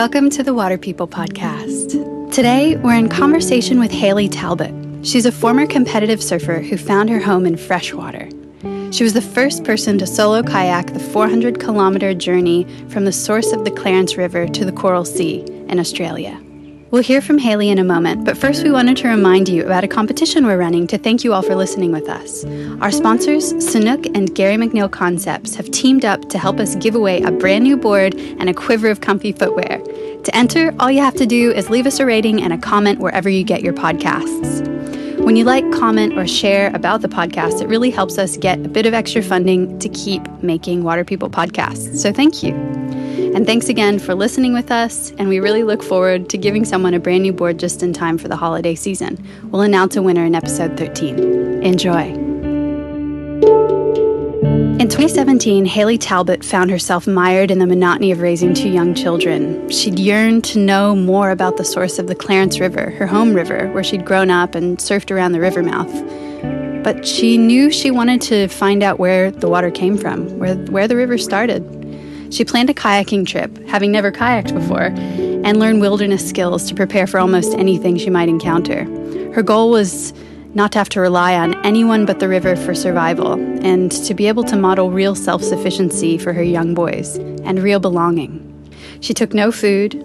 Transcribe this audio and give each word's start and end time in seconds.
Welcome 0.00 0.30
to 0.30 0.42
the 0.42 0.54
Water 0.54 0.78
People 0.78 1.06
podcast. 1.06 2.32
Today, 2.32 2.76
we're 2.76 2.94
in 2.94 3.10
conversation 3.10 3.78
with 3.78 3.90
Hayley 3.90 4.30
Talbot. 4.30 4.74
She's 5.06 5.26
a 5.26 5.30
former 5.30 5.66
competitive 5.66 6.22
surfer 6.22 6.60
who 6.60 6.78
found 6.78 7.10
her 7.10 7.20
home 7.20 7.44
in 7.44 7.58
freshwater. 7.58 8.26
She 8.92 9.04
was 9.04 9.12
the 9.12 9.20
first 9.20 9.62
person 9.62 9.98
to 9.98 10.06
solo 10.06 10.42
kayak 10.42 10.94
the 10.94 11.00
400 11.00 11.60
kilometer 11.60 12.14
journey 12.14 12.66
from 12.88 13.04
the 13.04 13.12
source 13.12 13.52
of 13.52 13.66
the 13.66 13.70
Clarence 13.70 14.16
River 14.16 14.48
to 14.48 14.64
the 14.64 14.72
Coral 14.72 15.04
Sea 15.04 15.44
in 15.68 15.78
Australia. 15.78 16.40
We'll 16.90 17.04
hear 17.04 17.22
from 17.22 17.38
Hayley 17.38 17.68
in 17.68 17.78
a 17.78 17.84
moment, 17.84 18.24
but 18.24 18.36
first 18.36 18.64
we 18.64 18.72
wanted 18.72 18.96
to 18.96 19.08
remind 19.08 19.48
you 19.48 19.64
about 19.64 19.84
a 19.84 19.88
competition 19.88 20.44
we're 20.44 20.58
running 20.58 20.88
to 20.88 20.98
thank 20.98 21.22
you 21.22 21.32
all 21.32 21.42
for 21.42 21.54
listening 21.54 21.92
with 21.92 22.08
us. 22.08 22.44
Our 22.80 22.90
sponsors, 22.90 23.52
Sanuk 23.52 24.10
and 24.16 24.34
Gary 24.34 24.56
McNeil 24.56 24.90
Concepts, 24.90 25.54
have 25.54 25.70
teamed 25.70 26.04
up 26.04 26.28
to 26.30 26.38
help 26.38 26.58
us 26.58 26.74
give 26.74 26.96
away 26.96 27.22
a 27.22 27.30
brand 27.30 27.62
new 27.62 27.76
board 27.76 28.16
and 28.16 28.48
a 28.48 28.54
quiver 28.54 28.88
of 28.88 29.02
comfy 29.02 29.30
footwear. 29.30 29.78
To 29.78 30.36
enter, 30.36 30.74
all 30.80 30.90
you 30.90 31.00
have 31.00 31.14
to 31.14 31.26
do 31.26 31.52
is 31.52 31.70
leave 31.70 31.86
us 31.86 32.00
a 32.00 32.06
rating 32.06 32.42
and 32.42 32.52
a 32.52 32.58
comment 32.58 32.98
wherever 32.98 33.28
you 33.28 33.44
get 33.44 33.62
your 33.62 33.72
podcasts. 33.72 34.66
When 35.20 35.36
you 35.36 35.44
like, 35.44 35.70
comment, 35.70 36.18
or 36.18 36.26
share 36.26 36.74
about 36.74 37.02
the 37.02 37.08
podcast, 37.08 37.62
it 37.62 37.68
really 37.68 37.90
helps 37.90 38.18
us 38.18 38.36
get 38.36 38.58
a 38.66 38.68
bit 38.68 38.84
of 38.84 38.94
extra 38.94 39.22
funding 39.22 39.78
to 39.78 39.88
keep 39.90 40.28
making 40.42 40.82
Water 40.82 41.04
People 41.04 41.30
podcasts. 41.30 41.98
So 41.98 42.12
thank 42.12 42.42
you. 42.42 42.52
And 43.32 43.46
thanks 43.46 43.68
again 43.68 44.00
for 44.00 44.12
listening 44.16 44.54
with 44.54 44.72
us, 44.72 45.12
and 45.12 45.28
we 45.28 45.38
really 45.38 45.62
look 45.62 45.84
forward 45.84 46.28
to 46.30 46.36
giving 46.36 46.64
someone 46.64 46.94
a 46.94 46.98
brand 46.98 47.22
new 47.22 47.32
board 47.32 47.60
just 47.60 47.80
in 47.80 47.92
time 47.92 48.18
for 48.18 48.26
the 48.26 48.34
holiday 48.34 48.74
season. 48.74 49.24
We'll 49.44 49.62
announce 49.62 49.94
a 49.94 50.02
winner 50.02 50.24
in 50.24 50.34
episode 50.34 50.76
13. 50.76 51.62
Enjoy. 51.62 52.12
In 54.80 54.88
2017, 54.88 55.64
Hayley 55.64 55.96
Talbot 55.96 56.44
found 56.44 56.72
herself 56.72 57.06
mired 57.06 57.52
in 57.52 57.60
the 57.60 57.68
monotony 57.68 58.10
of 58.10 58.18
raising 58.18 58.52
two 58.52 58.68
young 58.68 58.94
children. 58.94 59.70
She'd 59.70 60.00
yearned 60.00 60.42
to 60.46 60.58
know 60.58 60.96
more 60.96 61.30
about 61.30 61.56
the 61.56 61.64
source 61.64 62.00
of 62.00 62.08
the 62.08 62.16
Clarence 62.16 62.58
River, 62.58 62.90
her 62.90 63.06
home 63.06 63.32
river, 63.32 63.70
where 63.72 63.84
she'd 63.84 64.04
grown 64.04 64.30
up 64.30 64.56
and 64.56 64.78
surfed 64.78 65.12
around 65.12 65.32
the 65.32 65.40
river 65.40 65.62
mouth. 65.62 65.92
But 66.82 67.06
she 67.06 67.38
knew 67.38 67.70
she 67.70 67.92
wanted 67.92 68.22
to 68.22 68.48
find 68.48 68.82
out 68.82 68.98
where 68.98 69.30
the 69.30 69.48
water 69.48 69.70
came 69.70 69.96
from, 69.96 70.36
where, 70.38 70.56
where 70.56 70.88
the 70.88 70.96
river 70.96 71.16
started. 71.16 71.62
She 72.30 72.44
planned 72.44 72.70
a 72.70 72.74
kayaking 72.74 73.26
trip, 73.26 73.56
having 73.68 73.90
never 73.90 74.12
kayaked 74.12 74.54
before, 74.54 74.92
and 75.44 75.58
learned 75.58 75.80
wilderness 75.80 76.28
skills 76.28 76.68
to 76.68 76.74
prepare 76.74 77.06
for 77.06 77.18
almost 77.18 77.54
anything 77.54 77.96
she 77.96 78.10
might 78.10 78.28
encounter. 78.28 78.84
Her 79.32 79.42
goal 79.42 79.70
was 79.70 80.12
not 80.54 80.72
to 80.72 80.78
have 80.78 80.88
to 80.90 81.00
rely 81.00 81.34
on 81.36 81.54
anyone 81.64 82.06
but 82.06 82.20
the 82.20 82.28
river 82.28 82.56
for 82.56 82.74
survival, 82.74 83.32
and 83.64 83.90
to 83.92 84.14
be 84.14 84.26
able 84.28 84.44
to 84.44 84.56
model 84.56 84.90
real 84.90 85.14
self 85.14 85.42
sufficiency 85.42 86.18
for 86.18 86.32
her 86.32 86.42
young 86.42 86.74
boys 86.74 87.16
and 87.16 87.62
real 87.62 87.80
belonging. 87.80 88.46
She 89.00 89.14
took 89.14 89.34
no 89.34 89.52
food. 89.52 90.04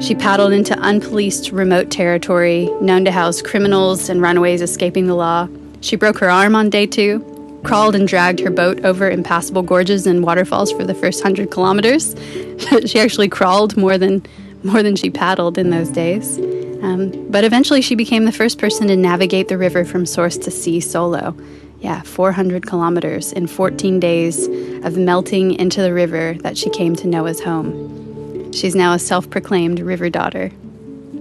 She 0.00 0.14
paddled 0.14 0.52
into 0.52 0.74
unpoliced 0.74 1.52
remote 1.52 1.90
territory 1.90 2.70
known 2.80 3.04
to 3.04 3.12
house 3.12 3.42
criminals 3.42 4.08
and 4.08 4.22
runaways 4.22 4.62
escaping 4.62 5.06
the 5.06 5.14
law. 5.14 5.48
She 5.82 5.96
broke 5.96 6.18
her 6.18 6.30
arm 6.30 6.56
on 6.56 6.70
day 6.70 6.86
two, 6.86 7.24
crawled 7.62 7.94
and 7.94 8.08
dragged 8.08 8.40
her 8.40 8.50
boat 8.50 8.84
over 8.84 9.10
impassable 9.10 9.62
gorges 9.62 10.06
and 10.06 10.24
waterfalls 10.24 10.72
for 10.72 10.84
the 10.84 10.94
first 10.94 11.22
hundred 11.22 11.50
kilometers. 11.50 12.14
she 12.86 12.98
actually 12.98 13.28
crawled 13.28 13.76
more 13.76 13.98
than 13.98 14.24
more 14.62 14.82
than 14.82 14.96
she 14.96 15.10
paddled 15.10 15.56
in 15.56 15.70
those 15.70 15.88
days. 15.88 16.38
Um, 16.82 17.28
but 17.30 17.44
eventually, 17.44 17.82
she 17.82 17.94
became 17.94 18.24
the 18.24 18.32
first 18.32 18.58
person 18.58 18.88
to 18.88 18.96
navigate 18.96 19.48
the 19.48 19.58
river 19.58 19.84
from 19.84 20.06
source 20.06 20.36
to 20.38 20.50
sea 20.50 20.80
solo. 20.80 21.36
Yeah, 21.80 22.02
400 22.02 22.66
kilometers 22.66 23.32
in 23.32 23.46
14 23.46 24.00
days 24.00 24.46
of 24.84 24.98
melting 24.98 25.52
into 25.52 25.80
the 25.80 25.94
river 25.94 26.36
that 26.40 26.58
she 26.58 26.68
came 26.70 26.94
to 26.96 27.06
know 27.06 27.26
as 27.26 27.40
home. 27.40 28.52
She's 28.52 28.74
now 28.74 28.92
a 28.92 28.98
self 28.98 29.28
proclaimed 29.30 29.80
river 29.80 30.10
daughter. 30.10 30.50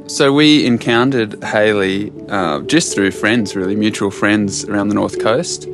So 0.07 0.33
we 0.33 0.65
encountered 0.65 1.41
Hayley 1.43 2.11
uh, 2.29 2.61
just 2.61 2.95
through 2.95 3.11
friends, 3.11 3.55
really, 3.55 3.75
mutual 3.75 4.09
friends 4.09 4.65
around 4.65 4.89
the 4.89 4.95
North 4.95 5.19
Coast. 5.19 5.67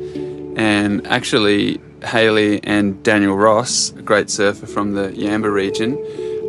And 0.56 1.06
actually, 1.06 1.82
Hayley 2.02 2.64
and 2.64 3.02
Daniel 3.02 3.36
Ross, 3.36 3.90
a 3.90 4.00
great 4.00 4.30
surfer 4.30 4.66
from 4.66 4.94
the 4.94 5.10
Yamba 5.10 5.52
region, 5.52 6.02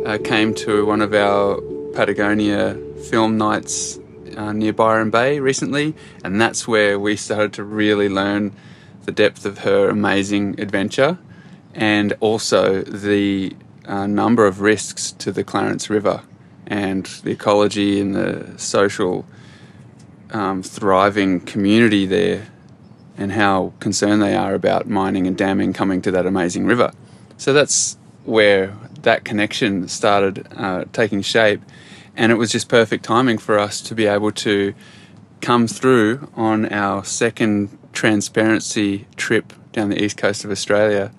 uh, 0.06 0.16
came 0.24 0.54
to 0.54 0.86
one 0.86 1.02
of 1.02 1.12
our 1.12 1.60
Patagonia 1.92 2.74
film 3.10 3.36
nights 3.36 4.00
uh, 4.34 4.52
near 4.52 4.72
Byron 4.72 5.10
Bay 5.10 5.40
recently, 5.40 5.94
and 6.24 6.40
that's 6.40 6.66
where 6.66 6.98
we 6.98 7.16
started 7.16 7.52
to 7.52 7.64
really 7.64 8.08
learn 8.08 8.56
the 9.04 9.12
depth 9.12 9.44
of 9.44 9.58
her 9.58 9.90
amazing 9.90 10.58
adventure 10.58 11.18
and 11.74 12.14
also 12.20 12.80
the 12.82 13.54
uh, 13.84 14.06
number 14.06 14.46
of 14.46 14.62
risks 14.62 15.12
to 15.12 15.30
the 15.32 15.44
Clarence 15.44 15.90
River 15.90 16.22
and 16.66 17.04
the 17.24 17.32
ecology 17.32 18.00
and 18.00 18.14
the 18.14 18.54
social 18.56 19.26
um, 20.30 20.62
thriving 20.62 21.40
community 21.40 22.06
there 22.06 22.46
and 23.18 23.32
how 23.32 23.72
concerned 23.80 24.22
they 24.22 24.34
are 24.34 24.54
about 24.54 24.88
mining 24.88 25.26
and 25.26 25.36
damming 25.36 25.72
coming 25.72 26.00
to 26.02 26.10
that 26.12 26.24
amazing 26.24 26.64
river. 26.64 26.92
So 27.36 27.52
that's 27.52 27.98
where 28.24 28.74
that 29.02 29.24
connection 29.24 29.88
started 29.88 30.46
uh, 30.56 30.84
taking 30.92 31.22
shape, 31.22 31.60
and 32.16 32.32
it 32.32 32.36
was 32.36 32.50
just 32.50 32.68
perfect 32.68 33.04
timing 33.04 33.38
for 33.38 33.58
us 33.58 33.80
to 33.82 33.94
be 33.94 34.06
able 34.06 34.32
to 34.32 34.74
come 35.40 35.66
through 35.66 36.30
on 36.34 36.66
our 36.72 37.04
second 37.04 37.76
transparency 37.92 39.06
trip 39.16 39.52
down 39.72 39.88
the 39.88 40.02
east 40.02 40.16
coast 40.16 40.44
of 40.44 40.50
Australia. 40.50 41.12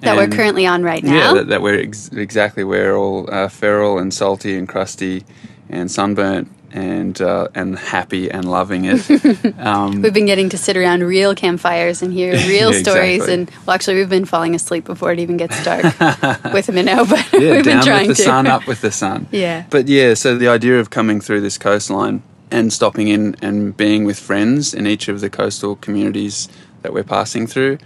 That 0.00 0.18
and, 0.18 0.30
we're 0.30 0.36
currently 0.36 0.66
on 0.66 0.82
right 0.82 1.02
now. 1.02 1.14
Yeah, 1.14 1.34
that, 1.34 1.48
that 1.48 1.62
we're 1.62 1.80
ex- 1.80 2.08
exactly 2.08 2.64
we're 2.64 2.94
all 2.94 3.32
uh, 3.32 3.48
feral 3.48 3.98
and 3.98 4.12
salty 4.12 4.56
and 4.56 4.68
crusty 4.68 5.24
and 5.68 5.90
sunburnt 5.90 6.50
and 6.76 7.20
uh, 7.22 7.48
and 7.54 7.76
happy 7.78 8.30
and 8.30 8.48
loving 8.48 8.84
it. 8.84 9.06
Um, 9.58 10.02
we've 10.02 10.12
been 10.12 10.26
getting 10.26 10.50
to 10.50 10.58
sit 10.58 10.76
around 10.76 11.02
real 11.02 11.34
campfires 11.34 12.02
and 12.02 12.12
hear 12.12 12.32
real 12.48 12.72
yeah, 12.72 12.82
stories, 12.82 13.22
exactly. 13.22 13.34
and 13.34 13.50
well, 13.66 13.74
actually, 13.74 13.96
we've 13.96 14.08
been 14.08 14.24
falling 14.24 14.54
asleep 14.54 14.84
before 14.84 15.12
it 15.12 15.18
even 15.18 15.36
gets 15.36 15.62
dark 15.64 15.82
with 16.52 16.68
a 16.68 16.72
minnow, 16.72 17.04
but 17.04 17.26
yeah, 17.32 17.52
we've 17.52 17.64
been 17.64 17.82
trying 17.82 18.08
with 18.08 18.16
the 18.16 18.22
to. 18.22 18.28
sun, 18.28 18.46
up 18.46 18.66
with 18.66 18.80
the 18.82 18.92
sun. 18.92 19.28
Yeah, 19.30 19.64
but 19.70 19.88
yeah, 19.88 20.14
so 20.14 20.36
the 20.36 20.48
idea 20.48 20.78
of 20.78 20.90
coming 20.90 21.20
through 21.20 21.40
this 21.40 21.58
coastline 21.58 22.22
and 22.50 22.72
stopping 22.72 23.08
in 23.08 23.36
and 23.40 23.76
being 23.76 24.04
with 24.04 24.18
friends 24.18 24.74
in 24.74 24.86
each 24.86 25.08
of 25.08 25.20
the 25.20 25.30
coastal 25.30 25.76
communities 25.76 26.48
that 26.82 26.92
we're 26.92 27.04
passing 27.04 27.46
through 27.46 27.78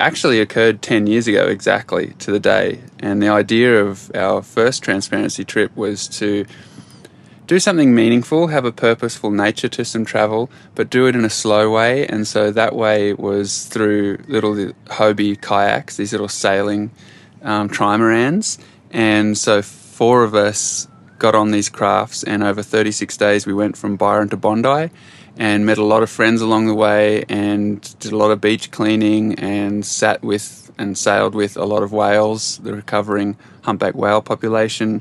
actually 0.00 0.40
occurred 0.40 0.82
10 0.82 1.06
years 1.06 1.28
ago 1.28 1.46
exactly 1.46 2.14
to 2.18 2.32
the 2.32 2.40
day. 2.40 2.80
And 2.98 3.22
the 3.22 3.28
idea 3.28 3.84
of 3.84 4.10
our 4.14 4.42
first 4.42 4.82
transparency 4.82 5.44
trip 5.44 5.74
was 5.76 6.08
to 6.18 6.46
do 7.46 7.58
something 7.58 7.94
meaningful, 7.94 8.48
have 8.48 8.64
a 8.64 8.72
purposeful 8.72 9.30
nature 9.30 9.68
to 9.68 9.84
some 9.84 10.04
travel, 10.04 10.50
but 10.74 10.90
do 10.90 11.06
it 11.06 11.16
in 11.16 11.24
a 11.24 11.30
slow 11.30 11.70
way. 11.70 12.06
And 12.06 12.26
so 12.26 12.50
that 12.50 12.74
way 12.74 13.12
was 13.12 13.66
through 13.66 14.18
little 14.28 14.54
Hobie 14.54 15.40
kayaks, 15.40 15.96
these 15.96 16.12
little 16.12 16.28
sailing 16.28 16.90
um, 17.42 17.68
trimarans. 17.68 18.58
And 18.90 19.36
so 19.36 19.62
four 19.62 20.22
of 20.22 20.34
us 20.34 20.88
got 21.18 21.34
on 21.34 21.52
these 21.52 21.68
crafts, 21.68 22.24
and 22.24 22.42
over 22.42 22.62
36 22.62 23.16
days 23.16 23.46
we 23.46 23.54
went 23.54 23.76
from 23.76 23.96
Byron 23.96 24.28
to 24.30 24.36
Bondi 24.36 24.90
and 25.36 25.64
met 25.64 25.78
a 25.78 25.84
lot 25.84 26.02
of 26.02 26.10
friends 26.10 26.42
along 26.42 26.66
the 26.66 26.74
way 26.74 27.24
and 27.28 27.80
did 28.00 28.12
a 28.12 28.16
lot 28.16 28.30
of 28.30 28.40
beach 28.40 28.70
cleaning 28.70 29.38
and 29.38 29.86
sat 29.86 30.22
with 30.22 30.70
and 30.78 30.96
sailed 30.98 31.34
with 31.34 31.56
a 31.56 31.64
lot 31.64 31.82
of 31.82 31.92
whales, 31.92 32.58
the 32.58 32.74
recovering 32.74 33.36
humpback 33.62 33.94
whale 33.94 34.20
population 34.20 35.00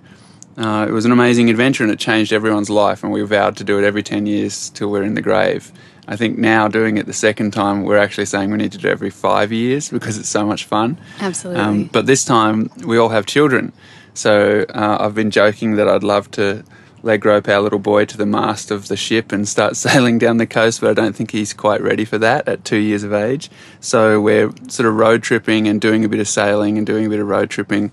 uh, 0.58 0.86
it 0.88 0.92
was 0.92 1.06
an 1.06 1.12
amazing 1.12 1.50
adventure 1.50 1.84
and 1.84 1.92
it 1.92 2.00
changed 2.00 2.34
everyone's 2.34 2.70
life. 2.70 3.04
And 3.04 3.12
we 3.12 3.22
vowed 3.22 3.58
to 3.58 3.64
do 3.64 3.80
it 3.80 3.84
every 3.84 4.04
10 4.04 4.26
years 4.26 4.70
till 4.70 4.90
we're 4.90 5.04
in 5.04 5.14
the 5.14 5.22
grave. 5.22 5.72
I 6.08 6.16
think 6.16 6.38
now 6.38 6.68
doing 6.68 6.98
it 6.98 7.06
the 7.06 7.14
second 7.14 7.52
time, 7.52 7.84
we're 7.84 7.98
actually 7.98 8.26
saying 8.26 8.52
we 8.52 8.58
need 8.58 8.72
to 8.74 8.78
do 8.78 8.88
it 8.88 8.92
every 8.92 9.12
five 9.12 9.52
years 9.52 9.90
because 9.90 10.18
it's 10.18 10.30
so 10.30 10.46
much 10.46 10.66
fun. 10.66 11.00
Absolutely. 11.20 11.62
Um, 11.62 11.84
but 11.86 12.06
this 12.06 12.26
time, 12.26 12.70
we 12.86 12.98
all 12.98 13.10
have 13.10 13.26
children. 13.26 13.72
So 14.14 14.66
uh, 14.70 14.98
I've 15.00 15.16
been 15.16 15.32
joking 15.32 15.76
that 15.76 15.88
I'd 15.88 16.04
love 16.04 16.30
to 16.32 16.64
leg 17.04 17.26
rope 17.26 17.48
our 17.48 17.62
little 17.62 17.80
boy 17.80 18.06
to 18.06 18.18
the 18.18 18.26
mast 18.26 18.72
of 18.72 18.88
the 18.88 18.98
ship 18.98 19.32
and 19.32 19.48
start 19.48 19.76
sailing 19.78 20.18
down 20.18 20.38
the 20.38 20.48
coast, 20.48 20.82
but 20.82 20.90
I 20.90 20.94
don't 20.94 21.16
think 21.16 21.32
he's 21.32 21.54
quite 21.54 21.82
ready 21.82 22.06
for 22.06 22.18
that 22.20 22.48
at 22.48 22.64
two 22.66 22.78
years 22.78 23.04
of 23.04 23.14
age. 23.14 23.50
So 23.80 24.22
we're 24.22 24.52
sort 24.68 24.88
of 24.88 24.96
road 24.96 25.24
tripping 25.24 25.68
and 25.68 25.82
doing 25.82 26.06
a 26.06 26.10
bit 26.10 26.20
of 26.20 26.28
sailing 26.28 26.78
and 26.78 26.86
doing 26.86 27.06
a 27.06 27.10
bit 27.10 27.20
of 27.20 27.28
road 27.28 27.50
tripping. 27.50 27.92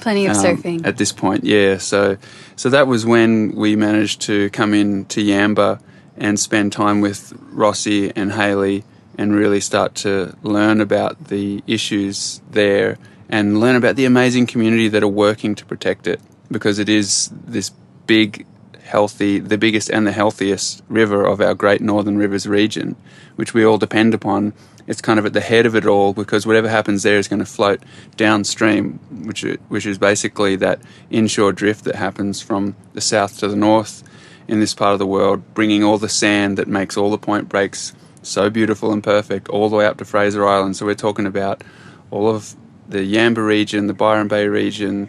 Plenty 0.00 0.26
of 0.26 0.36
um, 0.36 0.44
surfing 0.44 0.86
at 0.86 0.96
this 0.96 1.12
point, 1.12 1.44
yeah. 1.44 1.78
So 1.78 2.16
so 2.56 2.68
that 2.70 2.86
was 2.86 3.06
when 3.06 3.54
we 3.54 3.76
managed 3.76 4.20
to 4.22 4.50
come 4.50 4.74
in 4.74 5.06
to 5.06 5.22
Yamba 5.22 5.80
and 6.16 6.38
spend 6.38 6.72
time 6.72 7.00
with 7.00 7.32
Rossi 7.50 8.14
and 8.14 8.32
Hayley 8.32 8.84
and 9.16 9.34
really 9.34 9.60
start 9.60 9.94
to 9.94 10.34
learn 10.42 10.80
about 10.80 11.28
the 11.28 11.62
issues 11.66 12.40
there 12.50 12.98
and 13.28 13.60
learn 13.60 13.76
about 13.76 13.96
the 13.96 14.04
amazing 14.04 14.46
community 14.46 14.88
that 14.88 15.02
are 15.02 15.08
working 15.08 15.54
to 15.54 15.64
protect 15.64 16.06
it 16.06 16.20
because 16.50 16.78
it 16.78 16.88
is 16.88 17.30
this 17.32 17.70
big 18.06 18.46
healthy, 18.90 19.38
the 19.38 19.58
biggest 19.58 19.88
and 19.90 20.06
the 20.06 20.12
healthiest 20.12 20.82
river 20.88 21.24
of 21.24 21.40
our 21.40 21.54
great 21.54 21.80
Northern 21.80 22.18
Rivers 22.18 22.46
region, 22.46 22.96
which 23.36 23.54
we 23.54 23.64
all 23.64 23.78
depend 23.78 24.14
upon 24.14 24.52
it's 24.90 25.00
kind 25.00 25.20
of 25.20 25.24
at 25.24 25.34
the 25.34 25.40
head 25.40 25.66
of 25.66 25.76
it 25.76 25.86
all 25.86 26.12
because 26.12 26.44
whatever 26.44 26.68
happens 26.68 27.04
there 27.04 27.16
is 27.16 27.28
going 27.28 27.38
to 27.38 27.46
float 27.46 27.80
downstream, 28.16 28.98
which 29.24 29.42
which 29.68 29.86
is 29.86 29.98
basically 29.98 30.56
that 30.56 30.80
inshore 31.10 31.52
drift 31.52 31.84
that 31.84 31.94
happens 31.94 32.42
from 32.42 32.74
the 32.92 33.00
south 33.00 33.38
to 33.38 33.46
the 33.46 33.54
north 33.54 34.02
in 34.48 34.58
this 34.58 34.74
part 34.74 34.92
of 34.92 34.98
the 34.98 35.06
world, 35.06 35.54
bringing 35.54 35.84
all 35.84 35.96
the 35.96 36.08
sand 36.08 36.58
that 36.58 36.66
makes 36.66 36.96
all 36.96 37.12
the 37.12 37.18
point 37.18 37.48
breaks 37.48 37.94
so 38.22 38.50
beautiful 38.50 38.92
and 38.92 39.04
perfect 39.04 39.48
all 39.48 39.68
the 39.68 39.76
way 39.76 39.86
up 39.86 39.96
to 39.98 40.04
Fraser 40.04 40.44
Island. 40.44 40.76
So 40.76 40.84
we're 40.84 40.94
talking 40.94 41.24
about 41.24 41.62
all 42.10 42.28
of 42.28 42.56
the 42.88 42.98
Yamba 42.98 43.46
region, 43.46 43.86
the 43.86 43.94
Byron 43.94 44.26
Bay 44.26 44.48
region, 44.48 45.08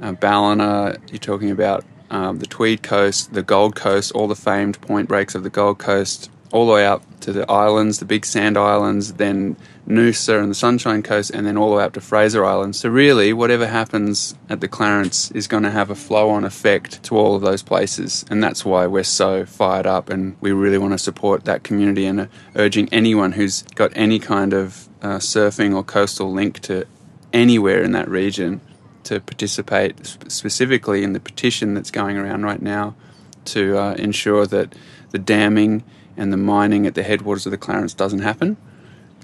uh, 0.00 0.10
Ballina. 0.10 0.96
You're 1.08 1.18
talking 1.18 1.52
about 1.52 1.84
um, 2.10 2.38
the 2.38 2.46
Tweed 2.46 2.82
Coast, 2.82 3.32
the 3.32 3.42
Gold 3.42 3.76
Coast, 3.76 4.12
all 4.12 4.28
the 4.28 4.34
famed 4.34 4.80
point 4.80 5.08
breaks 5.08 5.34
of 5.34 5.42
the 5.42 5.50
Gold 5.50 5.78
Coast, 5.78 6.30
all 6.52 6.66
the 6.66 6.72
way 6.72 6.86
up 6.86 7.02
to 7.20 7.32
the 7.32 7.48
islands, 7.50 7.98
the 7.98 8.04
big 8.04 8.26
sand 8.26 8.56
islands, 8.56 9.14
then 9.14 9.56
Noosa 9.86 10.40
and 10.40 10.50
the 10.50 10.54
Sunshine 10.54 11.02
Coast, 11.02 11.30
and 11.30 11.46
then 11.46 11.56
all 11.56 11.70
the 11.70 11.76
way 11.76 11.84
up 11.84 11.92
to 11.92 12.00
Fraser 12.00 12.44
Island. 12.44 12.74
So, 12.76 12.88
really, 12.88 13.32
whatever 13.32 13.66
happens 13.66 14.34
at 14.48 14.60
the 14.60 14.68
Clarence 14.68 15.30
is 15.32 15.46
going 15.46 15.62
to 15.62 15.70
have 15.70 15.90
a 15.90 15.94
flow 15.94 16.30
on 16.30 16.44
effect 16.44 17.02
to 17.04 17.16
all 17.16 17.36
of 17.36 17.42
those 17.42 17.62
places. 17.62 18.24
And 18.30 18.42
that's 18.42 18.64
why 18.64 18.86
we're 18.86 19.04
so 19.04 19.44
fired 19.44 19.86
up 19.86 20.10
and 20.10 20.36
we 20.40 20.52
really 20.52 20.78
want 20.78 20.92
to 20.92 20.98
support 20.98 21.44
that 21.44 21.62
community 21.62 22.06
and 22.06 22.28
urging 22.56 22.88
anyone 22.92 23.32
who's 23.32 23.62
got 23.62 23.92
any 23.94 24.18
kind 24.18 24.52
of 24.52 24.88
uh, 25.02 25.18
surfing 25.18 25.74
or 25.74 25.82
coastal 25.82 26.32
link 26.32 26.60
to 26.60 26.86
anywhere 27.32 27.82
in 27.82 27.92
that 27.92 28.08
region 28.08 28.60
to 29.04 29.20
participate 29.20 30.06
specifically 30.28 31.02
in 31.02 31.12
the 31.12 31.20
petition 31.20 31.74
that's 31.74 31.90
going 31.90 32.16
around 32.16 32.42
right 32.42 32.60
now 32.60 32.94
to 33.46 33.78
uh, 33.78 33.94
ensure 33.94 34.46
that 34.46 34.74
the 35.10 35.18
damming 35.18 35.82
and 36.16 36.32
the 36.32 36.36
mining 36.36 36.86
at 36.86 36.94
the 36.94 37.02
headwaters 37.02 37.46
of 37.46 37.52
the 37.52 37.58
Clarence 37.58 37.94
doesn't 37.94 38.20
happen. 38.20 38.56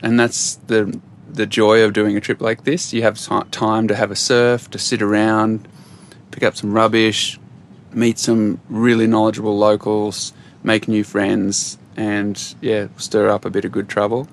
And 0.03 0.19
that's 0.19 0.57
the 0.67 0.99
the 1.29 1.47
joy 1.47 1.83
of 1.83 1.93
doing 1.93 2.17
a 2.17 2.21
trip 2.21 2.41
like 2.41 2.65
this. 2.65 2.93
You 2.93 3.03
have 3.03 3.19
time 3.51 3.89
to 3.89 3.95
have 3.95 4.11
a 4.11 4.17
surf, 4.17 4.71
to 4.71 4.79
sit 4.79 5.03
around, 5.03 5.69
pick 6.31 6.43
up 6.43 6.57
some 6.57 6.73
rubbish, 6.73 7.39
meet 7.93 8.19
some 8.19 8.61
really 8.69 9.07
knowledgeable 9.07 9.57
locals, 9.59 10.33
make 10.63 10.89
new 10.89 11.05
friends, 11.05 11.79
and 11.97 12.55
yeah, 12.61 12.89
stir 12.97 13.29
up 13.29 13.45
a 13.45 13.51
bit 13.51 13.65
of 13.65 13.73
good 13.73 13.89
trouble. 13.89 14.29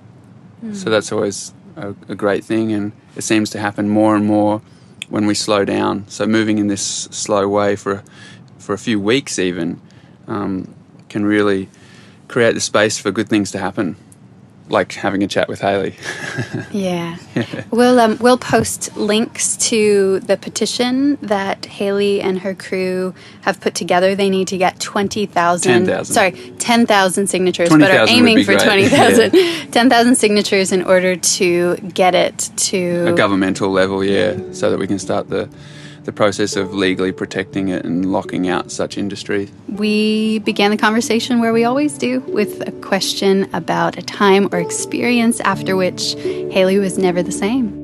Mm. 0.63 0.75
So 0.75 0.89
that's 0.89 1.11
always 1.11 1.53
a, 1.75 1.89
a, 2.07 2.15
great 2.15 2.43
thing, 2.43 2.71
and 2.71 2.91
it 3.15 3.23
seems 3.23 3.49
to 3.51 3.59
happen 3.59 3.89
more 3.89 4.15
and 4.15 4.25
more 4.25 4.61
when 5.09 5.25
we 5.25 5.33
slow 5.33 5.65
down. 5.65 6.07
So 6.07 6.25
moving 6.25 6.57
in 6.57 6.67
this 6.67 6.83
slow 6.83 7.47
way 7.47 7.75
for 7.75 8.03
for 8.57 8.73
a 8.73 8.77
few 8.77 9.00
weeks 9.00 9.38
even 9.38 9.81
um, 10.27 10.73
can 11.09 11.25
really 11.25 11.67
create 12.29 12.53
the 12.53 12.61
space 12.61 12.97
for 12.97 13.11
good 13.11 13.27
things 13.27 13.51
to 13.51 13.59
happen 13.59 13.97
like 14.69 14.94
having 14.94 15.24
a 15.24 15.27
chat 15.27 15.48
with 15.48 15.62
Hayley. 15.62 15.95
yeah. 16.71 17.18
We'll 17.71 18.00
um, 18.00 18.18
we'll 18.19 18.38
post 18.38 18.95
links 18.95 19.57
to 19.69 20.19
the 20.21 20.38
petition 20.38 21.18
that 21.21 21.65
Hayley 21.65 22.21
and 22.21 22.39
her 22.39 22.56
crew 22.56 23.13
have 23.42 23.60
put 23.60 23.75
together. 23.75 24.15
They 24.15 24.30
need 24.30 24.48
to 24.50 24.57
get 24.57 24.80
20,000 24.80 25.86
10, 25.86 26.06
sorry, 26.06 26.31
10,000 26.31 27.27
signatures 27.27 27.69
20, 27.69 27.83
but 27.83 27.92
are 27.92 28.10
aiming 28.10 28.44
for 28.44 28.57
20,000 28.57 29.33
yeah. 29.33 29.65
10,000 29.71 30.15
signatures 30.15 30.71
in 30.71 30.83
order 30.83 31.15
to 31.15 31.75
get 31.77 32.15
it 32.15 32.50
to 32.56 33.07
a 33.07 33.13
governmental 33.13 33.69
level, 33.69 34.04
yeah, 34.04 34.38
so 34.51 34.69
that 34.69 34.80
we 34.80 34.88
can 34.88 35.00
start 35.00 35.30
the 35.30 35.50
the 36.05 36.11
process 36.11 36.55
of 36.55 36.73
legally 36.73 37.11
protecting 37.11 37.69
it 37.69 37.85
and 37.85 38.11
locking 38.11 38.47
out 38.47 38.71
such 38.71 38.97
industries? 38.97 39.51
We 39.67 40.39
began 40.39 40.71
the 40.71 40.77
conversation 40.77 41.39
where 41.39 41.53
we 41.53 41.63
always 41.63 41.97
do 41.97 42.19
with 42.21 42.67
a 42.67 42.71
question 42.81 43.50
about 43.53 43.97
a 43.97 44.01
time 44.01 44.50
or 44.51 44.59
experience 44.59 45.39
after 45.41 45.75
which 45.75 46.13
Hayley 46.51 46.77
was 46.77 46.97
never 46.97 47.23
the 47.23 47.31
same. 47.31 47.81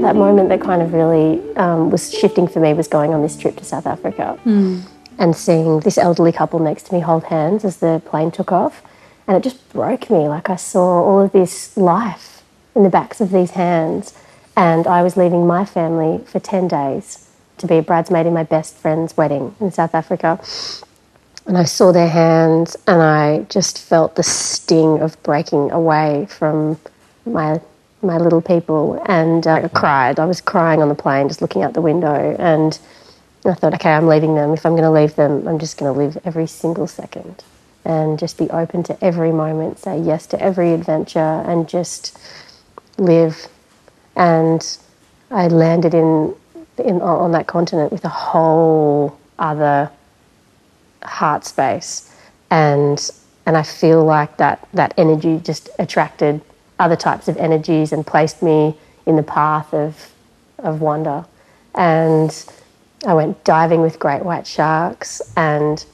That 0.00 0.16
moment 0.16 0.50
that 0.50 0.60
kind 0.60 0.82
of 0.82 0.92
really 0.92 1.40
um, 1.56 1.88
was 1.88 2.12
shifting 2.12 2.46
for 2.46 2.60
me 2.60 2.74
was 2.74 2.88
going 2.88 3.14
on 3.14 3.22
this 3.22 3.38
trip 3.38 3.56
to 3.56 3.64
South 3.64 3.86
Africa. 3.86 4.38
Mm 4.44 4.82
and 5.18 5.34
seeing 5.36 5.80
this 5.80 5.98
elderly 5.98 6.32
couple 6.32 6.58
next 6.58 6.86
to 6.86 6.94
me 6.94 7.00
hold 7.00 7.24
hands 7.24 7.64
as 7.64 7.78
the 7.78 8.02
plane 8.06 8.30
took 8.30 8.52
off. 8.52 8.82
And 9.26 9.36
it 9.36 9.42
just 9.42 9.72
broke 9.72 10.10
me. 10.10 10.28
Like 10.28 10.50
I 10.50 10.56
saw 10.56 11.02
all 11.02 11.20
of 11.20 11.32
this 11.32 11.76
life 11.76 12.42
in 12.74 12.82
the 12.82 12.90
backs 12.90 13.20
of 13.20 13.30
these 13.30 13.52
hands. 13.52 14.14
And 14.56 14.86
I 14.86 15.02
was 15.02 15.16
leaving 15.16 15.46
my 15.46 15.64
family 15.64 16.24
for 16.26 16.38
10 16.40 16.68
days 16.68 17.30
to 17.58 17.66
be 17.66 17.78
a 17.78 17.82
bridesmaid 17.82 18.26
in 18.26 18.34
my 18.34 18.42
best 18.42 18.76
friend's 18.76 19.16
wedding 19.16 19.54
in 19.60 19.70
South 19.72 19.94
Africa. 19.94 20.40
And 21.46 21.58
I 21.58 21.64
saw 21.64 21.92
their 21.92 22.08
hands 22.08 22.76
and 22.86 23.02
I 23.02 23.46
just 23.50 23.78
felt 23.78 24.16
the 24.16 24.22
sting 24.22 25.00
of 25.00 25.20
breaking 25.22 25.70
away 25.70 26.26
from 26.30 26.78
my 27.26 27.60
my 28.02 28.18
little 28.18 28.42
people 28.42 29.02
and 29.06 29.46
uh, 29.46 29.62
I 29.64 29.68
cried. 29.68 30.18
I 30.18 30.26
was 30.26 30.40
crying 30.40 30.82
on 30.82 30.90
the 30.90 30.94
plane, 30.94 31.26
just 31.28 31.40
looking 31.40 31.62
out 31.62 31.72
the 31.72 31.80
window. 31.80 32.36
And 32.38 32.78
I 33.44 33.54
thought, 33.54 33.74
okay, 33.74 33.92
I'm 33.92 34.06
leaving 34.06 34.34
them. 34.34 34.52
If 34.52 34.64
I'm 34.64 34.72
going 34.72 34.84
to 34.84 34.90
leave 34.90 35.16
them, 35.16 35.46
I'm 35.46 35.58
just 35.58 35.76
going 35.76 35.92
to 35.92 35.98
live 35.98 36.18
every 36.24 36.46
single 36.46 36.86
second 36.86 37.44
and 37.84 38.18
just 38.18 38.38
be 38.38 38.48
open 38.50 38.82
to 38.84 39.04
every 39.04 39.30
moment, 39.30 39.78
say 39.78 39.98
yes 39.98 40.26
to 40.28 40.40
every 40.40 40.72
adventure, 40.72 41.18
and 41.18 41.68
just 41.68 42.18
live. 42.96 43.46
And 44.16 44.78
I 45.30 45.48
landed 45.48 45.92
in, 45.92 46.34
in 46.78 47.02
on 47.02 47.32
that 47.32 47.46
continent 47.46 47.92
with 47.92 48.04
a 48.04 48.10
whole 48.10 49.18
other 49.38 49.90
heart 51.02 51.44
space, 51.44 52.10
and 52.50 53.10
and 53.46 53.56
I 53.56 53.62
feel 53.62 54.04
like 54.04 54.38
that 54.38 54.66
that 54.72 54.94
energy 54.96 55.38
just 55.38 55.68
attracted 55.78 56.40
other 56.78 56.96
types 56.96 57.28
of 57.28 57.36
energies 57.36 57.92
and 57.92 58.06
placed 58.06 58.42
me 58.42 58.74
in 59.04 59.16
the 59.16 59.22
path 59.22 59.74
of 59.74 60.10
of 60.58 60.80
wonder, 60.80 61.26
and 61.74 62.46
I 63.06 63.14
went 63.14 63.42
diving 63.44 63.82
with 63.82 63.98
great 63.98 64.24
white 64.24 64.46
sharks 64.46 65.20
and 65.36 65.84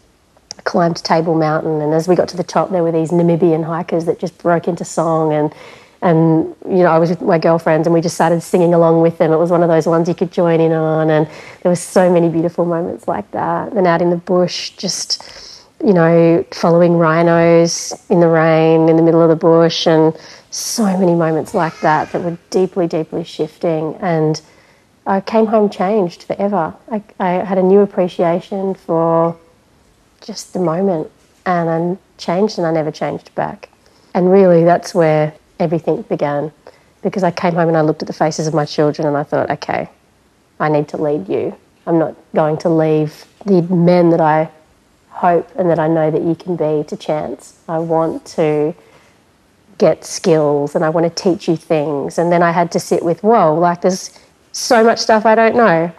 climbed 0.65 0.97
Table 0.97 1.35
Mountain. 1.35 1.81
And 1.81 1.93
as 1.93 2.09
we 2.09 2.15
got 2.15 2.29
to 2.29 2.37
the 2.37 2.45
top, 2.45 2.71
there 2.71 2.83
were 2.83 2.93
these 2.93 3.11
Namibian 3.11 3.65
hikers 3.65 4.05
that 4.07 4.19
just 4.19 4.39
broke 4.39 4.69
into 4.69 4.85
song. 4.85 5.33
And, 5.33 5.55
and 6.03 6.55
you 6.67 6.83
know, 6.83 6.87
I 6.87 6.99
was 6.99 7.11
with 7.11 7.23
my 7.23 7.39
girlfriends 7.39 7.87
and 7.87 7.95
we 7.95 8.01
just 8.01 8.15
started 8.15 8.43
singing 8.43 8.75
along 8.75 9.01
with 9.01 9.19
them. 9.19 9.33
It 9.33 9.39
was 9.39 9.51
one 9.51 9.63
of 9.63 9.69
those 9.69 9.87
ones 9.87 10.09
you 10.09 10.15
could 10.15 10.33
join 10.33 10.61
in 10.61 10.73
on. 10.73 11.11
And 11.11 11.27
there 11.63 11.71
were 11.71 11.77
so 11.77 12.13
many 12.13 12.29
beautiful 12.29 12.65
moments 12.65 13.09
like 13.09 13.31
that. 13.33 13.73
And 13.73 13.87
out 13.87 14.03
in 14.03 14.11
the 14.11 14.17
bush, 14.17 14.71
just, 14.71 15.65
you 15.85 15.93
know, 15.93 16.45
following 16.53 16.95
rhinos 16.95 17.93
in 18.11 18.21
the 18.21 18.29
rain 18.29 18.89
in 18.89 18.97
the 18.97 19.03
middle 19.03 19.23
of 19.23 19.29
the 19.29 19.37
bush. 19.37 19.87
And 19.87 20.17
so 20.51 20.85
many 20.99 21.15
moments 21.15 21.55
like 21.55 21.79
that 21.81 22.13
that 22.13 22.23
were 22.23 22.37
deeply, 22.51 22.87
deeply 22.87 23.25
shifting. 23.25 23.95
And 23.97 24.41
I 25.11 25.21
came 25.21 25.47
home 25.47 25.69
changed 25.71 26.23
forever. 26.23 26.73
I, 26.89 27.03
I 27.19 27.31
had 27.45 27.59
a 27.59 27.65
new 27.65 27.81
appreciation 27.81 28.75
for 28.75 29.37
just 30.21 30.53
the 30.53 30.61
moment 30.61 31.11
and 31.45 31.69
I 31.69 31.99
changed 32.17 32.59
and 32.59 32.67
I 32.67 32.71
never 32.71 32.93
changed 32.93 33.35
back. 33.35 33.71
And 34.15 34.31
really, 34.31 34.63
that's 34.63 34.95
where 34.95 35.35
everything 35.59 36.03
began 36.03 36.53
because 37.03 37.25
I 37.25 37.33
came 37.33 37.55
home 37.55 37.67
and 37.67 37.77
I 37.77 37.81
looked 37.81 38.03
at 38.03 38.07
the 38.07 38.13
faces 38.13 38.47
of 38.47 38.55
my 38.55 38.65
children 38.65 39.09
and 39.09 39.17
I 39.17 39.25
thought, 39.25 39.51
okay, 39.51 39.91
I 40.61 40.69
need 40.69 40.87
to 40.91 40.97
lead 40.97 41.29
you. 41.29 41.57
I'm 41.89 41.99
not 41.99 42.15
going 42.33 42.57
to 42.59 42.69
leave 42.69 43.27
the 43.45 43.63
men 43.63 44.11
that 44.11 44.21
I 44.21 44.49
hope 45.09 45.51
and 45.57 45.69
that 45.71 45.81
I 45.81 45.89
know 45.89 46.13
that 46.13 46.23
you 46.23 46.37
can 46.37 46.55
be 46.55 46.85
to 46.87 46.97
chance. 46.97 47.59
I 47.69 47.81
want 47.81 48.25
to 48.37 48.77
get 49.77 50.05
skills 50.05 50.77
and 50.77 50.85
I 50.85 50.89
want 50.89 51.05
to 51.05 51.23
teach 51.23 51.49
you 51.49 51.57
things. 51.57 52.17
And 52.17 52.31
then 52.31 52.45
I 52.45 52.53
had 52.53 52.71
to 52.73 52.79
sit 52.79 53.03
with, 53.03 53.25
whoa, 53.25 53.59
like 53.59 53.81
there's 53.81 54.17
so 54.53 54.85
much 54.85 54.99
stuff 54.99 55.27
I 55.27 55.35
don't 55.35 55.57
know. 55.57 55.93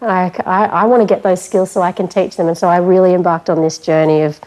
I, 0.00 0.32
I, 0.44 0.64
I 0.66 0.84
want 0.84 1.06
to 1.06 1.12
get 1.12 1.22
those 1.22 1.44
skills 1.44 1.70
so 1.70 1.82
I 1.82 1.92
can 1.92 2.08
teach 2.08 2.36
them. 2.36 2.48
And 2.48 2.56
so 2.56 2.68
I 2.68 2.78
really 2.78 3.14
embarked 3.14 3.50
on 3.50 3.62
this 3.62 3.78
journey 3.78 4.22
of, 4.22 4.40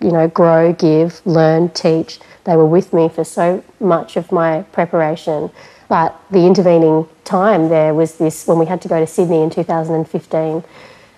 you 0.00 0.10
know, 0.10 0.28
grow, 0.28 0.72
give, 0.72 1.24
learn, 1.24 1.70
teach. 1.70 2.18
They 2.44 2.56
were 2.56 2.66
with 2.66 2.92
me 2.92 3.08
for 3.08 3.24
so 3.24 3.62
much 3.78 4.16
of 4.16 4.32
my 4.32 4.62
preparation. 4.72 5.50
But 5.88 6.18
the 6.30 6.46
intervening 6.46 7.08
time 7.24 7.68
there 7.68 7.94
was 7.94 8.16
this 8.16 8.46
when 8.46 8.58
we 8.58 8.66
had 8.66 8.80
to 8.82 8.88
go 8.88 9.00
to 9.00 9.06
Sydney 9.06 9.42
in 9.42 9.50
2015 9.50 10.64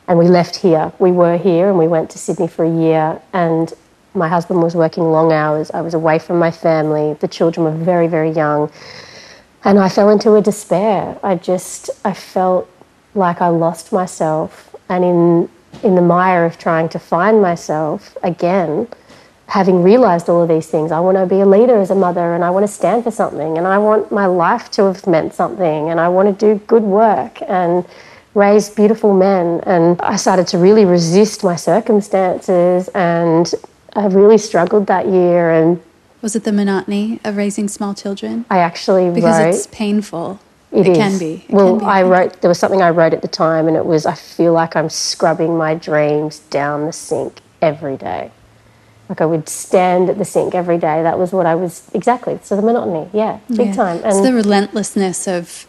and 0.08 0.18
we 0.18 0.26
left 0.26 0.56
here. 0.56 0.92
We 0.98 1.12
were 1.12 1.36
here 1.36 1.68
and 1.68 1.78
we 1.78 1.88
went 1.88 2.10
to 2.10 2.18
Sydney 2.18 2.48
for 2.48 2.64
a 2.64 2.70
year 2.70 3.20
and 3.32 3.72
my 4.14 4.28
husband 4.28 4.62
was 4.62 4.74
working 4.74 5.04
long 5.04 5.32
hours. 5.32 5.70
I 5.70 5.80
was 5.80 5.94
away 5.94 6.18
from 6.18 6.38
my 6.38 6.50
family. 6.50 7.14
The 7.14 7.28
children 7.28 7.64
were 7.64 7.84
very, 7.84 8.08
very 8.08 8.30
young. 8.30 8.70
And 9.64 9.78
I 9.78 9.88
fell 9.88 10.10
into 10.10 10.34
a 10.34 10.42
despair. 10.42 11.18
I 11.22 11.36
just, 11.36 11.90
I 12.04 12.14
felt 12.14 12.68
like 13.14 13.40
I 13.40 13.48
lost 13.48 13.92
myself. 13.92 14.74
And 14.88 15.04
in, 15.04 15.48
in 15.82 15.94
the 15.94 16.02
mire 16.02 16.44
of 16.44 16.58
trying 16.58 16.88
to 16.90 16.98
find 16.98 17.40
myself 17.40 18.16
again, 18.22 18.88
having 19.46 19.82
realized 19.82 20.28
all 20.28 20.42
of 20.42 20.48
these 20.48 20.66
things, 20.66 20.90
I 20.90 21.00
want 21.00 21.18
to 21.18 21.26
be 21.26 21.40
a 21.40 21.46
leader 21.46 21.78
as 21.78 21.90
a 21.90 21.94
mother 21.94 22.34
and 22.34 22.42
I 22.42 22.50
want 22.50 22.66
to 22.66 22.72
stand 22.72 23.04
for 23.04 23.10
something 23.10 23.58
and 23.58 23.66
I 23.66 23.78
want 23.78 24.10
my 24.10 24.26
life 24.26 24.70
to 24.72 24.84
have 24.84 25.06
meant 25.06 25.34
something 25.34 25.90
and 25.90 26.00
I 26.00 26.08
want 26.08 26.38
to 26.38 26.46
do 26.46 26.58
good 26.66 26.82
work 26.82 27.38
and 27.42 27.86
raise 28.34 28.70
beautiful 28.70 29.14
men. 29.14 29.60
And 29.64 30.00
I 30.00 30.16
started 30.16 30.46
to 30.48 30.58
really 30.58 30.84
resist 30.84 31.44
my 31.44 31.56
circumstances 31.56 32.88
and 32.94 33.52
I 33.94 34.06
really 34.06 34.38
struggled 34.38 34.86
that 34.86 35.06
year. 35.06 35.50
And 35.50 35.82
was 36.22 36.36
it 36.36 36.44
the 36.44 36.52
monotony 36.52 37.20
of 37.24 37.36
raising 37.36 37.68
small 37.68 37.94
children? 37.94 38.46
I 38.48 38.58
actually 38.58 39.10
because 39.10 39.38
wrote, 39.38 39.48
it's 39.48 39.66
painful. 39.66 40.40
It, 40.70 40.86
it 40.86 40.96
can 40.96 41.18
be. 41.18 41.44
It 41.48 41.50
well, 41.50 41.76
can 41.76 41.78
be 41.80 41.84
I 41.84 42.02
wrote. 42.02 42.40
There 42.40 42.48
was 42.48 42.58
something 42.58 42.80
I 42.80 42.90
wrote 42.90 43.12
at 43.12 43.20
the 43.20 43.28
time, 43.28 43.68
and 43.68 43.76
it 43.76 43.84
was 43.84 44.06
I 44.06 44.14
feel 44.14 44.52
like 44.52 44.76
I'm 44.76 44.88
scrubbing 44.88 45.58
my 45.58 45.74
dreams 45.74 46.38
down 46.38 46.86
the 46.86 46.92
sink 46.92 47.40
every 47.60 47.96
day. 47.96 48.30
Like 49.08 49.20
I 49.20 49.26
would 49.26 49.48
stand 49.48 50.08
at 50.08 50.16
the 50.16 50.24
sink 50.24 50.54
every 50.54 50.78
day. 50.78 51.02
That 51.02 51.18
was 51.18 51.32
what 51.32 51.44
I 51.44 51.56
was 51.56 51.90
exactly. 51.92 52.38
So 52.42 52.56
the 52.56 52.62
monotony, 52.62 53.10
yeah, 53.12 53.40
big 53.48 53.68
yeah. 53.68 53.74
time. 53.74 53.96
And 53.98 54.06
it's 54.06 54.20
the 54.20 54.32
relentlessness 54.32 55.28
of 55.28 55.66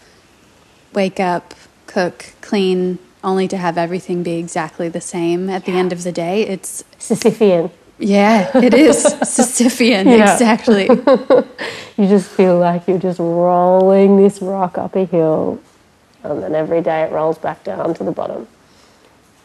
wake 0.94 1.20
up, 1.20 1.56
cook, 1.88 2.34
clean, 2.42 3.00
only 3.24 3.48
to 3.48 3.58
have 3.58 3.78
everything 3.78 4.22
be 4.22 4.34
exactly 4.34 4.88
the 4.88 5.02
same 5.02 5.50
at 5.50 5.66
the 5.66 5.72
end 5.72 5.92
of 5.92 6.04
the 6.04 6.12
day. 6.12 6.44
It's 6.44 6.84
Sisyphean. 7.00 7.72
Yeah, 8.04 8.58
it 8.58 8.74
is 8.74 8.98
Sisyphean, 9.06 10.06
yeah. 10.06 10.34
exactly. 10.34 10.84
you 11.98 12.10
just 12.10 12.30
feel 12.30 12.58
like 12.60 12.88
you're 12.88 13.00
just 13.00 13.20
rolling 13.20 14.18
this 14.18 14.42
rock 14.42 14.78
up 14.78 14.96
a 14.96 15.06
hill, 15.06 15.62
and 16.24 16.44
then 16.44 16.54
every 16.54 16.82
day 16.82 17.04
it 17.04 17.12
rolls 17.12 17.38
back 17.38 17.64
down 17.64 17.94
to 17.94 18.04
the 18.04 18.12
bottom. 18.12 18.48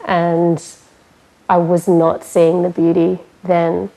And 0.05 0.63
I 1.47 1.57
was 1.57 1.87
not 1.87 2.23
seeing 2.23 2.61
the 2.61 2.69
beauty 2.69 3.19
then, 3.43 3.89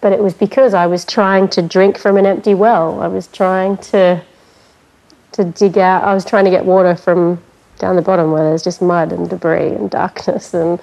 but 0.00 0.12
it 0.12 0.22
was 0.22 0.34
because 0.34 0.74
I 0.74 0.86
was 0.86 1.04
trying 1.04 1.48
to 1.48 1.62
drink 1.62 1.96
from 1.96 2.16
an 2.16 2.26
empty 2.26 2.54
well. 2.54 3.00
I 3.00 3.08
was 3.08 3.26
trying 3.26 3.78
to 3.78 4.22
to 5.32 5.44
dig 5.44 5.78
out. 5.78 6.04
I 6.04 6.12
was 6.12 6.24
trying 6.24 6.44
to 6.44 6.50
get 6.50 6.64
water 6.64 6.94
from 6.96 7.40
down 7.78 7.96
the 7.96 8.02
bottom 8.02 8.32
where 8.32 8.42
there's 8.42 8.62
just 8.62 8.82
mud 8.82 9.12
and 9.12 9.30
debris 9.30 9.68
and 9.68 9.90
darkness 9.90 10.52
and 10.52 10.80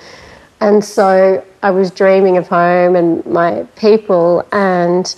and 0.60 0.84
so 0.84 1.46
I 1.64 1.72
was 1.72 1.92
dreaming 1.92 2.38
of 2.38 2.48
home 2.48 2.96
and 2.96 3.26
my 3.26 3.66
people 3.76 4.48
and 4.52 5.16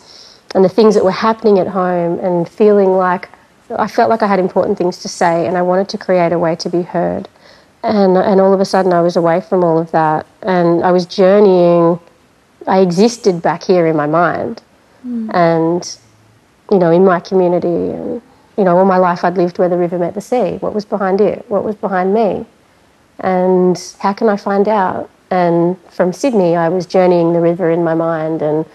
and 0.56 0.66
the 0.66 0.70
things 0.70 0.96
that 0.96 1.04
were 1.04 1.12
happening 1.12 1.60
at 1.60 1.68
home 1.68 2.20
and 2.20 2.48
feeling 2.50 2.90
like 2.90 3.30
I 3.70 3.88
felt 3.88 4.10
like 4.10 4.24
I 4.24 4.28
had 4.28 4.40
important 4.40 4.78
things 4.78 4.98
to 5.00 5.08
say 5.08 5.46
and 5.48 5.58
I 5.58 5.62
wanted 5.62 5.90
to 5.90 5.98
create 5.98 6.32
a 6.32 6.40
way 6.40 6.56
to 6.56 6.70
be 6.70 6.82
heard. 6.82 7.28
And 7.84 8.18
and 8.18 8.42
all 8.42 8.54
of 8.54 8.60
a 8.60 8.66
sudden 8.66 8.94
I 8.94 9.02
was 9.02 9.16
away 9.16 9.42
from 9.42 9.64
all 9.64 9.78
of 9.78 9.92
that 9.92 10.26
and 10.42 10.84
I 10.84 10.92
was 10.92 11.06
journeying 11.06 12.00
I 12.68 12.80
existed 12.80 13.42
back 13.42 13.64
here 13.64 13.88
in 13.88 13.96
my 13.96 14.08
mind 14.08 14.62
mm. 15.06 15.30
and 15.34 15.98
you 16.72 16.78
know 16.78 16.92
in 16.92 17.06
my 17.06 17.20
community 17.20 17.68
and 17.68 18.22
you 18.58 18.64
know 18.64 18.78
all 18.78 18.86
my 18.86 18.98
life 18.98 19.24
I'd 19.24 19.38
lived 19.38 19.58
where 19.58 19.70
the 19.70 19.78
river 19.78 20.00
met 20.00 20.14
the 20.14 20.22
sea. 20.22 20.58
What 20.58 20.74
was 20.74 20.86
behind 20.86 21.22
it? 21.22 21.46
What 21.50 21.64
was 21.64 21.76
behind 21.76 22.14
me? 22.14 22.46
And 23.20 23.78
how 24.00 24.14
can 24.14 24.30
I 24.30 24.38
find 24.38 24.68
out? 24.68 25.10
And 25.32 25.80
from 25.90 26.12
Sydney, 26.12 26.56
I 26.56 26.70
was 26.70 26.86
journeying 26.86 27.34
the 27.34 27.40
river 27.40 27.70
in 27.70 27.84
my 27.84 27.94
mind, 27.94 28.42
and 28.42 28.66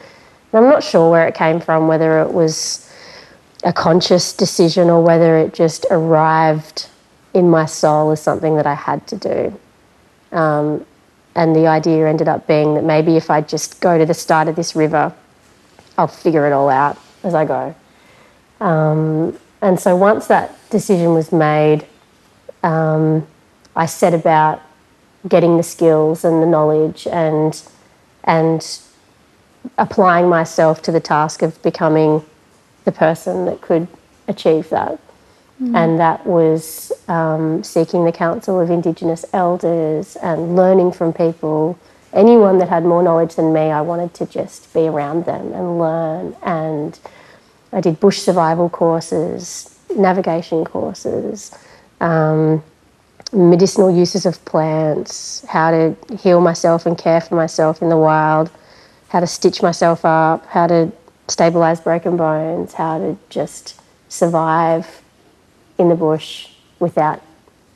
I'm 0.53 0.65
not 0.65 0.85
sure 0.85 1.11
where 1.11 1.27
it 1.27 1.35
came 1.35 1.61
from, 1.61 1.89
whether 1.89 2.21
it 2.21 2.33
was 2.33 2.91
a 3.65 3.73
conscious 3.73 4.33
decision 4.33 4.91
or 4.91 5.03
whether 5.03 5.37
it 5.39 5.55
just 5.55 5.87
arrived 5.91 6.89
in 7.33 7.51
my 7.51 7.67
soul 7.67 8.11
as 8.11 8.23
something 8.23 8.57
that 8.57 8.67
I 8.67 8.75
had 8.75 9.07
to 9.09 9.17
do. 9.17 9.61
Um, 10.37 10.87
and 11.35 11.57
the 11.57 11.67
idea 11.67 12.07
ended 12.09 12.29
up 12.29 12.47
being 12.47 12.75
that 12.75 12.85
maybe 12.85 13.17
if 13.17 13.31
I 13.31 13.41
just 13.41 13.81
go 13.81 13.99
to 13.99 14.07
the 14.07 14.15
start 14.15 14.47
of 14.47 14.55
this 14.55 14.77
river, 14.77 15.13
I'll 15.99 16.07
figure 16.07 16.47
it 16.47 16.53
all 16.53 16.69
out 16.69 16.99
as 17.25 17.35
I 17.35 17.45
go. 17.45 17.75
Um, 18.61 19.37
and 19.61 19.81
so 19.81 19.97
once 19.97 20.29
that 20.29 20.57
decision 20.71 21.15
was 21.15 21.33
made, 21.33 21.87
um, 22.63 23.27
I 23.75 23.87
set 23.87 24.15
about 24.15 24.63
getting 25.29 25.57
the 25.57 25.63
skills 25.63 26.25
and 26.25 26.43
the 26.43 26.47
knowledge 26.47 27.07
and 27.07 27.63
and 28.25 28.81
applying 29.79 30.29
myself 30.29 30.83
to 30.83 30.93
the 30.93 31.01
task 31.01 31.43
of 31.43 31.61
becoming 31.63 32.23
the 32.85 32.93
person 32.93 33.47
that 33.47 33.61
could 33.61 33.89
achieve 34.29 34.69
that. 34.71 34.99
Mm. 35.63 35.77
And 35.77 36.01
that 36.01 36.27
was 36.27 36.93
um, 37.09 37.63
seeking 37.63 38.05
the 38.05 38.13
counsel 38.13 38.61
of 38.61 38.71
Indigenous 38.71 39.25
elders 39.33 40.17
and 40.17 40.57
learning 40.57 40.93
from 40.93 41.13
people. 41.13 41.79
Anyone 42.13 42.59
that 42.59 42.69
had 42.69 42.85
more 42.85 43.03
knowledge 43.03 43.37
than 43.37 43.53
me, 43.53 43.61
I 43.61 43.81
wanted 43.81 44.15
to 44.15 44.27
just 44.27 44.73
be 44.75 44.87
around 44.87 45.25
them 45.25 45.53
and 45.53 45.79
learn. 45.79 46.37
And 46.43 46.99
I 47.73 47.81
did 47.81 48.01
bush 48.01 48.19
survival 48.19 48.69
courses, 48.69 49.79
navigation 49.97 50.65
courses. 50.65 51.57
Um, 52.01 52.63
medicinal 53.33 53.91
uses 53.91 54.27
of 54.27 54.45
plants, 54.45 55.45
how 55.49 55.71
to 55.71 55.97
heal 56.19 56.41
myself 56.41 56.87
and 56.87 56.97
care 56.97 57.21
for 57.21 57.35
myself 57.35 57.83
in 57.83 57.89
the 57.89 57.97
wild, 57.97 58.51
how 59.09 59.21
to 59.21 59.27
stitch 59.27 59.63
myself 59.63 60.05
up, 60.05 60.47
how 60.47 60.67
to 60.67 60.93
stabilize 61.29 61.81
broken 61.81 62.17
bones, 62.17 62.75
how 62.75 62.99
to 62.99 63.17
just 63.31 63.81
survive 64.09 65.03
in 65.79 65.89
the 65.89 65.95
bush 65.95 66.49
without 66.79 67.23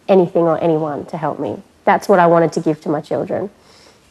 anything 0.09 0.43
or 0.43 0.63
anyone 0.63 1.05
to 1.07 1.17
help 1.17 1.39
me. 1.39 1.61
That's 1.85 2.09
what 2.09 2.19
I 2.19 2.27
wanted 2.27 2.53
to 2.55 2.61
give 2.61 2.81
to 2.83 2.89
my 2.89 3.01
children. 3.01 3.51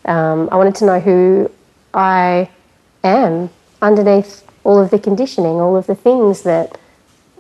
Um, 0.05 0.49
I 0.51 0.55
wanted 0.55 0.75
to 0.75 0.85
know 0.85 0.99
who 0.99 1.51
I 1.93 2.49
am 3.03 3.49
underneath 3.81 4.43
all 4.63 4.79
of 4.79 4.89
the 4.89 4.99
conditioning, 4.99 5.61
all 5.61 5.77
of 5.77 5.87
the 5.87 5.95
things 5.95 6.43
that 6.43 6.77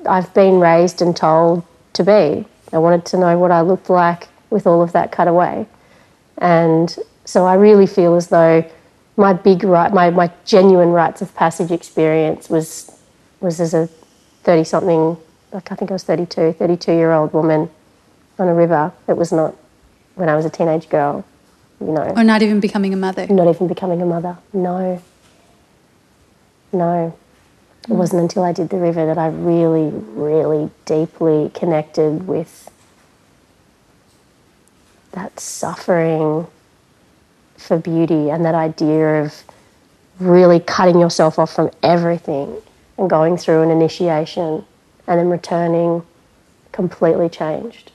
I've 0.07 0.33
been 0.33 0.59
raised 0.59 1.01
and 1.01 1.15
told 1.15 1.63
to 1.93 2.03
be. 2.03 2.45
I 2.73 2.77
wanted 2.77 3.05
to 3.05 3.17
know 3.17 3.37
what 3.37 3.51
I 3.51 3.61
looked 3.61 3.89
like 3.89 4.27
with 4.49 4.67
all 4.67 4.81
of 4.81 4.91
that 4.93 5.11
cut 5.11 5.27
away. 5.27 5.67
And 6.37 6.95
so 7.25 7.45
I 7.45 7.55
really 7.55 7.87
feel 7.87 8.15
as 8.15 8.27
though 8.27 8.69
my 9.15 9.33
big 9.33 9.63
right, 9.63 9.91
my, 9.91 10.09
my 10.09 10.31
genuine 10.45 10.89
rites 10.89 11.21
of 11.21 11.33
passage 11.35 11.71
experience 11.71 12.49
was, 12.49 12.91
was 13.39 13.59
as 13.59 13.73
a 13.73 13.87
30 14.43 14.63
something, 14.63 15.17
like 15.51 15.71
I 15.71 15.75
think 15.75 15.91
I 15.91 15.93
was 15.93 16.03
32, 16.03 16.53
32 16.53 16.91
year 16.93 17.11
old 17.11 17.33
woman 17.33 17.69
on 18.37 18.47
a 18.47 18.53
river. 18.53 18.93
It 19.07 19.17
was 19.17 19.31
not 19.31 19.55
when 20.15 20.29
I 20.29 20.35
was 20.35 20.45
a 20.45 20.49
teenage 20.49 20.89
girl, 20.89 21.25
you 21.79 21.87
know. 21.87 22.13
Or 22.15 22.23
not 22.23 22.41
even 22.41 22.59
becoming 22.59 22.93
a 22.93 22.97
mother. 22.97 23.27
Not 23.27 23.47
even 23.47 23.67
becoming 23.67 24.01
a 24.01 24.05
mother. 24.05 24.37
No. 24.53 25.01
No. 26.71 27.17
It 27.89 27.93
wasn't 27.93 28.21
until 28.21 28.43
I 28.43 28.51
did 28.51 28.69
the 28.69 28.77
river 28.77 29.05
that 29.05 29.17
I 29.17 29.27
really, 29.27 29.89
really 29.91 30.69
deeply 30.85 31.51
connected 31.53 32.27
with 32.27 32.69
that 35.13 35.39
suffering 35.39 36.47
for 37.55 37.77
beauty 37.77 38.29
and 38.29 38.43
that 38.45 38.55
idea 38.55 39.23
of 39.23 39.43
really 40.19 40.59
cutting 40.59 40.99
yourself 40.99 41.39
off 41.39 41.53
from 41.53 41.71
everything 41.81 42.61
and 42.97 43.09
going 43.09 43.37
through 43.37 43.63
an 43.63 43.69
initiation 43.69 44.65
and 45.07 45.19
then 45.19 45.29
returning 45.29 46.03
completely 46.71 47.29
changed. 47.29 47.91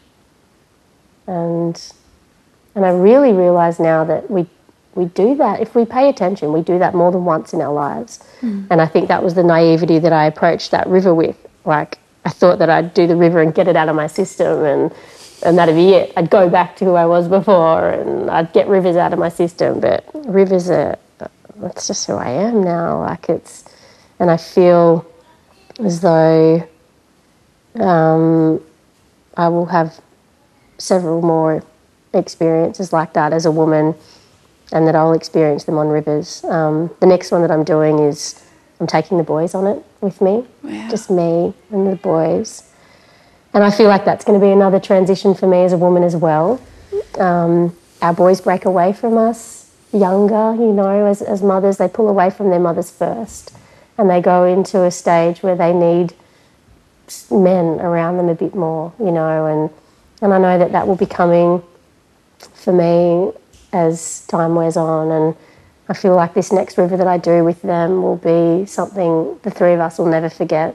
And 1.26 1.80
and 2.74 2.86
I 2.86 2.90
really 2.90 3.32
realize 3.32 3.78
now 3.78 4.04
that 4.04 4.30
we 4.30 4.46
we 4.94 5.06
do 5.06 5.34
that. 5.36 5.60
If 5.60 5.74
we 5.74 5.84
pay 5.84 6.08
attention 6.08 6.52
we 6.52 6.62
do 6.62 6.78
that 6.78 6.94
more 6.94 7.10
than 7.12 7.24
once 7.24 7.52
in 7.52 7.60
our 7.60 7.72
lives. 7.72 8.20
Mm. 8.40 8.66
and 8.70 8.80
i 8.82 8.86
think 8.86 9.08
that 9.08 9.22
was 9.22 9.34
the 9.34 9.42
naivety 9.42 9.98
that 9.98 10.12
i 10.12 10.26
approached 10.26 10.70
that 10.70 10.86
river 10.86 11.14
with. 11.14 11.36
Like 11.64 11.98
i 12.24 12.30
thought 12.30 12.58
that 12.58 12.70
i'd 12.70 12.94
do 12.94 13.06
the 13.06 13.16
river 13.16 13.40
and 13.40 13.54
get 13.54 13.68
it 13.68 13.76
out 13.76 13.88
of 13.88 13.96
my 13.96 14.06
system 14.06 14.64
and 14.64 14.92
and 15.44 15.58
that'd 15.58 15.74
be 15.74 15.90
it. 15.90 16.12
I'd 16.16 16.30
go 16.30 16.48
back 16.48 16.76
to 16.76 16.84
who 16.84 16.94
i 16.94 17.06
was 17.06 17.28
before 17.28 17.88
and 17.88 18.30
i'd 18.30 18.52
get 18.52 18.68
rivers 18.68 18.96
out 18.96 19.12
of 19.12 19.18
my 19.18 19.28
system. 19.28 19.80
But 19.80 20.08
rivers 20.14 20.70
are 20.70 20.98
that's 21.56 21.86
just 21.86 22.06
who 22.06 22.14
i 22.14 22.28
am 22.30 22.62
now. 22.62 23.00
Like 23.00 23.28
it's 23.28 23.64
and 24.18 24.30
i 24.30 24.36
feel 24.36 25.06
as 25.80 26.00
though 26.00 26.68
um, 27.76 28.60
i 29.36 29.48
will 29.48 29.66
have 29.66 30.00
several 30.78 31.22
more 31.22 31.62
experiences 32.12 32.92
like 32.92 33.14
that 33.14 33.32
as 33.32 33.46
a 33.46 33.50
woman 33.50 33.94
and 34.72 34.86
that 34.86 34.96
I'll 34.96 35.12
experience 35.12 35.64
them 35.64 35.78
on 35.78 35.88
rivers. 35.88 36.44
Um, 36.44 36.90
the 37.00 37.06
next 37.06 37.30
one 37.30 37.42
that 37.42 37.50
I'm 37.50 37.64
doing 37.64 37.98
is 37.98 38.44
I'm 38.80 38.86
taking 38.86 39.18
the 39.18 39.24
boys 39.24 39.54
on 39.54 39.66
it 39.66 39.84
with 40.00 40.20
me, 40.20 40.44
wow. 40.62 40.88
just 40.90 41.10
me 41.10 41.54
and 41.70 41.86
the 41.86 41.96
boys. 41.96 42.68
And 43.54 43.62
I 43.62 43.70
feel 43.70 43.88
like 43.88 44.04
that's 44.04 44.24
going 44.24 44.40
to 44.40 44.44
be 44.44 44.50
another 44.50 44.80
transition 44.80 45.34
for 45.34 45.46
me 45.46 45.64
as 45.64 45.72
a 45.72 45.78
woman 45.78 46.02
as 46.02 46.16
well. 46.16 46.60
Um, 47.18 47.76
our 48.00 48.14
boys 48.14 48.40
break 48.40 48.64
away 48.64 48.92
from 48.92 49.18
us 49.18 49.70
younger, 49.92 50.54
you 50.54 50.72
know, 50.72 51.06
as, 51.06 51.22
as 51.22 51.42
mothers, 51.42 51.76
they 51.76 51.88
pull 51.88 52.08
away 52.08 52.30
from 52.30 52.50
their 52.50 52.58
mothers 52.58 52.90
first 52.90 53.54
and 53.98 54.08
they 54.08 54.20
go 54.20 54.44
into 54.44 54.82
a 54.82 54.90
stage 54.90 55.42
where 55.42 55.54
they 55.54 55.72
need 55.72 56.14
men 57.30 57.78
around 57.80 58.16
them 58.16 58.28
a 58.28 58.34
bit 58.34 58.54
more, 58.54 58.92
you 58.98 59.10
know, 59.10 59.46
and, 59.46 59.70
and 60.22 60.32
I 60.32 60.38
know 60.38 60.58
that 60.58 60.72
that 60.72 60.86
will 60.86 60.96
be 60.96 61.06
coming 61.06 61.62
for 62.54 62.72
me 62.72 63.38
as 63.72 64.26
time 64.26 64.54
wears 64.54 64.76
on. 64.76 65.10
And 65.10 65.36
I 65.88 65.94
feel 65.94 66.14
like 66.14 66.34
this 66.34 66.52
next 66.52 66.78
river 66.78 66.96
that 66.96 67.06
I 67.06 67.18
do 67.18 67.44
with 67.44 67.62
them 67.62 68.02
will 68.02 68.16
be 68.16 68.66
something 68.66 69.38
the 69.42 69.50
three 69.50 69.72
of 69.72 69.80
us 69.80 69.98
will 69.98 70.06
never 70.06 70.30
forget. 70.30 70.74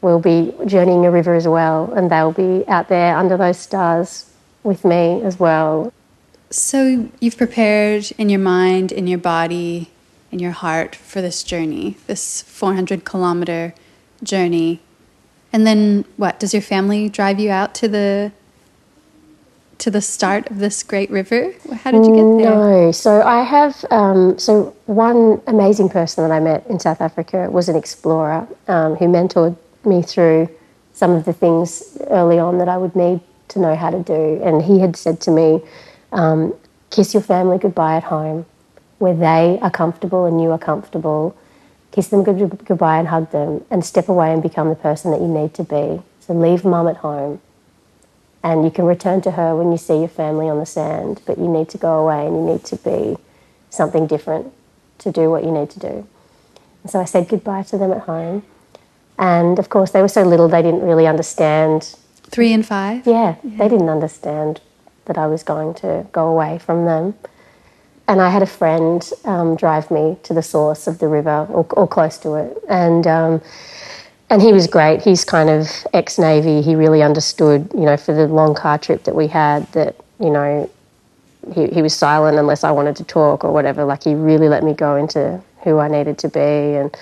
We'll 0.00 0.20
be 0.20 0.52
journeying 0.66 1.06
a 1.06 1.10
river 1.10 1.34
as 1.34 1.46
well, 1.46 1.92
and 1.92 2.10
they'll 2.10 2.32
be 2.32 2.66
out 2.66 2.88
there 2.88 3.16
under 3.16 3.36
those 3.36 3.58
stars 3.58 4.28
with 4.64 4.84
me 4.84 5.22
as 5.22 5.38
well. 5.38 5.92
So 6.50 7.08
you've 7.20 7.36
prepared 7.36 8.12
in 8.18 8.28
your 8.28 8.40
mind, 8.40 8.90
in 8.92 9.06
your 9.06 9.18
body, 9.18 9.90
in 10.32 10.38
your 10.38 10.50
heart 10.50 10.96
for 10.96 11.22
this 11.22 11.42
journey, 11.42 11.96
this 12.06 12.42
400 12.42 13.04
kilometer 13.04 13.74
journey. 14.22 14.80
And 15.52 15.66
then 15.66 16.04
what? 16.16 16.40
Does 16.40 16.52
your 16.52 16.62
family 16.62 17.08
drive 17.08 17.38
you 17.38 17.50
out 17.50 17.74
to 17.76 17.88
the 17.88 18.32
to 19.82 19.90
the 19.90 20.00
start 20.00 20.48
of 20.48 20.60
this 20.60 20.84
great 20.84 21.10
river? 21.10 21.52
How 21.82 21.90
did 21.90 22.06
you 22.06 22.14
get 22.14 22.44
there? 22.44 22.54
No, 22.54 22.92
so 22.92 23.20
I 23.20 23.42
have 23.42 23.84
um, 23.90 24.38
so 24.38 24.76
one 24.86 25.42
amazing 25.48 25.88
person 25.88 26.22
that 26.22 26.32
I 26.32 26.38
met 26.38 26.64
in 26.68 26.78
South 26.78 27.00
Africa 27.00 27.50
was 27.50 27.68
an 27.68 27.74
explorer 27.74 28.46
um, 28.68 28.94
who 28.94 29.06
mentored 29.06 29.56
me 29.84 30.00
through 30.00 30.48
some 30.92 31.10
of 31.10 31.24
the 31.24 31.32
things 31.32 31.98
early 32.10 32.38
on 32.38 32.58
that 32.58 32.68
I 32.68 32.78
would 32.78 32.94
need 32.94 33.20
to 33.48 33.58
know 33.58 33.74
how 33.74 33.90
to 33.90 34.00
do, 34.00 34.40
and 34.44 34.62
he 34.62 34.78
had 34.78 34.94
said 34.96 35.20
to 35.22 35.32
me, 35.32 35.60
um, 36.12 36.54
"Kiss 36.90 37.12
your 37.12 37.22
family 37.22 37.58
goodbye 37.58 37.96
at 37.96 38.04
home, 38.04 38.46
where 38.98 39.14
they 39.14 39.58
are 39.62 39.70
comfortable 39.70 40.26
and 40.26 40.40
you 40.40 40.52
are 40.52 40.58
comfortable." 40.58 41.34
Kiss 41.90 42.08
them 42.08 42.22
good- 42.22 42.64
goodbye 42.64 42.98
and 42.98 43.08
hug 43.08 43.30
them, 43.32 43.64
and 43.68 43.84
step 43.84 44.08
away 44.08 44.32
and 44.32 44.42
become 44.42 44.68
the 44.68 44.76
person 44.88 45.10
that 45.10 45.20
you 45.20 45.28
need 45.28 45.54
to 45.54 45.64
be. 45.64 46.00
So 46.20 46.32
leave 46.32 46.64
mum 46.64 46.86
at 46.86 46.98
home 46.98 47.40
and 48.42 48.64
you 48.64 48.70
can 48.70 48.84
return 48.84 49.20
to 49.22 49.32
her 49.32 49.54
when 49.56 49.70
you 49.70 49.78
see 49.78 49.98
your 49.98 50.08
family 50.08 50.48
on 50.48 50.58
the 50.58 50.66
sand, 50.66 51.20
but 51.26 51.38
you 51.38 51.48
need 51.48 51.68
to 51.70 51.78
go 51.78 52.00
away 52.00 52.26
and 52.26 52.36
you 52.36 52.42
need 52.42 52.64
to 52.64 52.76
be 52.76 53.16
something 53.70 54.06
different 54.06 54.52
to 54.98 55.12
do 55.12 55.30
what 55.30 55.44
you 55.44 55.50
need 55.50 55.70
to 55.70 55.78
do. 55.78 56.06
And 56.82 56.90
so 56.90 57.00
I 57.00 57.04
said 57.04 57.28
goodbye 57.28 57.62
to 57.64 57.78
them 57.78 57.92
at 57.92 58.02
home. 58.02 58.42
And 59.18 59.58
of 59.58 59.68
course, 59.68 59.90
they 59.90 60.02
were 60.02 60.08
so 60.08 60.22
little, 60.22 60.48
they 60.48 60.62
didn't 60.62 60.82
really 60.82 61.06
understand. 61.06 61.96
Three 62.24 62.52
and 62.52 62.66
five? 62.66 63.06
Yeah, 63.06 63.36
yeah. 63.42 63.58
they 63.58 63.68
didn't 63.68 63.88
understand 63.88 64.60
that 65.04 65.18
I 65.18 65.26
was 65.26 65.42
going 65.42 65.74
to 65.74 66.06
go 66.12 66.28
away 66.28 66.58
from 66.58 66.84
them. 66.84 67.14
And 68.08 68.20
I 68.20 68.30
had 68.30 68.42
a 68.42 68.46
friend 68.46 69.08
um, 69.24 69.54
drive 69.56 69.90
me 69.90 70.16
to 70.24 70.34
the 70.34 70.42
source 70.42 70.86
of 70.86 70.98
the 70.98 71.06
river 71.06 71.46
or, 71.50 71.64
or 71.70 71.86
close 71.86 72.18
to 72.18 72.34
it. 72.34 72.56
And 72.68 73.06
um, 73.06 73.42
and 74.32 74.40
he 74.40 74.50
was 74.50 74.66
great. 74.66 75.02
He's 75.02 75.26
kind 75.26 75.50
of 75.50 75.68
ex 75.92 76.18
Navy. 76.18 76.62
He 76.62 76.74
really 76.74 77.02
understood, 77.02 77.70
you 77.74 77.82
know, 77.82 77.98
for 77.98 78.14
the 78.14 78.26
long 78.26 78.54
car 78.54 78.78
trip 78.78 79.04
that 79.04 79.14
we 79.14 79.26
had, 79.26 79.70
that, 79.72 79.94
you 80.18 80.30
know, 80.30 80.70
he, 81.54 81.66
he 81.66 81.82
was 81.82 81.92
silent 81.92 82.38
unless 82.38 82.64
I 82.64 82.70
wanted 82.70 82.96
to 82.96 83.04
talk 83.04 83.44
or 83.44 83.52
whatever. 83.52 83.84
Like, 83.84 84.04
he 84.04 84.14
really 84.14 84.48
let 84.48 84.64
me 84.64 84.72
go 84.72 84.96
into 84.96 85.38
who 85.64 85.78
I 85.78 85.88
needed 85.88 86.16
to 86.20 86.30
be. 86.30 86.40
And 86.40 86.96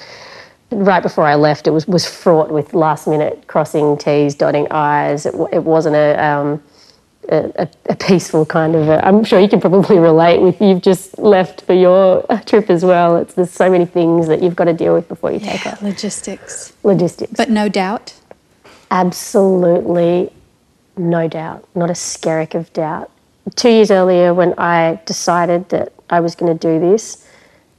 right 0.72 1.04
before 1.04 1.24
I 1.24 1.36
left, 1.36 1.68
it 1.68 1.70
was, 1.70 1.86
was 1.86 2.04
fraught 2.04 2.50
with 2.50 2.74
last 2.74 3.06
minute 3.06 3.46
crossing 3.46 3.96
T's, 3.96 4.34
dotting 4.34 4.66
I's. 4.72 5.24
It, 5.24 5.34
it 5.52 5.62
wasn't 5.62 5.94
a, 5.94 6.20
um, 6.20 6.60
a, 7.30 7.68
a, 7.86 7.96
peaceful 7.96 8.44
kind 8.44 8.74
of. 8.74 8.88
i 8.88 9.08
am 9.08 9.22
sure 9.22 9.38
you 9.38 9.48
can 9.48 9.60
probably 9.60 9.98
relate 9.98 10.40
with 10.40 10.60
you've 10.60 10.82
just 10.82 11.18
left 11.18 11.62
for 11.62 11.74
your 11.74 12.26
trip 12.46 12.68
as 12.68 12.84
well. 12.84 13.16
It's 13.16 13.34
there's 13.34 13.50
so 13.50 13.70
many 13.70 13.86
things 13.86 14.26
that 14.26 14.42
you've 14.42 14.56
got 14.56 14.64
to 14.64 14.72
deal 14.72 14.94
with 14.94 15.08
before 15.08 15.30
you 15.30 15.38
yeah, 15.38 15.52
take 15.52 15.66
off. 15.66 15.82
Logistics. 15.82 16.72
Logistics. 16.82 17.32
But 17.36 17.48
no 17.50 17.68
doubt. 17.68 18.14
Absolutely, 18.90 20.32
no 20.96 21.28
doubt. 21.28 21.68
Not 21.74 21.90
a 21.90 21.94
skerrick 21.94 22.54
of 22.54 22.72
doubt. 22.72 23.10
Two 23.54 23.70
years 23.70 23.90
earlier, 23.90 24.34
when 24.34 24.54
I 24.58 25.00
decided 25.06 25.68
that 25.68 25.92
I 26.10 26.20
was 26.20 26.34
going 26.34 26.56
to 26.56 26.58
do 26.58 26.80
this, 26.80 27.26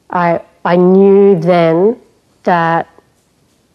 I 0.10 0.42
I 0.64 0.78
knew 0.78 1.40
then 1.40 2.00
that 2.44 2.88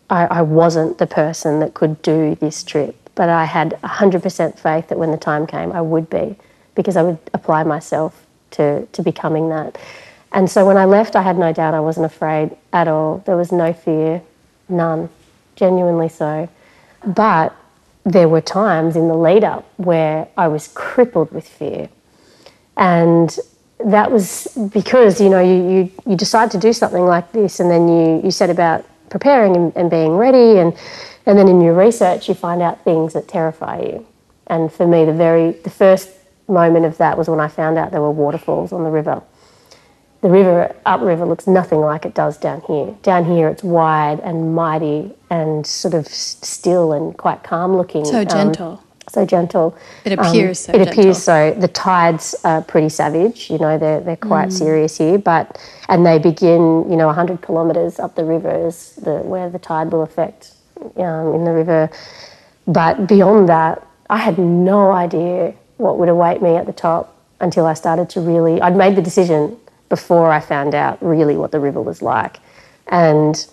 I, 0.08 0.26
I 0.26 0.42
wasn't 0.42 0.98
the 0.98 1.06
person 1.06 1.60
that 1.60 1.74
could 1.74 2.00
do 2.00 2.34
this 2.36 2.62
trip 2.62 3.05
but 3.16 3.28
I 3.28 3.46
had 3.46 3.70
100% 3.82 4.58
faith 4.58 4.88
that 4.88 4.98
when 4.98 5.10
the 5.10 5.16
time 5.16 5.46
came, 5.46 5.72
I 5.72 5.80
would 5.80 6.08
be, 6.08 6.36
because 6.76 6.96
I 6.96 7.02
would 7.02 7.18
apply 7.34 7.64
myself 7.64 8.24
to, 8.52 8.86
to 8.86 9.02
becoming 9.02 9.48
that. 9.48 9.76
And 10.32 10.48
so 10.50 10.66
when 10.66 10.76
I 10.76 10.84
left, 10.84 11.16
I 11.16 11.22
had 11.22 11.38
no 11.38 11.52
doubt 11.52 11.74
I 11.74 11.80
wasn't 11.80 12.06
afraid 12.06 12.56
at 12.72 12.86
all. 12.86 13.22
There 13.26 13.36
was 13.36 13.50
no 13.50 13.72
fear, 13.72 14.22
none, 14.68 15.08
genuinely 15.56 16.10
so. 16.10 16.48
But 17.06 17.56
there 18.04 18.28
were 18.28 18.42
times 18.42 18.96
in 18.96 19.08
the 19.08 19.14
lead 19.14 19.44
up 19.44 19.66
where 19.78 20.28
I 20.36 20.48
was 20.48 20.68
crippled 20.68 21.32
with 21.32 21.48
fear. 21.48 21.88
And 22.76 23.36
that 23.78 24.12
was 24.12 24.46
because, 24.72 25.20
you 25.20 25.30
know, 25.30 25.40
you, 25.40 25.70
you, 25.70 25.92
you 26.06 26.16
decide 26.16 26.50
to 26.50 26.58
do 26.58 26.72
something 26.72 27.04
like 27.04 27.32
this 27.32 27.60
and 27.60 27.70
then 27.70 27.88
you, 27.88 28.20
you 28.22 28.30
set 28.30 28.50
about 28.50 28.84
preparing 29.08 29.56
and, 29.56 29.72
and 29.76 29.90
being 29.90 30.16
ready 30.16 30.58
and 30.58 30.76
and 31.26 31.36
then 31.36 31.48
in 31.48 31.60
your 31.60 31.74
research, 31.74 32.28
you 32.28 32.34
find 32.34 32.62
out 32.62 32.84
things 32.84 33.12
that 33.14 33.26
terrify 33.26 33.80
you. 33.80 34.06
And 34.46 34.72
for 34.72 34.86
me, 34.86 35.04
the 35.04 35.12
very 35.12 35.52
the 35.52 35.70
first 35.70 36.10
moment 36.48 36.86
of 36.86 36.96
that 36.98 37.18
was 37.18 37.28
when 37.28 37.40
I 37.40 37.48
found 37.48 37.76
out 37.76 37.90
there 37.90 38.00
were 38.00 38.12
waterfalls 38.12 38.72
on 38.72 38.84
the 38.84 38.90
river. 38.90 39.22
The 40.22 40.30
river 40.30 40.74
upriver 40.86 41.26
looks 41.26 41.46
nothing 41.46 41.80
like 41.80 42.06
it 42.06 42.14
does 42.14 42.38
down 42.38 42.62
here. 42.62 42.96
Down 43.02 43.24
here, 43.24 43.48
it's 43.48 43.62
wide 43.62 44.20
and 44.20 44.54
mighty 44.54 45.12
and 45.30 45.66
sort 45.66 45.94
of 45.94 46.06
still 46.06 46.92
and 46.92 47.16
quite 47.16 47.42
calm 47.42 47.76
looking. 47.76 48.04
So 48.04 48.20
um, 48.20 48.26
gentle. 48.26 48.72
Um, 48.72 48.80
so 49.08 49.26
gentle. 49.26 49.76
It 50.04 50.12
appears 50.12 50.68
um, 50.68 50.72
so. 50.72 50.72
It 50.72 50.84
gentle. 50.84 51.00
appears 51.00 51.22
so. 51.22 51.54
The 51.58 51.68
tides 51.68 52.34
are 52.44 52.62
pretty 52.62 52.88
savage. 52.88 53.50
You 53.50 53.58
know, 53.58 53.78
they're 53.78 54.00
they're 54.00 54.16
quite 54.16 54.48
mm. 54.48 54.52
serious 54.52 54.96
here, 54.96 55.18
but 55.18 55.60
and 55.88 56.06
they 56.06 56.18
begin, 56.18 56.88
you 56.88 56.96
know, 56.96 57.10
hundred 57.12 57.42
kilometres 57.42 57.98
up 57.98 58.14
the 58.14 58.24
river 58.24 58.66
is 58.66 58.92
the 58.96 59.18
where 59.18 59.50
the 59.50 59.58
tide 59.58 59.92
will 59.92 60.02
affect 60.02 60.55
um, 60.96 61.34
in 61.34 61.44
the 61.44 61.52
river. 61.52 61.90
But 62.66 63.06
beyond 63.06 63.48
that, 63.48 63.86
I 64.08 64.18
had 64.18 64.38
no 64.38 64.92
idea 64.92 65.54
what 65.76 65.98
would 65.98 66.08
await 66.08 66.42
me 66.42 66.56
at 66.56 66.66
the 66.66 66.72
top 66.72 67.16
until 67.40 67.66
I 67.66 67.74
started 67.74 68.08
to 68.10 68.20
really. 68.20 68.60
I'd 68.60 68.76
made 68.76 68.96
the 68.96 69.02
decision 69.02 69.56
before 69.88 70.32
I 70.32 70.40
found 70.40 70.74
out 70.74 71.02
really 71.02 71.36
what 71.36 71.52
the 71.52 71.60
river 71.60 71.80
was 71.80 72.02
like. 72.02 72.38
And 72.88 73.46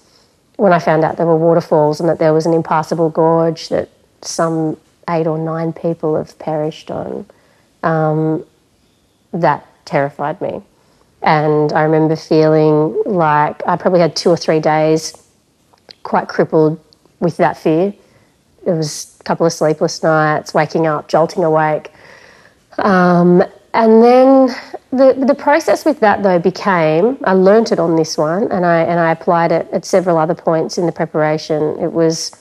when 0.58 0.74
I 0.74 0.80
found 0.80 1.04
out 1.04 1.18
there 1.18 1.26
were 1.26 1.38
waterfalls 1.38 2.00
and 2.00 2.10
that 2.10 2.20
there 2.20 2.34
was 2.34 2.46
an 2.46 2.54
impassable 2.54 3.10
gorge 3.10 3.70
that 3.70 3.90
some 4.22 4.78
eight 5.10 5.28
or 5.28 5.38
nine 5.38 5.74
people 5.74 6.16
have 6.16 6.38
perished 6.40 6.90
on, 6.90 7.26
um, 7.84 8.46
that 9.34 9.66
terrified 9.86 10.40
me. 10.42 10.62
And 11.22 11.72
I 11.74 11.84
remember 11.84 12.16
feeling 12.16 13.02
like 13.06 13.66
I 13.68 13.76
probably 13.78 14.00
had 14.00 14.16
two 14.16 14.30
or 14.30 14.38
three 14.38 14.60
days 14.60 15.14
quite 16.04 16.28
crippled 16.28 16.80
with 17.24 17.38
that 17.38 17.58
fear. 17.58 17.94
It 18.66 18.72
was 18.72 19.18
a 19.20 19.24
couple 19.24 19.46
of 19.46 19.54
sleepless 19.54 20.04
nights, 20.04 20.54
waking 20.54 20.86
up, 20.86 21.08
jolting 21.08 21.44
awake. 21.44 21.92
Um, 22.78 23.44
and 23.74 24.04
then 24.04 24.48
the, 24.92 25.26
the 25.26 25.34
process 25.34 25.84
with 25.84 26.00
that 26.02 26.22
though 26.22 26.38
became 26.38 27.18
I 27.24 27.34
learnt 27.34 27.72
it 27.72 27.80
on 27.80 27.96
this 27.96 28.18
one 28.18 28.52
and 28.52 28.66
I 28.66 28.82
and 28.82 29.00
I 29.00 29.12
applied 29.12 29.52
it 29.52 29.68
at 29.72 29.86
several 29.86 30.20
other 30.20 30.36
points 30.36 30.78
in 30.78 30.86
the 30.86 30.92
preparation. 30.92 31.80
It 31.80 31.92
was 31.92 32.32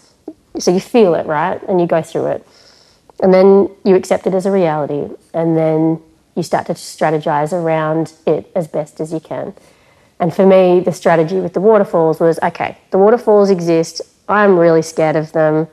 so 0.58 0.70
you 0.70 0.80
feel 0.80 1.14
it, 1.14 1.26
right? 1.26 1.62
And 1.66 1.80
you 1.80 1.86
go 1.86 2.02
through 2.02 2.26
it. 2.26 2.46
And 3.22 3.32
then 3.32 3.70
you 3.84 3.94
accept 3.94 4.26
it 4.26 4.34
as 4.34 4.44
a 4.44 4.50
reality. 4.50 5.08
And 5.32 5.56
then 5.56 6.02
you 6.36 6.42
start 6.42 6.66
to 6.66 6.74
strategize 6.74 7.52
around 7.52 8.12
it 8.26 8.50
as 8.54 8.68
best 8.68 9.00
as 9.00 9.12
you 9.12 9.20
can. 9.20 9.54
And 10.20 10.34
for 10.34 10.46
me, 10.46 10.80
the 10.80 10.92
strategy 10.92 11.40
with 11.40 11.52
the 11.52 11.60
waterfalls 11.60 12.20
was 12.20 12.38
okay, 12.42 12.78
the 12.90 12.98
waterfalls 12.98 13.50
exist. 13.50 14.02
I'm 14.28 14.58
really 14.58 14.82
scared 14.82 15.16
of 15.16 15.32
them. 15.32 15.68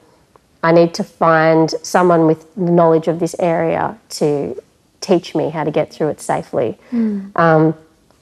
I 0.61 0.71
need 0.71 0.93
to 0.95 1.03
find 1.03 1.69
someone 1.83 2.25
with 2.25 2.57
knowledge 2.57 3.07
of 3.07 3.19
this 3.19 3.35
area 3.39 3.97
to 4.09 4.61
teach 5.01 5.33
me 5.33 5.49
how 5.49 5.63
to 5.63 5.71
get 5.71 5.93
through 5.93 6.09
it 6.09 6.19
safely. 6.19 6.77
Mm. 6.91 7.37
Um, 7.37 7.75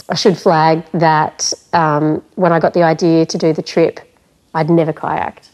I 0.10 0.16
should 0.16 0.38
flag 0.38 0.84
that 0.94 1.52
um, 1.74 2.24
when 2.36 2.52
I 2.52 2.60
got 2.60 2.74
the 2.74 2.84
idea 2.84 3.26
to 3.26 3.38
do 3.38 3.54
the 3.54 3.62
trip, 3.62 4.00
I'd 4.54 4.70
never 4.70 4.94
kayaked. 4.94 5.50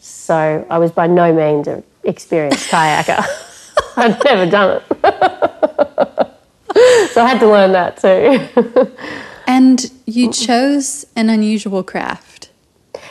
So 0.00 0.66
I 0.68 0.78
was 0.78 0.92
by 0.92 1.06
no 1.06 1.32
means 1.32 1.68
an 1.68 1.82
experienced 2.02 2.68
kayaker. 2.68 3.24
I'd 3.96 4.22
never 4.24 4.50
done 4.50 4.76
it. 4.76 4.82
so 7.12 7.22
I 7.22 7.28
had 7.28 7.38
to 7.40 7.48
learn 7.48 7.72
that 7.72 7.96
too. 7.96 8.92
and 9.46 9.90
you 10.06 10.30
chose 10.30 11.06
an 11.16 11.30
unusual 11.30 11.82
craft. 11.82 12.50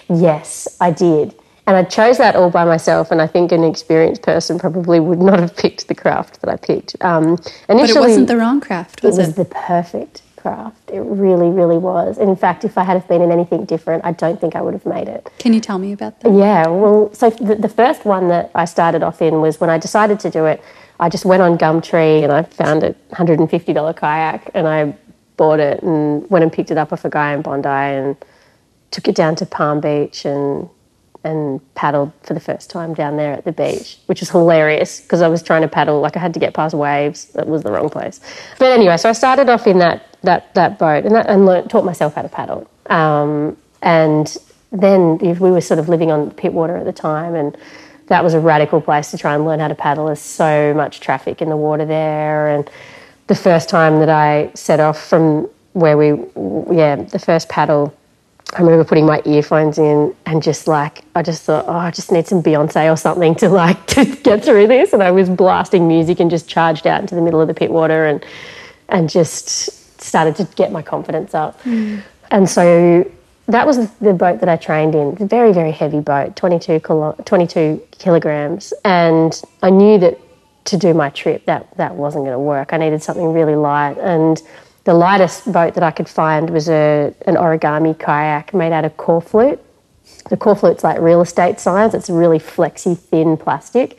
Yes, 0.10 0.68
I 0.80 0.92
did. 0.92 1.36
And 1.66 1.78
I 1.78 1.84
chose 1.84 2.18
that 2.18 2.36
all 2.36 2.50
by 2.50 2.66
myself, 2.66 3.10
and 3.10 3.22
I 3.22 3.28
think 3.28 3.52
an 3.54 3.64
experienced 3.64 4.22
person 4.22 4.60
probably 4.60 5.00
would 5.00 5.22
not 5.22 5.40
have 5.40 5.56
picked 5.56 5.88
the 5.88 5.96
craft 5.96 6.42
that 6.42 6.50
I 6.50 6.58
picked. 6.58 6.98
Um, 7.02 7.38
initially, 7.70 7.88
but 7.88 7.90
it 7.90 8.00
wasn't 8.00 8.28
the 8.28 8.38
wrong 8.38 8.60
craft, 8.60 9.02
was 9.02 9.18
it? 9.18 9.22
It 9.22 9.26
was 9.28 9.36
the 9.36 9.46
perfect 9.46 10.22
craft. 10.36 10.92
It 10.92 11.00
really, 11.00 11.48
really 11.48 11.78
was. 11.78 12.18
In 12.18 12.36
fact, 12.36 12.66
if 12.66 12.78
I 12.78 12.84
had 12.84 12.96
have 12.96 13.08
been 13.08 13.22
in 13.22 13.32
anything 13.32 13.64
different, 13.64 14.04
I 14.04 14.12
don't 14.12 14.40
think 14.42 14.58
I 14.58 14.62
would 14.62 14.74
have 14.74 14.86
made 14.86 15.08
it. 15.08 15.32
Can 15.40 15.54
you 15.54 15.62
tell 15.62 15.80
me 15.80 15.94
about 15.94 16.20
that? 16.20 16.34
Yeah, 16.34 16.68
well, 16.68 17.14
so 17.14 17.30
the, 17.30 17.56
the 17.56 17.70
first 17.70 18.04
one 18.04 18.28
that 18.28 18.52
I 18.54 18.66
started 18.66 19.02
off 19.02 19.22
in 19.22 19.40
was 19.40 19.62
when 19.62 19.70
I 19.70 19.78
decided 19.78 20.20
to 20.20 20.30
do 20.30 20.46
it, 20.46 20.62
I 21.00 21.08
just 21.08 21.24
went 21.24 21.42
on 21.42 21.58
Gumtree 21.58 22.24
and 22.24 22.32
I 22.32 22.44
found 22.44 22.84
a 22.84 22.94
$150 23.14 23.96
kayak 23.96 24.52
and 24.54 24.68
I 24.68 24.94
bought 25.38 25.60
it 25.60 25.82
and 25.82 26.30
went 26.30 26.44
and 26.44 26.52
picked 26.52 26.72
it 26.72 26.78
up 26.78 26.92
off 26.92 27.06
a 27.06 27.10
guy 27.10 27.34
in 27.34 27.42
Bondi 27.42 27.70
and 27.70 28.18
took 28.94 29.08
it 29.08 29.16
down 29.16 29.36
to 29.36 29.46
Palm 29.46 29.82
Beach 29.82 30.24
and 30.24 30.70
and 31.26 31.62
paddled 31.74 32.12
for 32.24 32.34
the 32.34 32.40
first 32.40 32.70
time 32.70 32.94
down 32.94 33.16
there 33.16 33.32
at 33.32 33.46
the 33.46 33.54
beach, 33.54 33.98
which 34.08 34.20
was 34.20 34.30
hilarious 34.30 35.00
because 35.00 35.22
I 35.22 35.30
was 35.30 35.42
trying 35.42 35.62
to 35.62 35.70
paddle 35.70 36.02
like 36.02 36.18
I 36.18 36.20
had 36.20 36.34
to 36.34 36.40
get 36.40 36.54
past 36.54 36.76
waves. 36.76 37.26
That 37.28 37.48
was 37.48 37.64
the 37.64 37.72
wrong 37.72 37.90
place. 37.90 38.20
But 38.60 38.72
anyway, 38.72 38.98
so 38.98 39.10
I 39.10 39.14
started 39.14 39.50
off 39.50 39.66
in 39.66 39.80
that 39.80 40.06
that 40.24 40.54
that 40.54 40.78
boat 40.78 41.06
and 41.06 41.16
that, 41.16 41.28
and 41.28 41.46
learned, 41.46 41.70
taught 41.70 41.86
myself 41.86 42.16
how 42.16 42.22
to 42.22 42.30
paddle. 42.30 42.70
Um, 42.88 43.58
and 43.82 44.36
then 44.72 45.18
we 45.18 45.34
were 45.34 45.62
sort 45.62 45.80
of 45.80 45.88
living 45.88 46.12
on 46.12 46.32
Pittwater 46.32 46.78
at 46.80 46.86
the 46.86 46.94
time, 46.94 47.36
and 47.36 47.56
that 48.08 48.24
was 48.24 48.34
a 48.34 48.40
radical 48.40 48.82
place 48.82 49.12
to 49.12 49.18
try 49.18 49.34
and 49.34 49.46
learn 49.46 49.60
how 49.60 49.70
to 49.70 49.76
paddle. 49.76 50.08
There's 50.08 50.20
so 50.20 50.74
much 50.74 51.00
traffic 51.00 51.42
in 51.42 51.50
the 51.50 51.58
water 51.58 51.86
there, 51.86 52.50
and 52.50 52.70
the 53.28 53.36
first 53.36 53.70
time 53.70 54.00
that 54.00 54.10
I 54.10 54.52
set 54.56 54.80
off 54.80 55.02
from 55.02 55.50
where 55.72 55.98
we, 55.98 56.10
yeah, 56.76 56.96
the 56.96 57.20
first 57.20 57.50
paddle 57.50 57.94
I 58.56 58.62
remember 58.62 58.84
putting 58.84 59.06
my 59.06 59.22
earphones 59.26 59.78
in 59.78 60.16
and 60.26 60.44
just 60.44 60.68
like 60.68 61.04
I 61.16 61.24
just 61.24 61.44
thought, 61.44 61.66
oh, 61.68 61.74
I 61.74 61.92
just 61.92 62.12
need 62.12 62.28
some 62.28 62.44
Beyonce 62.44 62.92
or 62.92 62.96
something 62.96 63.36
to 63.36 63.50
like 63.50 63.86
to 63.96 64.06
get 64.06 64.44
through 64.44 64.68
this. 64.68 64.94
And 64.94 65.02
I 65.02 65.12
was 65.12 65.30
blasting 65.30 65.88
music 65.88 66.20
and 66.20 66.30
just 66.30 66.48
charged 66.48 66.86
out 66.86 67.02
into 67.02 67.16
the 67.16 67.22
middle 67.22 67.42
of 67.42 67.48
the 67.48 67.54
Pittwater 67.54 68.10
and 68.10 68.26
and 68.90 69.10
just 69.10 70.02
started 70.02 70.36
to 70.36 70.44
get 70.56 70.72
my 70.72 70.82
confidence 70.82 71.34
up. 71.34 71.62
Mm. 71.64 72.04
And 72.32 72.50
so 72.50 73.10
that 73.48 73.66
was 73.66 73.90
the 73.96 74.14
boat 74.14 74.40
that 74.40 74.50
I 74.50 74.58
trained 74.58 74.94
in. 74.94 75.18
A 75.20 75.26
very 75.26 75.52
very 75.52 75.72
heavy 75.72 76.00
boat, 76.00 76.36
22, 76.36 76.80
kilo, 76.82 77.16
22 77.26 77.82
kilograms, 77.92 78.74
and 78.86 79.42
I 79.64 79.70
knew 79.70 79.98
that 80.00 80.20
to 80.66 80.78
do 80.78 80.94
my 80.94 81.10
trip 81.10 81.46
that 81.46 81.76
that 81.78 81.96
wasn't 81.96 82.24
going 82.24 82.34
to 82.36 82.40
work. 82.40 82.72
I 82.72 82.78
needed 82.78 83.04
something 83.04 83.34
really 83.34 83.56
light 83.56 83.98
and 83.98 84.42
the 84.84 84.94
lightest 84.94 85.52
boat 85.52 85.74
that 85.76 85.84
I 85.84 85.92
could 85.92 86.10
find 86.10 86.50
was 86.50 86.70
a, 86.70 87.14
an 87.26 87.36
origami 87.36 87.98
kayak 87.98 88.54
made 88.54 88.74
out 88.74 88.86
of 88.86 88.98
corflute. 88.98 89.60
The 90.30 90.38
corflute's 90.38 90.84
like 90.84 91.00
real 91.00 91.22
estate 91.22 91.60
size, 91.60 91.94
it's 91.94 92.10
really 92.10 92.40
flexy, 92.40 92.96
thin 92.96 93.38
plastic. 93.38 93.98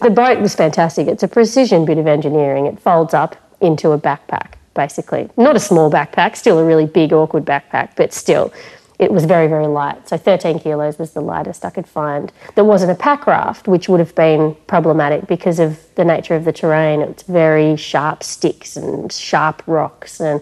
The 0.00 0.10
boat 0.10 0.40
was 0.40 0.54
fantastic. 0.54 1.06
It's 1.06 1.22
a 1.22 1.28
precision 1.28 1.84
bit 1.84 1.96
of 1.96 2.08
engineering. 2.08 2.66
It 2.66 2.80
folds 2.80 3.14
up 3.14 3.36
into 3.60 3.92
a 3.92 3.98
backpack, 3.98 4.54
basically. 4.74 5.30
Not 5.36 5.54
a 5.54 5.60
small 5.60 5.90
backpack, 5.90 6.34
still 6.34 6.58
a 6.58 6.64
really 6.64 6.86
big, 6.86 7.12
awkward 7.12 7.44
backpack, 7.44 7.90
but 7.94 8.12
still 8.12 8.52
it 9.02 9.10
was 9.10 9.24
very, 9.24 9.48
very 9.48 9.66
light. 9.66 10.08
So 10.08 10.16
13 10.16 10.60
kilos 10.60 10.96
was 10.96 11.10
the 11.10 11.20
lightest 11.20 11.64
I 11.64 11.70
could 11.70 11.88
find. 11.88 12.32
There 12.54 12.64
wasn't 12.64 12.92
a 12.92 12.94
pack 12.94 13.26
raft, 13.26 13.66
which 13.66 13.88
would 13.88 13.98
have 13.98 14.14
been 14.14 14.56
problematic 14.68 15.26
because 15.26 15.58
of 15.58 15.80
the 15.96 16.04
nature 16.04 16.36
of 16.36 16.44
the 16.44 16.52
terrain. 16.52 17.00
It's 17.00 17.24
very 17.24 17.74
sharp 17.76 18.22
sticks 18.22 18.76
and 18.76 19.12
sharp 19.12 19.64
rocks. 19.66 20.20
And 20.20 20.40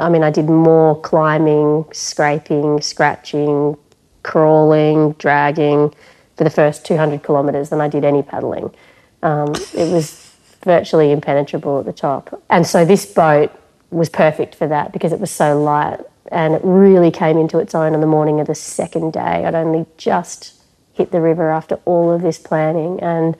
I 0.00 0.08
mean, 0.08 0.24
I 0.24 0.32
did 0.32 0.46
more 0.46 1.00
climbing, 1.00 1.84
scraping, 1.92 2.80
scratching, 2.80 3.76
crawling, 4.24 5.12
dragging 5.12 5.94
for 6.36 6.42
the 6.42 6.50
first 6.50 6.84
200 6.84 7.22
kilometres 7.22 7.70
than 7.70 7.80
I 7.80 7.86
did 7.86 8.04
any 8.04 8.24
paddling. 8.24 8.74
Um, 9.22 9.54
it 9.74 9.92
was 9.92 10.34
virtually 10.64 11.12
impenetrable 11.12 11.78
at 11.78 11.84
the 11.84 11.92
top. 11.92 12.42
And 12.50 12.66
so 12.66 12.84
this 12.84 13.06
boat 13.06 13.52
was 13.92 14.08
perfect 14.08 14.56
for 14.56 14.66
that 14.66 14.92
because 14.92 15.12
it 15.12 15.20
was 15.20 15.30
so 15.30 15.62
light 15.62 16.00
and 16.30 16.54
it 16.54 16.60
really 16.64 17.10
came 17.10 17.38
into 17.38 17.58
its 17.58 17.74
own 17.74 17.94
on 17.94 18.00
the 18.00 18.06
morning 18.06 18.40
of 18.40 18.46
the 18.46 18.54
second 18.54 19.12
day. 19.12 19.20
I'd 19.20 19.54
only 19.54 19.86
just 19.96 20.54
hit 20.94 21.10
the 21.10 21.20
river 21.20 21.50
after 21.50 21.78
all 21.84 22.12
of 22.12 22.22
this 22.22 22.38
planning, 22.38 23.00
and 23.00 23.36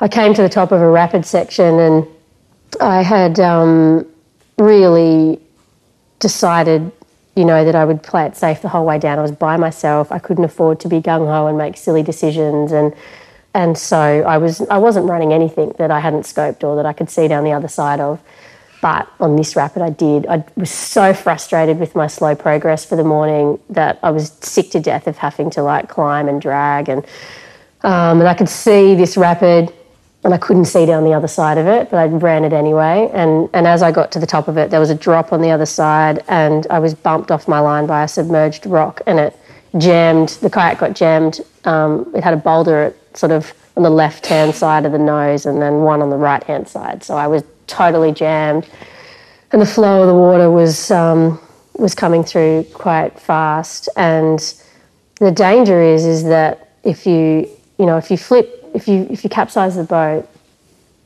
I 0.00 0.08
came 0.08 0.34
to 0.34 0.42
the 0.42 0.48
top 0.48 0.72
of 0.72 0.80
a 0.80 0.88
rapid 0.88 1.24
section, 1.24 1.78
and 1.78 2.06
I 2.80 3.02
had 3.02 3.40
um, 3.40 4.06
really 4.58 5.40
decided, 6.18 6.90
you 7.34 7.44
know, 7.44 7.64
that 7.64 7.74
I 7.74 7.84
would 7.84 8.02
play 8.02 8.26
it 8.26 8.36
safe 8.36 8.62
the 8.62 8.68
whole 8.68 8.84
way 8.84 8.98
down. 8.98 9.18
I 9.18 9.22
was 9.22 9.32
by 9.32 9.56
myself. 9.56 10.12
I 10.12 10.18
couldn't 10.18 10.44
afford 10.44 10.80
to 10.80 10.88
be 10.88 11.00
gung 11.00 11.26
ho 11.26 11.46
and 11.46 11.56
make 11.56 11.76
silly 11.76 12.02
decisions, 12.02 12.72
and 12.72 12.94
and 13.54 13.78
so 13.78 13.96
I 13.96 14.36
was 14.36 14.60
I 14.68 14.78
wasn't 14.78 15.06
running 15.06 15.32
anything 15.32 15.72
that 15.78 15.90
I 15.90 16.00
hadn't 16.00 16.22
scoped 16.22 16.62
or 16.62 16.76
that 16.76 16.84
I 16.84 16.92
could 16.92 17.08
see 17.08 17.26
down 17.26 17.44
the 17.44 17.52
other 17.52 17.68
side 17.68 18.00
of. 18.00 18.20
But 18.86 19.10
on 19.18 19.34
this 19.34 19.56
rapid, 19.56 19.82
I 19.82 19.90
did. 19.90 20.28
I 20.28 20.44
was 20.54 20.70
so 20.70 21.12
frustrated 21.12 21.80
with 21.80 21.96
my 21.96 22.06
slow 22.06 22.36
progress 22.36 22.84
for 22.84 22.94
the 22.94 23.02
morning 23.02 23.58
that 23.68 23.98
I 24.00 24.12
was 24.12 24.30
sick 24.42 24.70
to 24.70 24.78
death 24.78 25.08
of 25.08 25.18
having 25.18 25.50
to 25.50 25.62
like 25.64 25.88
climb 25.88 26.28
and 26.28 26.40
drag. 26.40 26.88
And, 26.88 27.04
um, 27.82 28.20
and 28.20 28.28
I 28.28 28.34
could 28.34 28.48
see 28.48 28.94
this 28.94 29.16
rapid 29.16 29.74
and 30.22 30.32
I 30.32 30.38
couldn't 30.38 30.66
see 30.66 30.86
down 30.86 31.02
the 31.02 31.14
other 31.14 31.26
side 31.26 31.58
of 31.58 31.66
it, 31.66 31.90
but 31.90 31.96
I 31.96 32.04
ran 32.04 32.44
it 32.44 32.52
anyway. 32.52 33.10
And, 33.12 33.50
and 33.52 33.66
as 33.66 33.82
I 33.82 33.90
got 33.90 34.12
to 34.12 34.20
the 34.20 34.26
top 34.26 34.46
of 34.46 34.56
it, 34.56 34.70
there 34.70 34.78
was 34.78 34.90
a 34.90 34.94
drop 34.94 35.32
on 35.32 35.40
the 35.40 35.50
other 35.50 35.66
side, 35.66 36.22
and 36.28 36.64
I 36.70 36.78
was 36.78 36.94
bumped 36.94 37.32
off 37.32 37.48
my 37.48 37.58
line 37.58 37.88
by 37.88 38.04
a 38.04 38.08
submerged 38.08 38.66
rock, 38.66 39.02
and 39.08 39.18
it 39.18 39.36
jammed. 39.78 40.28
The 40.28 40.48
kayak 40.48 40.78
got 40.78 40.94
jammed. 40.94 41.40
Um, 41.64 42.12
it 42.14 42.22
had 42.22 42.34
a 42.34 42.36
boulder 42.36 42.94
sort 43.14 43.32
of 43.32 43.52
on 43.76 43.82
the 43.82 43.90
left 43.90 44.26
hand 44.26 44.54
side 44.54 44.86
of 44.86 44.92
the 44.92 44.98
nose, 44.98 45.44
and 45.44 45.60
then 45.60 45.80
one 45.80 46.02
on 46.02 46.10
the 46.10 46.16
right 46.16 46.44
hand 46.44 46.68
side. 46.68 47.02
So 47.02 47.16
I 47.16 47.26
was 47.26 47.42
totally 47.66 48.12
jammed, 48.12 48.68
and 49.52 49.60
the 49.60 49.66
flow 49.66 50.02
of 50.02 50.08
the 50.08 50.14
water 50.14 50.50
was 50.50 50.90
um, 50.90 51.40
was 51.74 51.94
coming 51.94 52.24
through 52.24 52.64
quite 52.74 53.18
fast. 53.18 53.88
And 53.96 54.40
the 55.18 55.30
danger 55.30 55.80
is 55.80 56.04
is 56.04 56.24
that 56.24 56.72
if 56.84 57.06
you 57.06 57.48
you 57.78 57.86
know 57.86 57.96
if 57.96 58.10
you 58.10 58.16
flip 58.16 58.64
if 58.74 58.88
you 58.88 59.06
if 59.10 59.24
you 59.24 59.30
capsize 59.30 59.76
the 59.76 59.84
boat, 59.84 60.28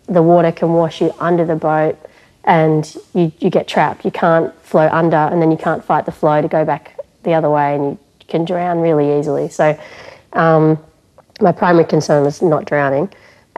the 0.07 0.23
water 0.23 0.53
can 0.53 0.73
wash 0.73 1.01
you 1.01 1.13
under 1.19 1.45
the 1.45 1.57
boat, 1.57 1.99
and 2.45 2.95
you 3.15 3.33
you 3.41 3.51
get 3.51 3.69
trapped. 3.69 4.05
You 4.05 4.11
can't 4.11 4.55
flow 4.63 4.89
under, 4.91 5.17
and 5.17 5.41
then 5.41 5.51
you 5.51 5.59
can't 5.59 5.85
fight 5.85 6.07
the 6.07 6.13
flow 6.13 6.41
to 6.43 6.49
go 6.49 6.65
back 6.65 6.99
the 7.23 7.35
other 7.35 7.51
way, 7.51 7.75
and 7.75 7.85
you 7.85 7.99
can 8.29 8.45
drown 8.45 8.81
really 8.81 9.19
easily. 9.19 9.49
So. 9.49 9.79
Um, 10.33 10.79
my 11.41 11.53
primary 11.53 11.85
concern 11.85 12.25
was 12.25 12.43
not 12.43 12.67
drowning. 12.67 13.09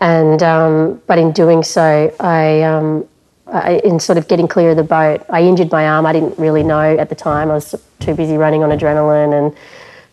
And 0.03 0.43
um, 0.43 1.01
but 1.07 1.17
in 1.17 1.31
doing 1.31 1.63
so, 1.63 2.13
I, 2.19 2.63
um, 2.63 3.07
I, 3.47 3.81
in 3.85 4.01
sort 4.01 4.19
of 4.19 4.27
getting 4.27 4.49
clear 4.49 4.71
of 4.71 4.77
the 4.77 4.83
boat, 4.83 5.25
I 5.31 5.43
injured 5.43 5.71
my 5.71 5.87
arm. 5.87 6.07
I 6.07 6.13
didn't 6.13 6.37
really 6.41 6.65
know 6.65 6.99
at 6.99 7.09
the 7.09 7.15
time. 7.15 7.53
I 7.53 7.55
was 7.55 7.73
too 8.01 8.13
busy 8.13 8.37
running 8.37 8.65
on 8.65 8.71
adrenaline 8.71 9.33
and 9.33 9.57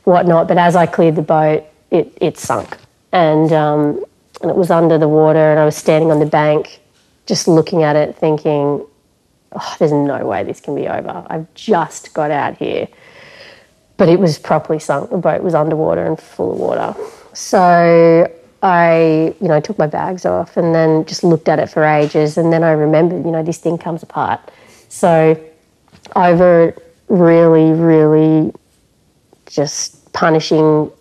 whatnot. 0.03 0.47
But 0.47 0.59
as 0.59 0.75
I 0.75 0.85
cleared 0.85 1.15
the 1.15 1.23
boat, 1.23 1.63
it 1.89 2.15
it 2.21 2.37
sunk, 2.37 2.77
and 3.13 3.51
um, 3.51 4.05
and 4.43 4.51
it 4.51 4.55
was 4.55 4.69
under 4.69 4.99
the 4.99 5.07
water. 5.07 5.49
And 5.49 5.59
I 5.59 5.65
was 5.65 5.75
standing 5.75 6.11
on 6.11 6.19
the 6.19 6.27
bank, 6.27 6.81
just 7.25 7.47
looking 7.47 7.81
at 7.81 7.95
it, 7.95 8.15
thinking, 8.15 8.85
oh, 9.53 9.75
"There's 9.79 9.91
no 9.91 10.23
way 10.23 10.43
this 10.43 10.61
can 10.61 10.75
be 10.75 10.87
over. 10.87 11.25
I've 11.31 11.51
just 11.55 12.13
got 12.13 12.29
out 12.29 12.57
here." 12.57 12.87
But 13.97 14.07
it 14.07 14.19
was 14.19 14.37
properly 14.37 14.77
sunk. 14.77 15.09
The 15.09 15.17
boat 15.17 15.41
was 15.41 15.55
underwater 15.55 16.05
and 16.05 16.19
full 16.19 16.51
of 16.51 16.59
water. 16.59 16.95
So 17.33 18.31
I, 18.61 19.33
you 19.39 19.47
know, 19.47 19.59
took 19.59 19.77
my 19.77 19.87
bags 19.87 20.25
off 20.25 20.57
and 20.57 20.75
then 20.75 21.05
just 21.05 21.23
looked 21.23 21.47
at 21.47 21.59
it 21.59 21.67
for 21.67 21.83
ages. 21.83 22.37
And 22.37 22.51
then 22.51 22.63
I 22.63 22.71
remembered, 22.71 23.25
you 23.25 23.31
know, 23.31 23.43
this 23.43 23.57
thing 23.57 23.77
comes 23.77 24.03
apart. 24.03 24.39
So 24.89 25.41
over 26.15 26.75
really, 27.07 27.71
really 27.71 28.53
just 29.45 30.11
punishing, 30.13 30.91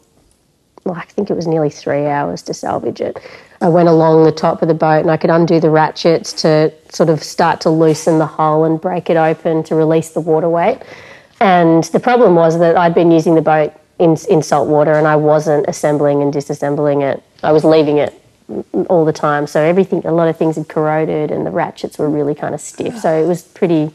well, 0.84 0.94
I 0.94 1.04
think 1.04 1.30
it 1.30 1.34
was 1.34 1.46
nearly 1.46 1.70
three 1.70 2.06
hours 2.06 2.42
to 2.42 2.54
salvage 2.54 3.00
it. 3.00 3.18
I 3.60 3.68
went 3.68 3.88
along 3.88 4.24
the 4.24 4.32
top 4.32 4.62
of 4.62 4.68
the 4.68 4.74
boat 4.74 5.00
and 5.00 5.10
I 5.10 5.16
could 5.16 5.30
undo 5.30 5.58
the 5.58 5.70
ratchets 5.70 6.32
to 6.42 6.72
sort 6.90 7.08
of 7.08 7.22
start 7.24 7.60
to 7.62 7.70
loosen 7.70 8.18
the 8.18 8.26
hull 8.26 8.64
and 8.64 8.80
break 8.80 9.10
it 9.10 9.16
open 9.16 9.64
to 9.64 9.74
release 9.74 10.10
the 10.10 10.20
water 10.20 10.48
weight. 10.48 10.78
And 11.40 11.84
the 11.84 12.00
problem 12.00 12.36
was 12.36 12.58
that 12.60 12.76
I'd 12.76 12.94
been 12.94 13.10
using 13.10 13.34
the 13.34 13.42
boat 13.42 13.72
in, 13.98 14.16
in 14.30 14.42
salt 14.42 14.68
water 14.68 14.94
and 14.94 15.06
I 15.06 15.16
wasn't 15.16 15.66
assembling 15.68 16.22
and 16.22 16.32
disassembling 16.32 17.02
it. 17.02 17.22
I 17.42 17.52
was 17.52 17.64
leaving 17.64 17.98
it 17.98 18.20
all 18.88 19.04
the 19.04 19.12
time. 19.12 19.46
So 19.46 19.60
everything, 19.60 20.04
a 20.06 20.12
lot 20.12 20.28
of 20.28 20.36
things 20.36 20.56
had 20.56 20.68
corroded 20.68 21.30
and 21.30 21.46
the 21.46 21.50
ratchets 21.50 21.98
were 21.98 22.08
really 22.08 22.34
kind 22.34 22.54
of 22.54 22.60
stiff. 22.60 22.98
So 22.98 23.22
it 23.22 23.26
was 23.26 23.42
pretty, 23.42 23.90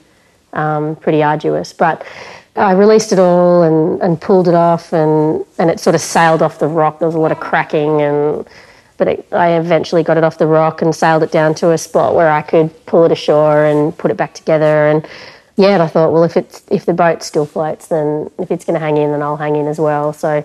um, 0.53 0.95
pretty 0.97 1.23
arduous. 1.23 1.73
But 1.73 2.05
I 2.55 2.73
released 2.73 3.11
it 3.11 3.19
all 3.19 3.63
and, 3.63 4.01
and 4.01 4.21
pulled 4.21 4.47
it 4.47 4.53
off 4.53 4.93
and, 4.93 5.43
and 5.57 5.69
it 5.71 5.79
sort 5.79 5.95
of 5.95 6.01
sailed 6.01 6.41
off 6.41 6.59
the 6.59 6.67
rock. 6.67 6.99
There 6.99 7.07
was 7.07 7.15
a 7.15 7.19
lot 7.19 7.31
of 7.31 7.39
cracking 7.39 8.01
and 8.01 8.47
but 8.97 9.07
it, 9.07 9.27
I 9.31 9.53
eventually 9.53 10.03
got 10.03 10.17
it 10.17 10.23
off 10.23 10.37
the 10.37 10.45
rock 10.45 10.83
and 10.83 10.95
sailed 10.95 11.23
it 11.23 11.31
down 11.31 11.55
to 11.55 11.71
a 11.71 11.77
spot 11.79 12.13
where 12.13 12.29
I 12.29 12.43
could 12.43 12.85
pull 12.85 13.03
it 13.05 13.11
ashore 13.11 13.65
and 13.65 13.97
put 13.97 14.11
it 14.11 14.17
back 14.17 14.35
together 14.35 14.87
and 14.87 15.07
yeah, 15.55 15.69
and 15.69 15.83
I 15.83 15.87
thought, 15.87 16.11
well, 16.11 16.23
if 16.23 16.35
it's 16.35 16.63
if 16.71 16.85
the 16.85 16.93
boat 16.93 17.21
still 17.21 17.45
floats, 17.45 17.87
then 17.87 18.31
if 18.39 18.49
it's 18.49 18.65
going 18.65 18.73
to 18.73 18.79
hang 18.79 18.97
in, 18.97 19.11
then 19.11 19.21
I'll 19.21 19.37
hang 19.37 19.55
in 19.55 19.67
as 19.67 19.79
well. 19.79 20.11
So, 20.11 20.43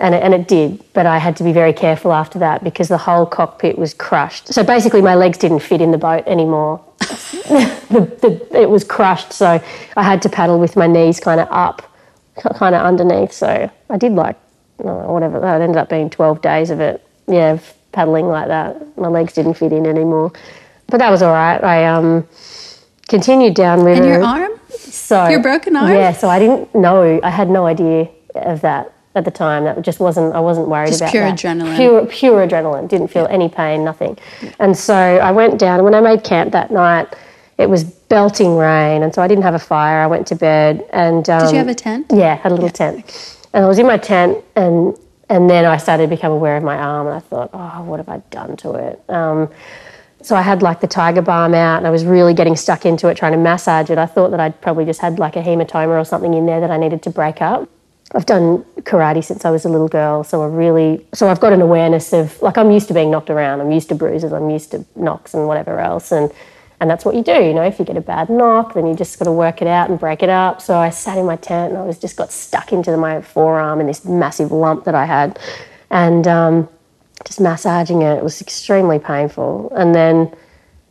and 0.00 0.14
it, 0.14 0.22
and 0.22 0.32
it 0.32 0.48
did, 0.48 0.82
but 0.94 1.04
I 1.04 1.18
had 1.18 1.36
to 1.36 1.44
be 1.44 1.52
very 1.52 1.74
careful 1.74 2.12
after 2.12 2.38
that 2.38 2.64
because 2.64 2.88
the 2.88 2.96
whole 2.98 3.26
cockpit 3.26 3.78
was 3.78 3.92
crushed. 3.92 4.52
So 4.52 4.64
basically, 4.64 5.02
my 5.02 5.14
legs 5.14 5.36
didn't 5.36 5.60
fit 5.60 5.82
in 5.82 5.90
the 5.90 5.98
boat 5.98 6.24
anymore. 6.26 6.82
the, 7.00 8.16
the, 8.22 8.58
it 8.58 8.70
was 8.70 8.82
crushed, 8.82 9.32
so 9.32 9.62
I 9.96 10.02
had 10.02 10.22
to 10.22 10.30
paddle 10.30 10.58
with 10.58 10.74
my 10.74 10.86
knees 10.86 11.20
kind 11.20 11.38
of 11.38 11.48
up, 11.50 11.82
kind 12.56 12.74
of 12.74 12.82
underneath. 12.82 13.32
So 13.32 13.70
I 13.90 13.96
did 13.98 14.12
like 14.12 14.36
whatever 14.78 15.38
that 15.40 15.60
ended 15.60 15.76
up 15.76 15.90
being 15.90 16.08
twelve 16.08 16.40
days 16.40 16.70
of 16.70 16.80
it. 16.80 17.06
Yeah, 17.28 17.58
paddling 17.92 18.26
like 18.26 18.48
that. 18.48 18.96
My 18.96 19.08
legs 19.08 19.34
didn't 19.34 19.54
fit 19.54 19.72
in 19.72 19.86
anymore, 19.86 20.32
but 20.86 20.96
that 20.98 21.10
was 21.10 21.20
all 21.20 21.34
right. 21.34 21.62
I 21.62 21.84
um 21.86 22.26
continued 23.08 23.54
downriver. 23.54 24.02
And 24.02 24.06
your 24.06 24.22
arm? 24.22 24.52
So 24.70 25.28
Your 25.28 25.42
broken 25.42 25.76
arm? 25.76 25.92
Yeah. 25.92 26.12
So 26.12 26.28
I 26.28 26.38
didn't 26.38 26.74
know. 26.74 27.20
I 27.22 27.28
had 27.28 27.50
no 27.50 27.66
idea 27.66 28.08
of 28.34 28.62
that 28.62 28.94
at 29.14 29.24
the 29.24 29.30
time. 29.30 29.64
That 29.64 29.82
just 29.82 30.00
wasn't. 30.00 30.34
I 30.34 30.40
wasn't 30.40 30.68
worried 30.68 30.88
Just 30.88 31.00
about 31.00 31.10
pure 31.12 31.24
that. 31.24 31.38
adrenaline. 31.38 31.76
Pure, 31.76 32.06
pure 32.06 32.46
adrenaline. 32.46 32.88
Didn't 32.88 33.08
feel 33.08 33.26
any 33.30 33.48
pain. 33.48 33.84
Nothing. 33.84 34.18
And 34.58 34.76
so 34.76 34.94
I 34.94 35.30
went 35.32 35.58
down. 35.58 35.76
And 35.76 35.84
when 35.84 35.94
I 35.94 36.00
made 36.00 36.22
camp 36.24 36.52
that 36.52 36.70
night, 36.70 37.14
it 37.58 37.68
was 37.68 37.84
belting 37.84 38.56
rain, 38.56 39.02
and 39.02 39.14
so 39.14 39.20
I 39.22 39.28
didn't 39.28 39.42
have 39.44 39.54
a 39.54 39.58
fire. 39.58 40.00
I 40.00 40.06
went 40.06 40.26
to 40.28 40.34
bed. 40.34 40.86
And 40.92 41.28
um, 41.28 41.42
Did 41.42 41.52
you 41.52 41.58
have 41.58 41.68
a 41.68 41.74
tent? 41.74 42.06
yeah, 42.10 42.34
had 42.36 42.52
a 42.52 42.54
little 42.54 42.70
tent. 42.70 43.36
And 43.52 43.64
I 43.64 43.68
was 43.68 43.78
in 43.78 43.86
my 43.86 43.98
tent, 43.98 44.42
and 44.56 44.96
and 45.28 45.48
then 45.48 45.64
I 45.64 45.76
started 45.76 46.04
to 46.04 46.08
become 46.16 46.32
aware 46.32 46.56
of 46.56 46.62
my 46.64 46.76
arm, 46.76 47.06
and 47.06 47.14
I 47.14 47.20
thought, 47.20 47.50
oh, 47.52 47.82
what 47.84 47.98
have 47.98 48.08
I 48.08 48.18
done 48.30 48.56
to 48.58 48.74
it? 48.74 49.02
Um, 49.08 49.48
so 50.22 50.34
I 50.36 50.42
had 50.42 50.60
like 50.62 50.80
the 50.80 50.86
tiger 50.86 51.22
balm 51.22 51.54
out, 51.54 51.78
and 51.78 51.86
I 51.86 51.90
was 51.90 52.04
really 52.04 52.34
getting 52.34 52.56
stuck 52.56 52.84
into 52.86 53.08
it, 53.08 53.16
trying 53.16 53.32
to 53.32 53.38
massage 53.38 53.90
it. 53.90 53.98
I 53.98 54.06
thought 54.06 54.30
that 54.32 54.40
I'd 54.40 54.60
probably 54.60 54.84
just 54.84 55.00
had 55.00 55.18
like 55.18 55.36
a 55.36 55.42
hematoma 55.42 56.00
or 56.00 56.04
something 56.04 56.34
in 56.34 56.46
there 56.46 56.60
that 56.60 56.70
I 56.70 56.76
needed 56.78 57.02
to 57.04 57.10
break 57.10 57.40
up. 57.42 57.68
I've 58.12 58.26
done 58.26 58.64
karate 58.80 59.22
since 59.22 59.44
I 59.44 59.50
was 59.50 59.64
a 59.64 59.68
little 59.68 59.88
girl, 59.88 60.24
so 60.24 60.42
I 60.42 60.46
really, 60.46 61.06
so 61.14 61.28
I've 61.28 61.38
got 61.38 61.52
an 61.52 61.60
awareness 61.60 62.12
of 62.12 62.40
like 62.42 62.58
I'm 62.58 62.70
used 62.72 62.88
to 62.88 62.94
being 62.94 63.10
knocked 63.10 63.30
around. 63.30 63.60
I'm 63.60 63.70
used 63.70 63.88
to 63.90 63.94
bruises. 63.94 64.32
I'm 64.32 64.50
used 64.50 64.72
to 64.72 64.84
knocks 64.96 65.32
and 65.32 65.46
whatever 65.46 65.78
else, 65.78 66.10
and 66.10 66.32
and 66.80 66.90
that's 66.90 67.04
what 67.04 67.14
you 67.14 67.22
do. 67.22 67.34
You 67.34 67.54
know, 67.54 67.62
if 67.62 67.78
you 67.78 67.84
get 67.84 67.96
a 67.96 68.00
bad 68.00 68.28
knock, 68.28 68.74
then 68.74 68.86
you 68.86 68.96
just 68.96 69.18
got 69.18 69.26
to 69.26 69.32
work 69.32 69.62
it 69.62 69.68
out 69.68 69.90
and 69.90 70.00
break 70.00 70.22
it 70.22 70.28
up. 70.28 70.60
So 70.60 70.76
I 70.76 70.90
sat 70.90 71.18
in 71.18 71.26
my 71.26 71.36
tent 71.36 71.72
and 71.72 71.78
I 71.80 71.84
was 71.84 71.98
just 71.98 72.16
got 72.16 72.32
stuck 72.32 72.72
into 72.72 72.96
my 72.96 73.20
forearm 73.20 73.80
and 73.80 73.88
this 73.88 74.04
massive 74.04 74.50
lump 74.50 74.84
that 74.84 74.94
I 74.96 75.04
had, 75.04 75.38
and 75.90 76.26
um, 76.26 76.68
just 77.24 77.40
massaging 77.40 78.02
it. 78.02 78.18
It 78.18 78.24
was 78.24 78.40
extremely 78.40 78.98
painful, 78.98 79.72
and 79.76 79.94
then 79.94 80.34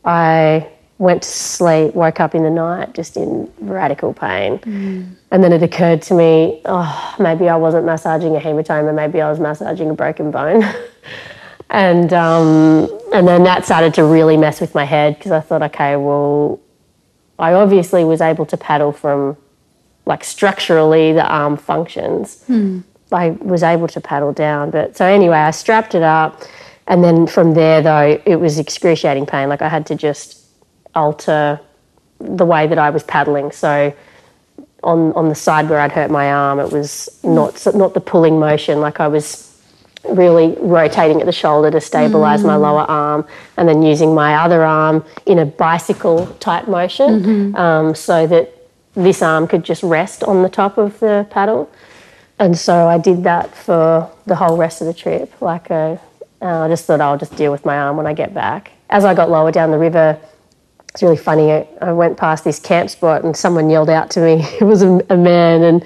I 0.05 0.69
went 0.99 1.23
to 1.23 1.29
sleep, 1.29 1.95
woke 1.95 2.19
up 2.19 2.35
in 2.35 2.43
the 2.43 2.49
night 2.49 2.93
just 2.93 3.15
in 3.15 3.49
radical 3.61 4.13
pain. 4.13 4.59
And 5.31 5.43
then 5.43 5.53
it 5.53 5.63
occurred 5.63 6.01
to 6.03 6.13
me, 6.13 6.61
oh, 6.65 7.15
maybe 7.17 7.47
I 7.47 7.55
wasn't 7.55 7.85
massaging 7.85 8.35
a 8.35 8.39
hematoma, 8.39 8.93
maybe 8.93 9.21
I 9.21 9.29
was 9.29 9.39
massaging 9.39 9.89
a 9.89 9.93
broken 9.93 10.29
bone. 10.29 10.63
and 11.69 12.11
um, 12.13 12.89
and 13.13 13.27
then 13.27 13.43
that 13.43 13.63
started 13.65 13.93
to 13.93 14.03
really 14.03 14.35
mess 14.35 14.59
with 14.59 14.75
my 14.75 14.83
head 14.83 15.17
because 15.17 15.31
I 15.31 15.39
thought, 15.39 15.63
okay, 15.63 15.95
well, 15.95 16.59
I 17.39 17.53
obviously 17.53 18.03
was 18.03 18.19
able 18.19 18.45
to 18.47 18.57
paddle 18.57 18.91
from 18.91 19.37
like 20.05 20.25
structurally 20.25 21.13
the 21.13 21.25
arm 21.25 21.55
functions. 21.55 22.43
I 23.11 23.29
was 23.29 23.63
able 23.63 23.87
to 23.87 24.01
paddle 24.01 24.33
down, 24.33 24.69
but 24.71 24.97
so 24.97 25.05
anyway, 25.05 25.37
I 25.37 25.51
strapped 25.51 25.95
it 25.95 26.03
up, 26.03 26.43
and 26.87 27.03
then 27.03 27.25
from 27.25 27.53
there 27.53 27.81
though, 27.81 28.21
it 28.25 28.35
was 28.35 28.59
excruciating 28.59 29.27
pain. 29.27 29.47
Like 29.47 29.61
I 29.61 29.69
had 29.69 29.85
to 29.87 29.95
just 29.95 30.38
alter 30.95 31.59
the 32.19 32.45
way 32.45 32.67
that 32.67 32.77
I 32.77 32.89
was 32.89 33.03
paddling. 33.03 33.51
So 33.51 33.93
on 34.83 35.13
on 35.13 35.29
the 35.29 35.35
side 35.35 35.69
where 35.69 35.79
I'd 35.79 35.91
hurt 35.91 36.11
my 36.11 36.31
arm, 36.31 36.59
it 36.59 36.71
was 36.71 37.09
not 37.23 37.65
not 37.75 37.93
the 37.93 38.01
pulling 38.01 38.39
motion. 38.39 38.81
Like 38.81 38.99
I 38.99 39.07
was 39.07 39.45
really 40.05 40.55
rotating 40.59 41.19
at 41.19 41.25
the 41.25 41.31
shoulder 41.33 41.69
to 41.71 41.81
stabilize 41.81 42.43
my 42.43 42.55
lower 42.55 42.81
arm, 42.81 43.27
and 43.57 43.67
then 43.67 43.81
using 43.83 44.15
my 44.15 44.35
other 44.35 44.63
arm 44.63 45.03
in 45.25 45.39
a 45.39 45.45
bicycle 45.45 46.25
type 46.39 46.67
motion, 46.67 47.55
um, 47.55 47.93
so 47.93 48.25
that 48.25 48.53
this 48.95 49.21
arm 49.21 49.47
could 49.47 49.63
just 49.63 49.83
rest 49.83 50.23
on 50.23 50.41
the 50.41 50.49
top 50.49 50.77
of 50.77 50.99
the 50.99 51.27
paddle. 51.29 51.69
And 52.39 52.57
so 52.57 52.87
I 52.87 52.97
did 52.97 53.23
that 53.25 53.53
for 53.53 54.09
the 54.25 54.35
whole 54.35 54.55
rest 54.55 54.79
of 54.81 54.87
the 54.87 54.93
trip. 54.93 55.41
Like 55.41 55.69
uh, 55.69 55.97
uh, 56.41 56.65
I 56.65 56.67
just 56.69 56.85
thought 56.85 57.01
I'll 57.01 57.17
just 57.17 57.35
deal 57.35 57.51
with 57.51 57.65
my 57.65 57.77
arm 57.77 57.97
when 57.97 58.07
I 58.07 58.13
get 58.13 58.33
back. 58.33 58.71
As 58.89 59.03
I 59.03 59.13
got 59.13 59.29
lower 59.29 59.51
down 59.51 59.71
the 59.71 59.77
river, 59.77 60.17
it's 60.93 61.03
really 61.03 61.17
funny. 61.17 61.51
I, 61.51 61.67
I 61.81 61.91
went 61.91 62.17
past 62.17 62.43
this 62.43 62.59
camp 62.59 62.89
spot 62.89 63.23
and 63.23 63.35
someone 63.35 63.69
yelled 63.69 63.89
out 63.89 64.09
to 64.11 64.21
me. 64.21 64.45
It 64.59 64.63
was 64.63 64.81
a, 64.81 64.99
a 65.09 65.17
man, 65.17 65.63
and 65.63 65.85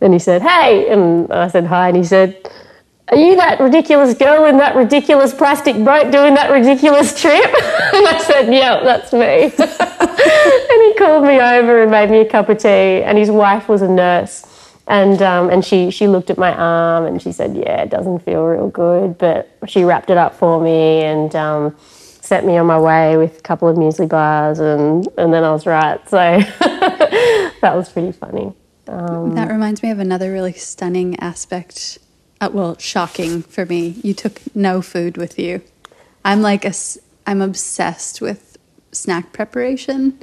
then 0.00 0.12
he 0.12 0.18
said, 0.18 0.42
"Hey!" 0.42 0.90
And 0.90 1.32
I 1.32 1.48
said, 1.48 1.64
"Hi." 1.66 1.88
And 1.88 1.96
he 1.96 2.04
said, 2.04 2.50
"Are 3.08 3.16
you 3.16 3.36
that 3.36 3.60
ridiculous 3.60 4.14
girl 4.14 4.46
in 4.46 4.58
that 4.58 4.74
ridiculous 4.74 5.32
plastic 5.32 5.76
boat 5.76 6.10
doing 6.10 6.34
that 6.34 6.50
ridiculous 6.50 7.18
trip?" 7.20 7.44
and 7.44 8.06
I 8.08 8.18
said, 8.18 8.52
"Yeah, 8.52 8.82
that's 8.82 9.12
me." 9.12 9.44
and 10.70 10.82
he 10.82 10.94
called 10.98 11.24
me 11.24 11.40
over 11.40 11.82
and 11.82 11.90
made 11.90 12.10
me 12.10 12.20
a 12.20 12.28
cup 12.28 12.48
of 12.48 12.58
tea. 12.58 13.02
And 13.02 13.16
his 13.16 13.30
wife 13.30 13.68
was 13.68 13.80
a 13.80 13.88
nurse, 13.88 14.44
and 14.88 15.22
um, 15.22 15.50
and 15.50 15.64
she 15.64 15.90
she 15.90 16.08
looked 16.08 16.30
at 16.30 16.38
my 16.38 16.52
arm 16.52 17.06
and 17.06 17.22
she 17.22 17.30
said, 17.30 17.56
"Yeah, 17.56 17.82
it 17.82 17.90
doesn't 17.90 18.18
feel 18.20 18.44
real 18.44 18.68
good," 18.68 19.18
but 19.18 19.48
she 19.68 19.84
wrapped 19.84 20.10
it 20.10 20.18
up 20.18 20.34
for 20.34 20.60
me 20.60 21.02
and. 21.02 21.34
Um, 21.36 21.76
set 22.32 22.46
me 22.46 22.56
on 22.56 22.64
my 22.64 22.78
way 22.78 23.18
with 23.18 23.40
a 23.40 23.42
couple 23.42 23.68
of 23.68 23.76
muesli 23.76 24.08
bars 24.08 24.58
and, 24.58 25.06
and 25.18 25.34
then 25.34 25.44
I 25.44 25.52
was 25.52 25.66
right. 25.66 26.00
So 26.08 26.16
that 26.60 27.74
was 27.74 27.90
pretty 27.90 28.10
funny. 28.12 28.54
That 28.86 29.50
reminds 29.50 29.82
me 29.82 29.90
of 29.90 29.98
another 29.98 30.32
really 30.32 30.54
stunning 30.54 31.20
aspect. 31.20 31.98
Uh, 32.40 32.48
well, 32.50 32.78
shocking 32.78 33.42
for 33.42 33.66
me. 33.66 33.96
You 34.02 34.14
took 34.14 34.40
no 34.56 34.80
food 34.80 35.18
with 35.18 35.38
you. 35.38 35.60
I'm 36.24 36.40
like 36.40 36.64
a, 36.64 36.72
I'm 37.26 37.42
obsessed 37.42 38.22
with 38.22 38.56
snack 38.92 39.34
preparation, 39.34 40.18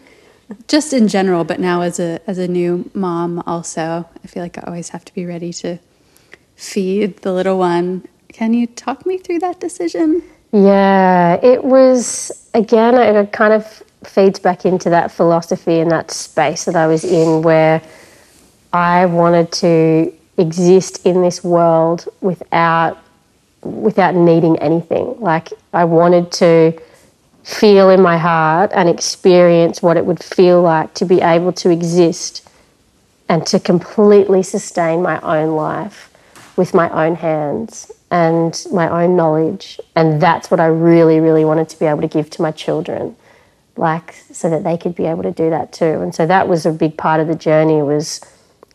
just 0.68 0.94
in 0.94 1.10
general. 1.10 1.44
But 1.44 1.60
now 1.60 1.82
as 1.82 2.00
a 2.00 2.20
as 2.26 2.40
a 2.40 2.48
new 2.48 2.90
mom, 2.96 3.44
also, 3.46 4.10
I 4.24 4.28
feel 4.28 4.42
like 4.42 4.58
I 4.58 4.62
always 4.66 4.90
have 4.90 5.06
to 5.06 5.14
be 5.14 5.28
ready 5.28 5.54
to 5.54 5.78
feed 6.56 7.18
the 7.18 7.32
little 7.32 7.60
one. 7.60 8.08
Can 8.34 8.56
you 8.56 8.66
talk 8.66 9.06
me 9.06 9.20
through 9.20 9.40
that 9.40 9.60
decision? 9.60 10.24
Yeah, 10.52 11.40
it 11.44 11.64
was, 11.64 12.50
again, 12.54 12.96
it 12.96 13.32
kind 13.32 13.54
of 13.54 13.84
feeds 14.04 14.40
back 14.40 14.66
into 14.66 14.90
that 14.90 15.12
philosophy 15.12 15.80
and 15.80 15.92
that 15.92 16.10
space 16.12 16.66
that 16.66 16.76
I 16.76 16.88
was 16.88 17.04
in 17.04 17.42
where 17.44 17.82
I 18.74 19.06
wanted 19.06 19.52
to 19.54 20.14
exist 20.38 21.06
in 21.06 21.22
this 21.22 21.44
world 21.44 22.08
without 22.22 22.98
without 23.62 24.16
needing 24.16 24.58
anything. 24.60 25.20
Like 25.20 25.50
I 25.74 25.84
wanted 25.84 26.32
to 26.34 26.80
feel 27.44 27.90
in 27.90 28.02
my 28.02 28.18
heart 28.18 28.72
and 28.74 28.88
experience 28.88 29.82
what 29.82 29.98
it 29.98 30.06
would 30.06 30.24
feel 30.24 30.62
like 30.62 30.94
to 30.94 31.06
be 31.06 31.20
able 31.22 31.52
to 31.52 31.70
exist 31.70 32.48
and 33.28 33.46
to 33.48 33.60
completely 33.60 34.44
sustain 34.44 35.02
my 35.02 35.20
own 35.20 35.56
life 35.58 36.10
with 36.56 36.74
my 36.74 36.90
own 36.92 37.16
hands 37.16 37.92
and 38.12 38.66
my 38.72 39.04
own 39.04 39.16
knowledge. 39.16 39.80
And 39.96 40.22
that's 40.22 40.50
what 40.50 40.60
I 40.60 40.68
really, 40.68 41.20
really 41.20 41.46
wanted 41.46 41.70
to 41.70 41.80
be 41.80 41.86
able 41.86 42.02
to 42.02 42.08
give 42.08 42.30
to 42.32 42.42
my 42.42 42.52
children, 42.52 43.16
like 43.78 44.16
so 44.32 44.50
that 44.50 44.64
they 44.64 44.78
could 44.78 44.96
be 44.96 45.06
able 45.06 45.24
to 45.24 45.32
do 45.32 45.50
that 45.50 45.72
too. 45.72 46.02
And 46.02 46.14
so 46.14 46.26
that 46.26 46.48
was 46.48 46.66
a 46.66 46.72
big 46.72 46.98
part 46.98 47.20
of 47.20 47.28
the 47.28 47.36
journey 47.36 47.82
was 47.82 48.22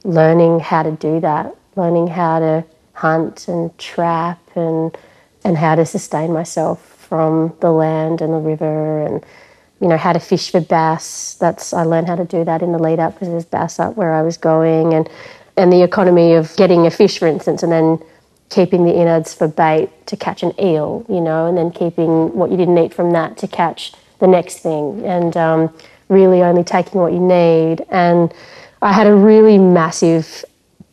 learning 0.05 0.61
how 0.61 0.83
to 0.83 0.93
do 0.93 1.21
that, 1.21 1.55
learning 1.77 2.09
how 2.09 2.39
to 2.39 2.65
hunt 2.95 3.49
and 3.49 3.77
trap 3.79 4.39
and 4.55 4.97
and 5.45 5.59
how 5.59 5.75
to 5.75 5.85
sustain 5.85 6.33
myself 6.33 6.81
from 7.09 7.55
the 7.61 7.71
land 7.71 8.21
and 8.21 8.33
the 8.33 8.39
river 8.39 9.03
and 9.03 9.25
you 9.81 9.89
know 9.89 9.97
how 9.97 10.13
to 10.13 10.21
fish 10.21 10.51
for 10.51 10.61
bass 10.61 11.35
that's 11.41 11.73
i 11.73 11.83
learned 11.83 12.07
how 12.07 12.17
to 12.17 12.25
do 12.25 12.45
that 12.45 12.63
in 12.63 12.73
the 12.73 12.79
lead 12.79 12.99
up 12.99 13.15
because 13.15 13.29
there's 13.29 13.45
bass 13.45 13.79
up 13.79 13.97
where 13.97 14.13
i 14.13 14.23
was 14.23 14.37
going 14.37 14.95
and 14.95 15.11
and 15.57 15.73
the 15.73 15.83
economy 15.83 16.33
of 16.33 16.55
getting 16.57 16.87
a 16.87 16.91
fish 16.91 17.19
for 17.19 17.27
instance 17.27 17.63
and 17.63 17.73
then 17.73 17.99
keeping 18.55 18.85
the 18.85 18.95
innards 18.95 19.35
for 19.35 19.49
bait 19.49 19.91
to 20.07 20.17
catch 20.17 20.43
an 20.43 20.53
eel 20.61 21.05
you 21.09 21.21
know 21.21 21.47
and 21.49 21.57
then 21.59 21.71
keeping 21.71 22.33
what 22.35 22.51
you 22.51 22.57
didn't 22.57 22.79
eat 22.79 22.95
from 22.95 23.13
that 23.13 23.37
to 23.37 23.49
catch 23.49 23.93
the 24.25 24.27
next 24.27 24.61
thing. 24.61 25.05
And 25.05 25.37
um, 25.37 25.75
really 26.09 26.43
only 26.43 26.65
taking 26.65 27.01
what 27.01 27.13
you 27.13 27.21
need. 27.21 27.85
And 27.91 28.33
i 28.83 28.93
had 28.93 29.07
a 29.07 29.15
really 29.15 29.59
massive 29.59 30.45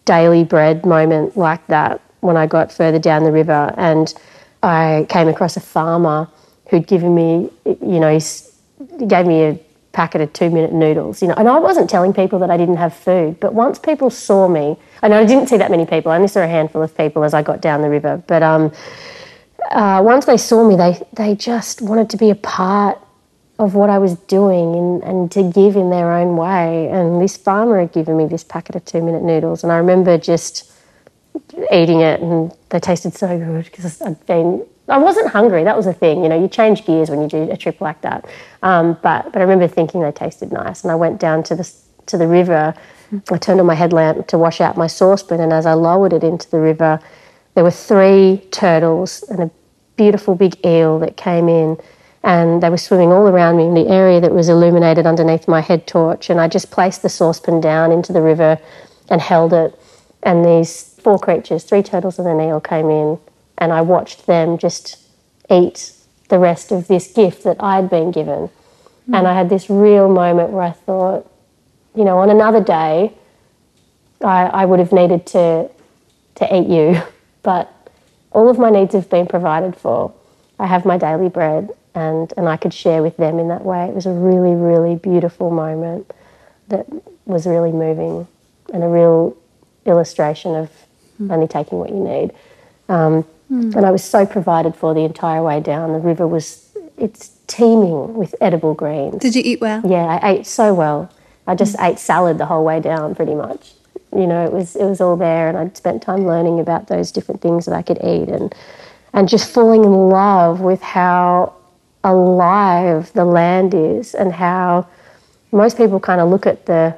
daily 0.06 0.43
bread 0.43 0.86
moment 0.86 1.38
like 1.38 1.65
that 1.67 2.02
when 2.21 2.38
I 2.38 2.45
got 2.47 2.71
further 2.71 3.00
down 3.00 3.24
the 3.24 3.32
river. 3.32 3.74
And 3.78 4.13
I 4.63 5.06
came 5.10 5.28
across 5.28 5.58
a 5.58 5.62
farmer 5.62 6.28
who'd 6.69 6.88
given 6.88 7.13
me, 7.15 7.50
you 7.65 8.00
know, 8.00 8.17
he 8.17 9.06
gave 9.06 9.26
me 9.26 9.43
a 9.43 9.60
packet 9.93 10.21
of 10.21 10.32
two 10.34 10.49
minute 10.49 10.71
noodles, 10.73 11.21
you 11.21 11.27
know, 11.27 11.34
and 11.36 11.49
I 11.49 11.60
wasn't 11.60 11.89
telling 11.89 12.13
people 12.13 12.39
that 12.39 12.49
I 12.49 12.58
didn't 12.58 12.77
have 12.77 12.93
food, 12.93 13.39
but 13.39 13.54
once 13.54 13.77
people 13.77 14.10
saw 14.10 14.47
me, 14.47 14.77
know 15.04 15.17
I 15.17 15.25
didn't 15.25 15.47
see 15.47 15.58
that 15.58 15.71
many 15.71 15.86
people, 15.86 16.12
I 16.12 16.15
only 16.15 16.27
saw 16.27 16.41
a 16.41 16.47
handful 16.47 16.82
of 16.82 16.95
people 16.95 17.23
as 17.23 17.34
I 17.34 17.41
got 17.41 17.62
down 17.62 17.82
the 17.82 17.89
river, 17.89 18.23
but 18.27 18.41
um, 18.41 18.71
uh, 19.69 20.01
once 20.04 20.25
they 20.25 20.38
saw 20.38 20.67
me, 20.67 20.75
they, 20.75 21.01
they 21.13 21.36
just 21.36 21.82
wanted 21.82 22.10
to 22.12 22.17
be 22.17 22.30
a 22.30 22.36
part 22.36 22.97
of 23.60 23.75
what 23.75 23.89
I 23.89 23.99
was 23.99 24.15
doing 24.15 24.75
and, 24.75 25.04
and 25.04 25.32
to 25.34 25.43
give 25.43 25.75
in 25.75 25.91
their 25.91 26.12
own 26.12 26.36
way. 26.36 26.89
And 26.89 27.21
this 27.21 27.38
farmer 27.38 27.80
had 27.80 27.91
given 27.91 28.17
me 28.17 28.25
this 28.25 28.43
packet 28.43 28.75
of 28.75 28.84
two 28.86 29.01
minute 29.01 29.23
noodles, 29.23 29.63
and 29.63 29.71
I 29.71 29.77
remember 29.77 30.17
just 30.17 30.71
eating 31.71 32.01
it, 32.01 32.21
and 32.21 32.51
they 32.69 32.80
tasted 32.80 33.13
so 33.13 33.38
good 33.38 33.65
because 33.65 34.01
I'd 34.01 34.25
been. 34.25 34.65
I 34.91 34.97
wasn't 34.97 35.30
hungry. 35.30 35.63
That 35.63 35.75
was 35.75 35.86
the 35.86 35.93
thing, 35.93 36.23
you 36.23 36.30
know. 36.30 36.39
You 36.39 36.47
change 36.47 36.86
gears 36.86 37.10
when 37.10 37.21
you 37.21 37.27
do 37.27 37.49
a 37.49 37.58
trip 37.58 37.82
like 37.82 38.01
that. 38.01 38.25
Um, 38.62 38.97
but 39.01 39.32
but 39.32 39.38
I 39.38 39.41
remember 39.41 39.67
thinking 39.67 40.01
they 40.01 40.12
tasted 40.12 40.51
nice, 40.51 40.84
and 40.84 40.91
I 40.91 40.95
went 40.95 41.19
down 41.19 41.43
to 41.43 41.56
the 41.56 41.71
to 42.08 42.17
the 42.17 42.27
river. 42.27 42.73
I 43.30 43.38
turned 43.38 43.60
on 43.60 43.65
my 43.65 43.75
headlamp 43.75 44.27
to 44.27 44.38
wash 44.38 44.62
out 44.62 44.77
my 44.77 44.88
saucepan, 44.88 45.39
and 45.39 45.51
as 45.51 45.65
I 45.65 45.73
lowered 45.73 46.13
it 46.13 46.23
into 46.23 46.49
the 46.49 46.60
river, 46.60 46.99
there 47.56 47.63
were 47.63 47.71
three 47.71 48.41
turtles 48.51 49.23
and 49.23 49.41
a 49.41 49.51
beautiful 49.97 50.36
big 50.36 50.65
eel 50.65 50.99
that 50.99 51.17
came 51.17 51.49
in 51.49 51.77
and 52.23 52.62
they 52.62 52.69
were 52.69 52.77
swimming 52.77 53.12
all 53.12 53.27
around 53.27 53.58
me 53.58 53.65
in 53.65 53.73
the 53.73 53.88
area 53.88 54.21
that 54.21 54.32
was 54.32 54.47
illuminated 54.47 55.06
underneath 55.06 55.47
my 55.47 55.62
head 55.62 55.88
torch. 55.88 56.30
And 56.30 56.39
I 56.39 56.47
just 56.47 56.69
placed 56.69 57.01
the 57.01 57.10
saucepan 57.10 57.62
down 57.62 57.91
into 57.91 58.13
the 58.13 58.21
river 58.21 58.60
and 59.10 59.19
held 59.19 59.54
it. 59.54 59.77
And 60.23 60.45
these 60.45 60.95
four 61.01 61.17
creatures, 61.17 61.63
three 61.63 61.82
turtles 61.82 62.19
and 62.19 62.27
an 62.27 62.39
eel, 62.39 62.62
came 62.62 62.89
in, 62.91 63.19
and 63.62 63.71
I 63.71 63.82
watched 63.82 64.26
them 64.26 64.58
just 64.58 64.97
eat 65.50 65.93
the 66.30 66.39
rest 66.39 66.71
of 66.71 66.88
this 66.88 67.13
gift 67.13 67.43
that 67.43 67.58
I'd 67.60 67.89
been 67.89 68.12
given. 68.12 68.50
Mm. 69.08 69.17
And 69.19 69.28
I 69.28 69.36
had 69.36 69.50
this 69.50 69.69
real 69.69 70.10
moment 70.10 70.50
where 70.50 70.63
I 70.63 70.71
thought, 70.71 71.32
you 71.95 72.04
know, 72.04 72.17
on 72.17 72.32
another 72.32 72.62
day, 72.62 73.13
I, 74.21 74.45
I 74.47 74.65
would 74.65 74.80
have 74.80 74.91
needed 74.91 75.26
to 75.28 75.69
to 76.36 76.56
eat 76.56 76.67
you, 76.67 77.02
but 77.43 77.71
all 78.32 78.50
of 78.50 78.58
my 78.58 78.71
needs 78.71 78.95
have 78.95 79.10
been 79.10 79.28
provided 79.28 79.76
for. 79.76 80.13
I 80.58 80.65
have 80.65 80.86
my 80.86 80.97
daily 80.97 81.30
bread, 81.30 81.69
and 81.93 82.34
and 82.38 82.50
I 82.50 82.58
could 82.58 82.74
share 82.74 83.04
with 83.04 83.17
them 83.17 83.38
in 83.38 83.50
that 83.50 83.63
way. 83.63 83.88
It 83.88 83.93
was 83.93 84.06
a 84.06 84.12
really, 84.12 84.56
really 84.56 84.95
beautiful 84.95 85.52
moment 85.52 86.12
that 86.69 86.88
was 87.26 87.45
really 87.45 87.71
moving, 87.71 88.28
and 88.74 88.84
a 88.84 88.88
real 88.88 89.38
illustration 89.86 90.56
of 90.56 90.71
mm. 91.21 91.32
only 91.32 91.47
taking 91.47 91.78
what 91.78 91.89
you 91.89 92.00
need. 92.00 92.32
Um, 92.89 93.26
mm. 93.51 93.75
And 93.75 93.85
I 93.85 93.91
was 93.91 94.03
so 94.03 94.25
provided 94.25 94.75
for 94.75 94.93
the 94.93 95.01
entire 95.01 95.43
way 95.43 95.59
down. 95.59 95.93
The 95.93 95.99
river 95.99 96.27
was 96.27 96.71
it's 96.97 97.31
teeming 97.47 98.15
with 98.15 98.35
edible 98.39 98.73
greens. 98.73 99.21
Did 99.21 99.35
you 99.35 99.41
eat 99.43 99.59
well? 99.59 99.81
Yeah, 99.85 100.19
I 100.21 100.31
ate 100.33 100.45
so 100.45 100.73
well. 100.73 101.11
I 101.47 101.55
just 101.55 101.75
mm. 101.75 101.89
ate 101.89 101.99
salad 101.99 102.37
the 102.37 102.45
whole 102.45 102.63
way 102.63 102.79
down, 102.79 103.15
pretty 103.15 103.35
much. 103.35 103.73
You 104.15 104.27
know, 104.27 104.45
it 104.45 104.51
was 104.51 104.75
it 104.75 104.85
was 104.85 105.01
all 105.01 105.15
there, 105.15 105.49
and 105.49 105.57
I'd 105.57 105.77
spent 105.77 106.01
time 106.03 106.25
learning 106.25 106.59
about 106.59 106.87
those 106.87 107.11
different 107.11 107.41
things 107.41 107.65
that 107.65 107.73
I 107.73 107.81
could 107.81 107.97
eat, 108.03 108.29
and 108.29 108.53
and 109.13 109.27
just 109.27 109.49
falling 109.51 109.83
in 109.83 110.09
love 110.09 110.61
with 110.61 110.81
how 110.81 111.53
alive 112.03 113.11
the 113.13 113.25
land 113.25 113.73
is, 113.73 114.13
and 114.13 114.33
how 114.33 114.87
most 115.51 115.77
people 115.77 115.99
kind 115.99 116.21
of 116.21 116.29
look 116.29 116.45
at 116.45 116.65
the 116.65 116.95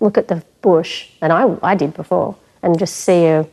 look 0.00 0.16
at 0.18 0.28
the 0.28 0.42
bush, 0.62 1.08
and 1.20 1.32
I 1.32 1.56
I 1.62 1.74
did 1.74 1.94
before, 1.94 2.36
and 2.62 2.78
just 2.78 2.96
see 2.96 3.26
a 3.26 3.46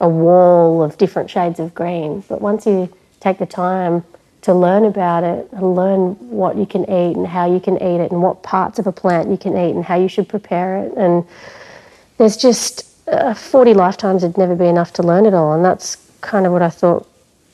a 0.00 0.08
wall 0.08 0.82
of 0.82 0.98
different 0.98 1.30
shades 1.30 1.60
of 1.60 1.74
green. 1.74 2.24
But 2.28 2.40
once 2.40 2.66
you 2.66 2.92
take 3.20 3.38
the 3.38 3.46
time 3.46 4.04
to 4.42 4.52
learn 4.52 4.84
about 4.84 5.24
it 5.24 5.48
and 5.52 5.74
learn 5.74 6.12
what 6.28 6.56
you 6.56 6.66
can 6.66 6.82
eat 6.84 7.16
and 7.16 7.26
how 7.26 7.50
you 7.50 7.60
can 7.60 7.76
eat 7.76 8.00
it 8.00 8.10
and 8.10 8.22
what 8.22 8.42
parts 8.42 8.78
of 8.78 8.86
a 8.86 8.92
plant 8.92 9.30
you 9.30 9.38
can 9.38 9.56
eat 9.56 9.74
and 9.74 9.84
how 9.84 9.96
you 9.96 10.08
should 10.08 10.28
prepare 10.28 10.84
it. 10.84 10.92
And 10.96 11.24
there's 12.18 12.36
just 12.36 13.08
uh, 13.08 13.32
40 13.32 13.72
lifetimes 13.74 14.22
would 14.22 14.36
never 14.36 14.54
be 14.54 14.66
enough 14.66 14.92
to 14.94 15.02
learn 15.02 15.24
it 15.24 15.32
all. 15.32 15.54
And 15.54 15.64
that's 15.64 15.96
kind 16.20 16.44
of 16.44 16.52
what 16.52 16.62
I 16.62 16.68
thought 16.68 17.08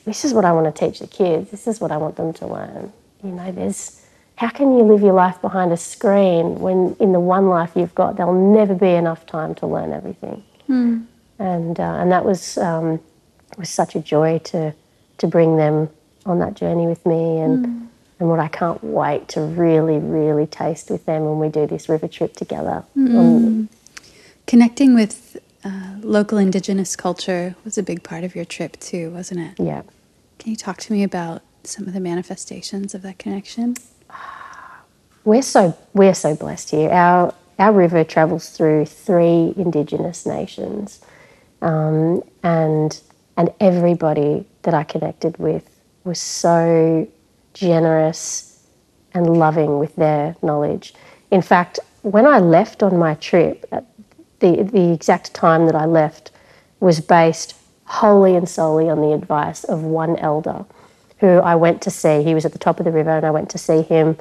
this 0.05 0.25
is 0.25 0.33
what 0.33 0.45
I 0.45 0.51
want 0.51 0.73
to 0.73 0.85
teach 0.85 0.99
the 0.99 1.07
kids. 1.07 1.51
This 1.51 1.67
is 1.67 1.79
what 1.79 1.91
I 1.91 1.97
want 1.97 2.15
them 2.15 2.33
to 2.33 2.47
learn. 2.47 2.91
You 3.23 3.31
know, 3.31 3.51
there's 3.51 4.01
how 4.35 4.49
can 4.49 4.75
you 4.75 4.83
live 4.83 5.01
your 5.01 5.13
life 5.13 5.39
behind 5.41 5.71
a 5.71 5.77
screen 5.77 6.59
when 6.59 6.95
in 6.99 7.13
the 7.13 7.19
one 7.19 7.47
life 7.47 7.73
you've 7.75 7.93
got, 7.93 8.17
there'll 8.17 8.53
never 8.53 8.73
be 8.73 8.89
enough 8.89 9.25
time 9.27 9.53
to 9.55 9.67
learn 9.67 9.93
everything. 9.93 10.43
Mm. 10.67 11.05
And, 11.41 11.79
uh, 11.79 11.83
and 11.83 12.11
that 12.11 12.25
was, 12.25 12.57
um, 12.57 12.99
was 13.57 13.69
such 13.69 13.95
a 13.95 13.99
joy 13.99 14.39
to, 14.45 14.73
to 15.17 15.27
bring 15.27 15.57
them 15.57 15.89
on 16.25 16.39
that 16.39 16.53
journey 16.53 16.87
with 16.87 17.05
me 17.05 17.39
and 17.39 17.65
mm. 17.65 17.87
and 18.19 18.29
what 18.29 18.39
I 18.39 18.47
can't 18.47 18.83
wait 18.83 19.27
to 19.29 19.41
really 19.41 19.97
really 19.97 20.45
taste 20.45 20.89
with 20.89 21.05
them 21.05 21.25
when 21.25 21.39
we 21.39 21.49
do 21.49 21.65
this 21.67 21.89
river 21.89 22.07
trip 22.07 22.35
together. 22.35 22.83
Mm. 22.95 23.67
Connecting 24.47 24.93
with 24.93 25.37
uh, 25.63 25.95
local 26.01 26.37
indigenous 26.37 26.95
culture 26.95 27.55
was 27.63 27.77
a 27.77 27.83
big 27.83 28.03
part 28.03 28.23
of 28.23 28.35
your 28.35 28.45
trip 28.45 28.79
too, 28.79 29.11
wasn't 29.11 29.39
it? 29.39 29.63
Yeah. 29.63 29.83
Can 30.39 30.49
you 30.51 30.55
talk 30.55 30.77
to 30.77 30.93
me 30.93 31.03
about 31.03 31.41
some 31.63 31.87
of 31.87 31.93
the 31.93 31.99
manifestations 31.99 32.93
of 32.93 33.01
that 33.03 33.19
connection? 33.19 33.75
We're 35.23 35.43
so 35.43 35.77
we're 35.93 36.15
so 36.15 36.35
blessed 36.35 36.71
here. 36.71 36.89
Our 36.89 37.33
our 37.59 37.71
river 37.71 38.03
travels 38.03 38.49
through 38.49 38.87
three 38.87 39.53
indigenous 39.55 40.25
nations, 40.25 40.99
um, 41.61 42.23
and 42.43 42.99
and 43.37 43.49
everybody 43.59 44.45
that 44.63 44.73
I 44.73 44.83
connected 44.83 45.37
with 45.37 45.67
was 46.03 46.19
so 46.19 47.07
generous 47.53 48.65
and 49.13 49.37
loving 49.37 49.79
with 49.79 49.95
their 49.95 50.35
knowledge. 50.41 50.93
In 51.31 51.41
fact, 51.41 51.79
when 52.01 52.25
I 52.25 52.39
left 52.39 52.83
on 52.83 52.97
my 52.97 53.15
trip, 53.15 53.69
the, 54.39 54.63
the 54.63 54.91
exact 54.91 55.33
time 55.33 55.65
that 55.67 55.75
I 55.75 55.85
left 55.85 56.31
was 56.79 56.99
based 56.99 57.55
wholly 57.85 58.35
and 58.35 58.47
solely 58.47 58.89
on 58.89 59.01
the 59.01 59.13
advice 59.13 59.63
of 59.65 59.83
one 59.83 60.17
elder 60.17 60.65
who 61.19 61.37
I 61.37 61.55
went 61.55 61.81
to 61.83 61.91
see. 61.91 62.23
He 62.23 62.33
was 62.33 62.45
at 62.45 62.51
the 62.51 62.57
top 62.57 62.79
of 62.79 62.85
the 62.85 62.91
river, 62.91 63.11
and 63.11 63.25
I 63.25 63.31
went 63.31 63.49
to 63.51 63.57
see 63.57 63.81
him. 63.83 64.17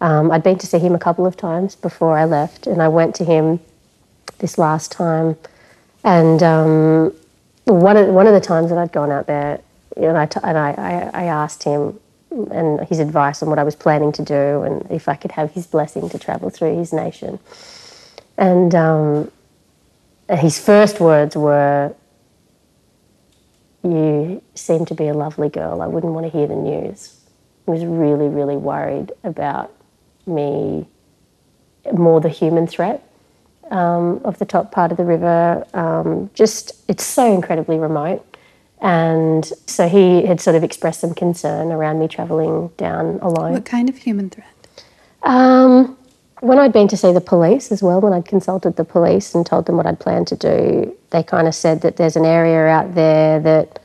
Um, 0.00 0.30
I'd 0.30 0.42
been 0.42 0.58
to 0.58 0.66
see 0.66 0.78
him 0.78 0.94
a 0.94 0.98
couple 0.98 1.26
of 1.26 1.36
times 1.36 1.74
before 1.74 2.18
I 2.18 2.24
left, 2.26 2.66
and 2.66 2.82
I 2.82 2.88
went 2.88 3.14
to 3.16 3.24
him 3.24 3.60
this 4.38 4.58
last 4.58 4.92
time. 4.92 5.36
And 6.04 6.42
um, 6.42 7.14
one, 7.64 7.96
of, 7.96 8.08
one 8.08 8.26
of 8.26 8.34
the 8.34 8.40
times 8.40 8.70
that 8.70 8.78
I'd 8.78 8.92
gone 8.92 9.10
out 9.10 9.26
there, 9.26 9.60
and 9.96 10.16
I, 10.16 10.26
t- 10.26 10.40
and 10.42 10.58
I, 10.58 10.70
I, 10.72 11.22
I 11.22 11.24
asked 11.24 11.62
him 11.62 11.98
and 12.50 12.80
his 12.88 12.98
advice 12.98 13.42
on 13.42 13.48
what 13.50 13.58
I 13.58 13.62
was 13.62 13.76
planning 13.76 14.10
to 14.12 14.22
do 14.22 14.62
and 14.62 14.90
if 14.90 15.08
I 15.08 15.14
could 15.14 15.32
have 15.32 15.52
his 15.52 15.66
blessing 15.66 16.08
to 16.08 16.18
travel 16.18 16.50
through 16.50 16.78
his 16.78 16.92
nation. 16.92 17.38
And 18.38 18.74
um, 18.74 19.30
his 20.30 20.58
first 20.58 20.98
words 20.98 21.36
were, 21.36 21.94
You 23.84 24.42
seem 24.54 24.86
to 24.86 24.94
be 24.94 25.08
a 25.08 25.14
lovely 25.14 25.50
girl. 25.50 25.82
I 25.82 25.86
wouldn't 25.86 26.12
want 26.14 26.30
to 26.30 26.36
hear 26.36 26.46
the 26.46 26.56
news. 26.56 27.20
He 27.66 27.70
was 27.70 27.84
really, 27.84 28.28
really 28.28 28.56
worried 28.56 29.12
about 29.22 29.72
me, 30.26 30.86
more 31.92 32.20
the 32.20 32.28
human 32.28 32.66
threat 32.66 33.06
um, 33.70 34.20
of 34.24 34.38
the 34.38 34.44
top 34.44 34.72
part 34.72 34.90
of 34.90 34.96
the 34.96 35.04
river. 35.04 35.66
Um, 35.74 36.30
just, 36.34 36.72
it's 36.88 37.04
so 37.04 37.32
incredibly 37.32 37.78
remote. 37.78 38.26
And 38.80 39.44
so 39.66 39.88
he 39.88 40.26
had 40.26 40.40
sort 40.40 40.56
of 40.56 40.64
expressed 40.64 41.00
some 41.00 41.14
concern 41.14 41.70
around 41.70 42.00
me 42.00 42.08
travelling 42.08 42.68
down 42.76 43.20
alone. 43.20 43.52
What 43.52 43.64
kind 43.64 43.88
of 43.88 43.96
human 43.96 44.28
threat? 44.28 44.48
Um, 45.22 45.96
when 46.40 46.58
I'd 46.58 46.72
been 46.72 46.88
to 46.88 46.96
see 46.96 47.12
the 47.12 47.20
police 47.20 47.70
as 47.70 47.84
well, 47.84 48.00
when 48.00 48.12
I'd 48.12 48.24
consulted 48.24 48.74
the 48.74 48.84
police 48.84 49.36
and 49.36 49.46
told 49.46 49.66
them 49.66 49.76
what 49.76 49.86
I'd 49.86 50.00
planned 50.00 50.26
to 50.28 50.36
do, 50.36 50.96
they 51.10 51.22
kind 51.22 51.46
of 51.46 51.54
said 51.54 51.82
that 51.82 51.96
there's 51.96 52.16
an 52.16 52.24
area 52.24 52.66
out 52.66 52.96
there 52.96 53.38
that 53.38 53.78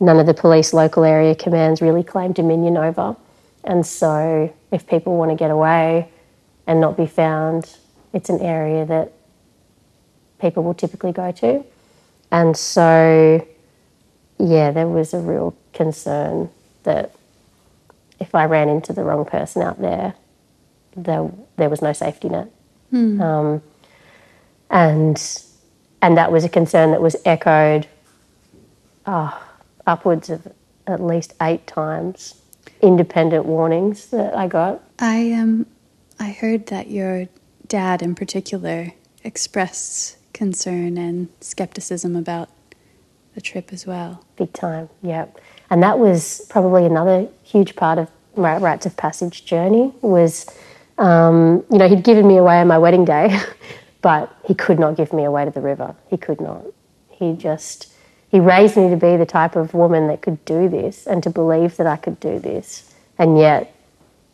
none 0.00 0.18
of 0.18 0.26
the 0.26 0.34
police 0.34 0.72
local 0.72 1.04
area 1.04 1.36
commands 1.36 1.80
really 1.80 2.02
claim 2.02 2.32
dominion 2.32 2.76
over. 2.76 3.14
And 3.62 3.86
so 3.86 4.52
if 4.72 4.88
people 4.88 5.16
want 5.16 5.30
to 5.30 5.36
get 5.36 5.52
away 5.52 6.08
and 6.66 6.80
not 6.80 6.96
be 6.96 7.06
found, 7.06 7.76
it's 8.14 8.30
an 8.30 8.40
area 8.40 8.86
that 8.86 9.12
people 10.40 10.62
will 10.62 10.74
typically 10.74 11.12
go 11.12 11.32
to. 11.32 11.64
And 12.30 12.56
so 12.56 13.46
yeah, 14.38 14.70
there 14.70 14.88
was 14.88 15.14
a 15.14 15.18
real 15.18 15.56
concern 15.72 16.50
that 16.84 17.14
if 18.20 18.34
I 18.34 18.44
ran 18.44 18.68
into 18.68 18.92
the 18.92 19.04
wrong 19.04 19.24
person 19.24 19.62
out 19.62 19.80
there, 19.80 20.14
there, 20.96 21.30
there 21.56 21.68
was 21.68 21.82
no 21.82 21.92
safety 21.92 22.28
net. 22.28 22.48
Hmm. 22.90 23.20
Um, 23.20 23.62
and, 24.70 25.20
and 26.00 26.16
that 26.16 26.32
was 26.32 26.44
a 26.44 26.48
concern 26.48 26.90
that 26.92 27.02
was 27.02 27.16
echoed 27.24 27.86
oh, 29.06 29.42
upwards 29.86 30.30
of 30.30 30.52
at 30.86 31.00
least 31.00 31.34
eight 31.40 31.66
times, 31.66 32.40
independent 32.80 33.44
warnings 33.46 34.06
that 34.10 34.36
I 34.36 34.46
got. 34.46 34.82
I, 34.98 35.32
um, 35.32 35.66
I 36.18 36.30
heard 36.30 36.66
that 36.66 36.90
your 36.90 37.28
dad 37.66 38.02
in 38.02 38.14
particular 38.14 38.92
expressed 39.22 40.16
concern 40.32 40.98
and 40.98 41.28
skepticism 41.40 42.14
about 42.16 42.50
the 43.34 43.40
trip 43.40 43.72
as 43.72 43.86
well. 43.86 44.24
Big 44.36 44.52
time, 44.52 44.88
yeah. 45.02 45.26
And 45.70 45.82
that 45.82 45.98
was 45.98 46.46
probably 46.48 46.84
another 46.84 47.28
huge 47.42 47.74
part 47.76 47.98
of 47.98 48.08
my 48.36 48.56
rites 48.58 48.86
of 48.86 48.96
passage 48.96 49.44
journey 49.44 49.92
was, 50.02 50.46
um, 50.98 51.64
you 51.70 51.78
know, 51.78 51.88
he'd 51.88 52.04
given 52.04 52.26
me 52.26 52.36
away 52.36 52.60
on 52.60 52.68
my 52.68 52.78
wedding 52.78 53.04
day, 53.04 53.40
but 54.02 54.36
he 54.46 54.54
could 54.54 54.78
not 54.78 54.96
give 54.96 55.12
me 55.12 55.24
away 55.24 55.44
to 55.44 55.50
the 55.50 55.60
river. 55.60 55.94
He 56.10 56.16
could 56.16 56.40
not. 56.40 56.64
He 57.10 57.32
just, 57.34 57.92
he 58.28 58.40
raised 58.40 58.76
me 58.76 58.90
to 58.90 58.96
be 58.96 59.16
the 59.16 59.26
type 59.26 59.56
of 59.56 59.74
woman 59.74 60.08
that 60.08 60.20
could 60.20 60.44
do 60.44 60.68
this 60.68 61.06
and 61.06 61.22
to 61.22 61.30
believe 61.30 61.76
that 61.76 61.86
I 61.86 61.96
could 61.96 62.20
do 62.20 62.38
this. 62.38 62.94
And 63.18 63.38
yet, 63.38 63.74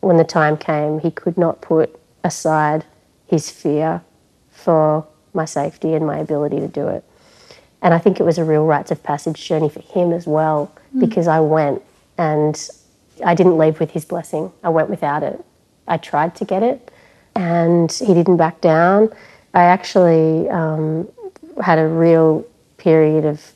when 0.01 0.17
the 0.17 0.25
time 0.25 0.57
came, 0.57 1.01
he 1.01 1.11
could 1.11 1.37
not 1.37 1.61
put 1.61 1.99
aside 2.25 2.85
his 3.31 3.49
fear 3.49 4.03
for 4.51 5.07
my 5.33 5.45
safety 5.45 5.95
and 5.95 6.05
my 6.05 6.19
ability 6.19 6.59
to 6.59 6.69
do 6.69 6.89
it. 6.89 7.05
And 7.81 7.95
I 7.95 7.99
think 7.99 8.19
it 8.19 8.25
was 8.25 8.37
a 8.37 8.45
real 8.45 8.67
rites 8.67 8.91
of 8.91 9.03
passage 9.03 9.43
journey 9.47 9.69
for 9.69 9.81
him 9.81 10.13
as 10.13 10.27
well, 10.27 10.75
mm. 10.95 11.01
because 11.01 11.29
I 11.29 11.39
went 11.41 11.81
and 12.19 12.69
I 13.25 13.35
didn't 13.35 13.57
leave 13.57 13.79
with 13.79 13.93
his 13.93 14.05
blessing. 14.05 14.53
I 14.65 14.69
went 14.69 14.91
without 14.91 15.23
it. 15.23 15.43
I 15.87 15.97
tried 15.97 16.35
to 16.37 16.45
get 16.45 16.63
it, 16.63 16.91
and 17.37 17.91
he 17.93 18.13
didn't 18.13 18.37
back 18.37 18.61
down. 18.61 19.11
I 19.55 19.63
actually 19.63 20.49
um, 20.51 21.09
had 21.63 21.79
a 21.79 21.87
real 21.87 22.45
period 22.77 23.25
of 23.25 23.53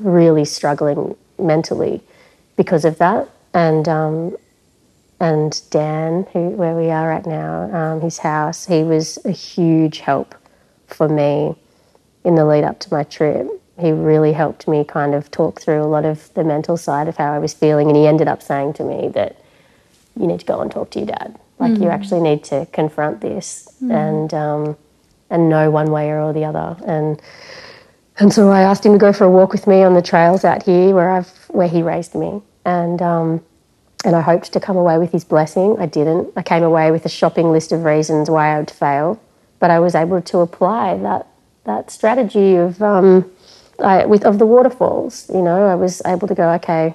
really 0.00 0.44
struggling 0.44 1.14
mentally 1.38 2.00
because 2.56 2.84
of 2.84 2.98
that, 2.98 3.28
and 3.52 3.88
um, 3.88 4.36
and 5.22 5.62
Dan, 5.70 6.26
who 6.32 6.50
where 6.50 6.74
we 6.74 6.90
are 6.90 7.08
right 7.08 7.24
now, 7.24 7.72
um, 7.72 8.00
his 8.00 8.18
house, 8.18 8.66
he 8.66 8.82
was 8.82 9.18
a 9.24 9.30
huge 9.30 10.00
help 10.00 10.34
for 10.88 11.08
me 11.08 11.54
in 12.24 12.34
the 12.34 12.44
lead 12.44 12.64
up 12.64 12.80
to 12.80 12.92
my 12.92 13.04
trip. 13.04 13.48
He 13.78 13.92
really 13.92 14.32
helped 14.32 14.66
me 14.66 14.84
kind 14.84 15.14
of 15.14 15.30
talk 15.30 15.60
through 15.60 15.80
a 15.80 15.86
lot 15.86 16.04
of 16.04 16.34
the 16.34 16.42
mental 16.42 16.76
side 16.76 17.06
of 17.06 17.16
how 17.16 17.32
I 17.32 17.38
was 17.38 17.54
feeling, 17.54 17.86
and 17.86 17.96
he 17.96 18.08
ended 18.08 18.26
up 18.26 18.42
saying 18.42 18.72
to 18.74 18.84
me 18.84 19.10
that 19.14 19.36
you 20.18 20.26
need 20.26 20.40
to 20.40 20.46
go 20.46 20.60
and 20.60 20.72
talk 20.72 20.90
to 20.90 20.98
your 20.98 21.06
dad. 21.06 21.38
Like 21.60 21.78
you 21.78 21.88
actually 21.88 22.20
need 22.20 22.42
to 22.44 22.66
confront 22.72 23.20
this 23.20 23.68
and 23.80 24.34
um, 24.34 24.76
and 25.30 25.48
know 25.48 25.70
one 25.70 25.92
way 25.92 26.10
or 26.10 26.32
the 26.32 26.44
other. 26.44 26.76
And 26.84 27.22
and 28.18 28.32
so 28.32 28.50
I 28.50 28.62
asked 28.62 28.84
him 28.84 28.92
to 28.92 28.98
go 28.98 29.12
for 29.12 29.22
a 29.22 29.30
walk 29.30 29.52
with 29.52 29.68
me 29.68 29.84
on 29.84 29.94
the 29.94 30.02
trails 30.02 30.44
out 30.44 30.64
here 30.64 30.92
where 30.92 31.10
I've 31.10 31.30
where 31.46 31.68
he 31.68 31.82
raised 31.82 32.16
me. 32.16 32.42
And 32.64 33.00
um, 33.00 33.44
and 34.04 34.16
I 34.16 34.20
hoped 34.20 34.52
to 34.52 34.60
come 34.60 34.76
away 34.76 34.98
with 34.98 35.12
his 35.12 35.24
blessing. 35.24 35.76
I 35.78 35.86
didn't. 35.86 36.32
I 36.36 36.42
came 36.42 36.62
away 36.62 36.90
with 36.90 37.04
a 37.06 37.08
shopping 37.08 37.50
list 37.52 37.72
of 37.72 37.84
reasons 37.84 38.28
why 38.28 38.54
I 38.54 38.58
would 38.58 38.70
fail, 38.70 39.20
but 39.58 39.70
I 39.70 39.78
was 39.78 39.94
able 39.94 40.20
to 40.20 40.38
apply 40.38 40.96
that 40.98 41.26
that 41.64 41.90
strategy 41.90 42.56
of 42.56 42.82
um, 42.82 43.30
I, 43.78 44.06
with 44.06 44.24
of 44.24 44.38
the 44.38 44.46
waterfalls. 44.46 45.30
You 45.32 45.42
know, 45.42 45.66
I 45.66 45.74
was 45.74 46.02
able 46.06 46.28
to 46.28 46.34
go, 46.34 46.50
okay, 46.54 46.94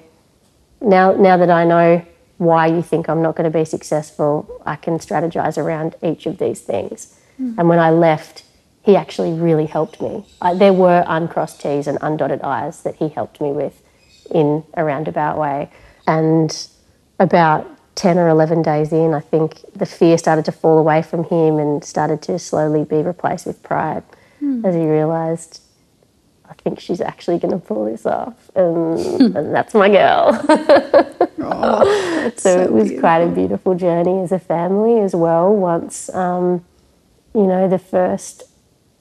now 0.80 1.12
now 1.12 1.36
that 1.36 1.50
I 1.50 1.64
know 1.64 2.04
why 2.36 2.66
you 2.66 2.82
think 2.82 3.08
I'm 3.08 3.22
not 3.22 3.34
going 3.34 3.50
to 3.50 3.58
be 3.58 3.64
successful, 3.64 4.62
I 4.64 4.76
can 4.76 4.98
strategize 4.98 5.58
around 5.58 5.96
each 6.02 6.26
of 6.26 6.38
these 6.38 6.60
things. 6.60 7.18
And 7.58 7.68
when 7.68 7.78
I 7.78 7.90
left, 7.90 8.44
he 8.82 8.96
actually 8.96 9.32
really 9.32 9.66
helped 9.66 10.00
me. 10.00 10.26
I, 10.40 10.54
there 10.54 10.72
were 10.72 11.04
uncrossed 11.06 11.60
T's 11.60 11.86
and 11.86 11.98
undotted 12.00 12.42
I's 12.42 12.82
that 12.82 12.96
he 12.96 13.08
helped 13.08 13.40
me 13.40 13.52
with 13.52 13.82
in 14.30 14.64
a 14.74 14.82
roundabout 14.84 15.38
way. 15.38 15.70
And 16.06 16.68
about 17.18 17.66
10 17.96 18.18
or 18.18 18.28
11 18.28 18.62
days 18.62 18.92
in, 18.92 19.12
I 19.12 19.20
think 19.20 19.60
the 19.74 19.86
fear 19.86 20.16
started 20.18 20.44
to 20.44 20.52
fall 20.52 20.78
away 20.78 21.02
from 21.02 21.24
him 21.24 21.58
and 21.58 21.84
started 21.84 22.22
to 22.22 22.38
slowly 22.38 22.84
be 22.84 23.02
replaced 23.02 23.46
with 23.46 23.62
pride 23.62 24.04
as 24.64 24.74
he 24.74 24.86
realised, 24.86 25.60
I 26.48 26.54
think 26.54 26.80
she's 26.80 27.00
actually 27.00 27.38
going 27.38 27.52
to 27.52 27.58
pull 27.58 27.84
this 27.84 28.06
off. 28.06 28.50
And, 28.54 28.98
and 29.36 29.54
that's 29.54 29.74
my 29.74 29.88
girl. 29.88 30.32
so, 32.36 32.60
it 32.60 32.72
was 32.72 32.92
quite 33.00 33.18
a 33.18 33.28
beautiful 33.28 33.74
journey 33.74 34.22
as 34.22 34.32
a 34.32 34.38
family 34.38 35.00
as 35.00 35.14
well. 35.14 35.54
Once, 35.54 36.12
um, 36.14 36.64
you 37.34 37.46
know, 37.46 37.68
the 37.68 37.78
first, 37.78 38.44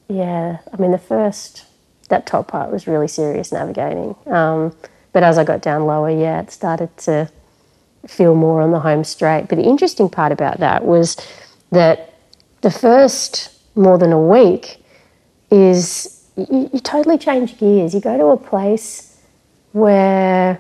yeah, 0.08 0.60
I 0.74 0.78
mean, 0.78 0.92
the 0.92 0.98
first, 0.98 1.66
that 2.10 2.26
top 2.26 2.50
part 2.50 2.72
was 2.72 2.88
really 2.88 3.08
serious 3.08 3.52
navigating. 3.52 4.16
Um, 4.26 4.76
but 5.14 5.24
as 5.24 5.38
I 5.38 5.44
got 5.44 5.62
down 5.62 5.86
lower, 5.86 6.10
yeah, 6.10 6.42
it 6.42 6.52
started 6.52 6.96
to 6.98 7.32
feel 8.08 8.36
more 8.36 8.62
on 8.62 8.72
the 8.72 8.80
home 8.80 9.04
straight. 9.04 9.48
But 9.48 9.58
the 9.58 9.64
interesting 9.64 10.10
part 10.10 10.32
about 10.32 10.60
that 10.60 10.86
was 10.86 11.18
that 11.72 12.14
the 12.62 12.72
first 12.72 13.54
more 13.76 13.98
than 13.98 14.12
a 14.12 14.22
week 14.22 14.84
is 15.52 16.26
you, 16.36 16.70
you 16.74 16.80
totally 16.80 17.18
change 17.18 17.58
gears. 17.58 17.94
You 17.94 18.02
go 18.02 18.18
to 18.18 18.26
a 18.28 18.38
place 18.38 19.18
where 19.72 20.60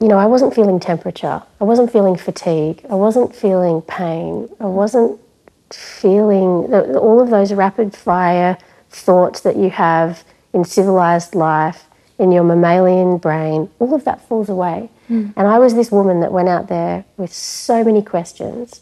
you 0.00 0.06
know, 0.06 0.18
I 0.18 0.26
wasn't 0.26 0.54
feeling 0.54 0.78
temperature. 0.78 1.42
I 1.60 1.64
wasn't 1.64 1.90
feeling 1.90 2.16
fatigue. 2.16 2.84
I 2.88 2.94
wasn't 2.94 3.34
feeling 3.34 3.82
pain. 3.82 4.48
I 4.60 4.66
wasn't 4.66 5.20
feeling 5.72 6.72
all 6.72 7.20
of 7.20 7.30
those 7.30 7.52
rapid 7.52 7.94
fire 7.94 8.56
thoughts 8.90 9.40
that 9.40 9.56
you 9.56 9.70
have 9.70 10.24
in 10.52 10.64
civilized 10.64 11.34
life, 11.34 11.87
in 12.18 12.32
your 12.32 12.44
mammalian 12.44 13.18
brain. 13.18 13.70
All 13.78 13.94
of 13.94 14.04
that 14.04 14.26
falls 14.28 14.48
away. 14.48 14.90
Hmm. 15.06 15.28
And 15.36 15.46
I 15.46 15.58
was 15.58 15.74
this 15.74 15.90
woman 15.90 16.20
that 16.20 16.32
went 16.32 16.48
out 16.48 16.68
there 16.68 17.04
with 17.16 17.32
so 17.32 17.84
many 17.84 18.02
questions, 18.02 18.80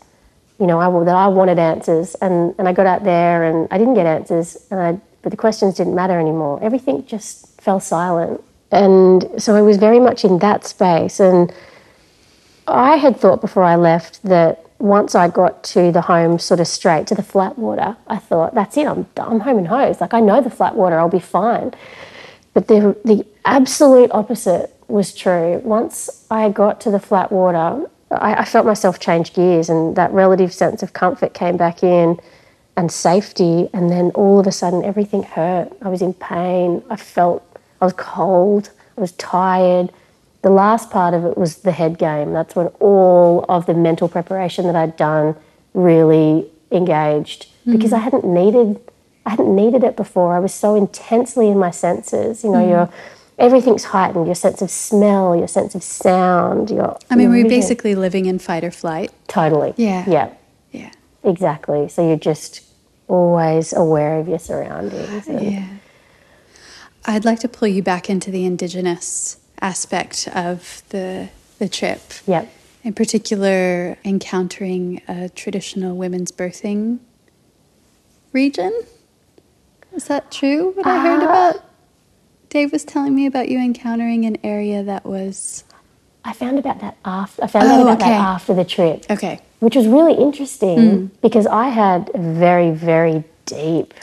you 0.58 0.66
know, 0.66 0.80
I, 0.80 1.04
that 1.04 1.14
I 1.14 1.28
wanted 1.28 1.58
answers. 1.58 2.14
And, 2.16 2.54
and 2.58 2.66
I 2.66 2.72
got 2.72 2.86
out 2.86 3.04
there 3.04 3.44
and 3.44 3.68
I 3.70 3.78
didn't 3.78 3.94
get 3.94 4.06
answers, 4.06 4.56
and 4.70 4.80
I, 4.80 5.00
but 5.22 5.30
the 5.30 5.36
questions 5.36 5.76
didn't 5.76 5.94
matter 5.94 6.18
anymore. 6.18 6.58
Everything 6.62 7.04
just 7.06 7.60
fell 7.60 7.80
silent. 7.80 8.42
And 8.72 9.28
so 9.38 9.54
I 9.54 9.62
was 9.62 9.76
very 9.76 10.00
much 10.00 10.24
in 10.24 10.38
that 10.38 10.64
space. 10.64 11.20
And 11.20 11.52
I 12.66 12.96
had 12.96 13.16
thought 13.16 13.40
before 13.40 13.62
I 13.62 13.76
left 13.76 14.22
that 14.24 14.64
once 14.78 15.14
I 15.14 15.28
got 15.28 15.62
to 15.64 15.92
the 15.92 16.02
home 16.02 16.38
sort 16.38 16.60
of 16.60 16.66
straight 16.66 17.06
to 17.08 17.14
the 17.14 17.22
flat 17.22 17.58
water, 17.58 17.96
I 18.06 18.18
thought, 18.18 18.54
that's 18.54 18.76
it, 18.76 18.86
I'm, 18.86 19.06
I'm 19.16 19.40
home 19.40 19.58
and 19.58 19.68
hosed. 19.68 20.00
Like, 20.00 20.14
I 20.14 20.20
know 20.20 20.40
the 20.40 20.50
flat 20.50 20.74
water, 20.74 20.98
I'll 20.98 21.08
be 21.08 21.18
fine. 21.18 21.72
But 22.56 22.68
the, 22.68 22.96
the 23.04 23.26
absolute 23.44 24.10
opposite 24.12 24.74
was 24.88 25.14
true. 25.14 25.60
Once 25.62 26.24
I 26.30 26.48
got 26.48 26.80
to 26.80 26.90
the 26.90 26.98
flat 26.98 27.30
water, 27.30 27.86
I, 28.10 28.36
I 28.36 28.44
felt 28.46 28.64
myself 28.64 28.98
change 28.98 29.34
gears, 29.34 29.68
and 29.68 29.94
that 29.96 30.10
relative 30.10 30.54
sense 30.54 30.82
of 30.82 30.94
comfort 30.94 31.34
came 31.34 31.58
back 31.58 31.82
in 31.82 32.18
and 32.74 32.90
safety. 32.90 33.68
And 33.74 33.90
then 33.90 34.10
all 34.14 34.40
of 34.40 34.46
a 34.46 34.52
sudden, 34.52 34.84
everything 34.84 35.22
hurt. 35.22 35.70
I 35.82 35.90
was 35.90 36.00
in 36.00 36.14
pain. 36.14 36.82
I 36.88 36.96
felt 36.96 37.44
I 37.82 37.84
was 37.84 37.92
cold. 37.98 38.70
I 38.96 39.02
was 39.02 39.12
tired. 39.12 39.92
The 40.40 40.48
last 40.48 40.90
part 40.90 41.12
of 41.12 41.26
it 41.26 41.36
was 41.36 41.56
the 41.56 41.72
head 41.72 41.98
game. 41.98 42.32
That's 42.32 42.56
when 42.56 42.68
all 42.80 43.44
of 43.50 43.66
the 43.66 43.74
mental 43.74 44.08
preparation 44.08 44.64
that 44.64 44.76
I'd 44.76 44.96
done 44.96 45.36
really 45.74 46.50
engaged 46.70 47.48
mm-hmm. 47.48 47.72
because 47.72 47.92
I 47.92 47.98
hadn't 47.98 48.24
needed 48.24 48.80
I 49.26 49.30
hadn't 49.30 49.54
needed 49.54 49.82
it 49.82 49.96
before. 49.96 50.34
I 50.34 50.38
was 50.38 50.54
so 50.54 50.76
intensely 50.76 51.48
in 51.48 51.58
my 51.58 51.72
senses. 51.72 52.44
You 52.44 52.50
know, 52.52 52.62
hmm. 52.62 52.70
your 52.70 52.90
everything's 53.38 53.84
heightened. 53.84 54.26
Your 54.26 54.36
sense 54.36 54.62
of 54.62 54.70
smell, 54.70 55.36
your 55.36 55.48
sense 55.48 55.74
of 55.74 55.82
sound. 55.82 56.70
Your 56.70 56.96
I 57.10 57.16
mean, 57.16 57.24
your 57.24 57.30
we're 57.32 57.42
vision. 57.42 57.60
basically 57.60 57.94
living 57.96 58.26
in 58.26 58.38
fight 58.38 58.64
or 58.64 58.70
flight. 58.70 59.10
totally 59.26 59.74
Yeah. 59.76 60.04
yeah 60.08 60.30
Yeah. 60.70 60.90
exactly. 61.24 61.88
So 61.88 62.06
you're 62.06 62.16
just 62.16 62.62
always 63.08 63.72
aware 63.72 64.18
of 64.18 64.28
your 64.28 64.38
surroundings. 64.38 65.26
Yeah. 65.28 65.66
I'd 67.04 67.24
like 67.24 67.40
to 67.40 67.48
pull 67.48 67.68
you 67.68 67.82
back 67.82 68.08
into 68.08 68.30
the 68.30 68.44
indigenous 68.44 69.38
aspect 69.60 70.28
of 70.34 70.82
the 70.90 71.28
the 71.58 71.68
trip. 71.68 72.00
Yep. 72.26 72.52
In 72.84 72.92
particular, 72.92 73.98
encountering 74.04 75.02
a 75.08 75.28
traditional 75.30 75.96
women's 75.96 76.30
birthing 76.30 77.00
region. 78.32 78.72
Is 79.96 80.04
that 80.08 80.30
true? 80.30 80.72
What 80.74 80.86
I 80.86 80.98
heard 81.00 81.22
Uh, 81.22 81.24
about? 81.24 81.62
Dave 82.50 82.70
was 82.72 82.84
telling 82.84 83.14
me 83.14 83.26
about 83.26 83.48
you 83.48 83.58
encountering 83.58 84.24
an 84.24 84.36
area 84.44 84.82
that 84.82 85.04
was 85.04 85.64
I 86.24 86.32
found 86.32 86.58
about 86.58 86.80
that 86.80 86.96
after. 87.04 87.44
I 87.44 87.46
found 87.46 87.66
Oh, 87.68 87.74
out 87.74 87.80
about 87.82 88.00
okay. 88.00 88.10
that 88.10 88.20
after 88.20 88.52
the 88.54 88.64
trip. 88.64 89.06
okay. 89.10 89.40
which 89.60 89.74
was 89.74 89.86
really 89.88 90.12
interesting 90.14 90.78
Mm. 90.78 91.10
because 91.22 91.46
I 91.46 91.68
had 91.70 92.10
a 92.14 92.18
very, 92.18 92.70
very 92.72 93.24
deep 93.46 93.94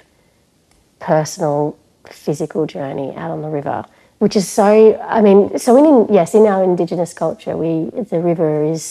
personal 1.00 1.76
physical 2.10 2.66
journey 2.66 3.14
out 3.16 3.30
on 3.30 3.42
the 3.44 3.50
river, 3.50 3.86
which 4.20 4.36
is 4.36 4.48
so. 4.48 5.00
I 5.18 5.22
mean, 5.22 5.58
so 5.60 5.72
in 5.78 6.14
yes, 6.14 6.34
in 6.34 6.48
our 6.48 6.64
indigenous 6.64 7.14
culture, 7.14 7.56
we 7.56 7.92
the 8.14 8.20
river 8.20 8.64
is 8.64 8.84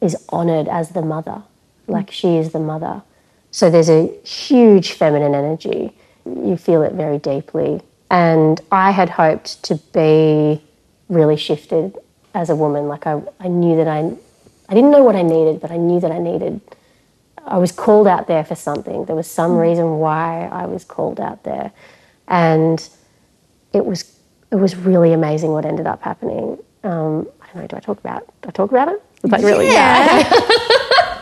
is 0.00 0.14
honoured 0.30 0.68
as 0.68 0.90
the 0.90 1.00
mother, 1.02 1.42
like 1.86 2.10
she 2.10 2.36
is 2.36 2.50
the 2.52 2.60
mother. 2.60 3.02
So 3.50 3.70
there's 3.70 3.88
a 3.88 4.08
huge 4.24 4.92
feminine 4.92 5.34
energy. 5.34 5.92
You 6.26 6.56
feel 6.56 6.82
it 6.82 6.92
very 6.92 7.18
deeply, 7.18 7.80
and 8.10 8.60
I 8.72 8.90
had 8.92 9.10
hoped 9.10 9.62
to 9.64 9.76
be 9.92 10.62
really 11.08 11.36
shifted 11.36 11.96
as 12.34 12.50
a 12.50 12.56
woman. 12.56 12.88
Like 12.88 13.06
I, 13.06 13.22
I 13.40 13.48
knew 13.48 13.76
that 13.76 13.88
I 13.88 14.12
I 14.68 14.74
didn't 14.74 14.90
know 14.90 15.02
what 15.02 15.16
I 15.16 15.22
needed, 15.22 15.60
but 15.60 15.70
I 15.70 15.76
knew 15.76 16.00
that 16.00 16.10
I 16.10 16.18
needed. 16.18 16.60
I 17.46 17.58
was 17.58 17.72
called 17.72 18.06
out 18.06 18.26
there 18.26 18.44
for 18.44 18.54
something. 18.54 19.04
There 19.04 19.14
was 19.16 19.26
some 19.26 19.56
reason 19.56 19.98
why 19.98 20.48
I 20.50 20.66
was 20.66 20.84
called 20.84 21.20
out 21.20 21.44
there, 21.44 21.72
and 22.28 22.86
it 23.72 23.84
was 23.84 24.18
it 24.50 24.56
was 24.56 24.76
really 24.76 25.12
amazing 25.12 25.50
what 25.50 25.64
ended 25.64 25.86
up 25.86 26.02
happening. 26.02 26.58
Um, 26.84 27.28
I 27.42 27.46
don't 27.46 27.62
know. 27.62 27.66
Do 27.66 27.76
I 27.76 27.80
talk 27.80 27.98
about? 27.98 28.26
Do 28.42 28.48
I 28.48 28.52
talk 28.52 28.70
about 28.70 28.88
it? 28.88 29.02
Like 29.24 29.42
really? 29.42 29.66
Yeah. 29.66 30.68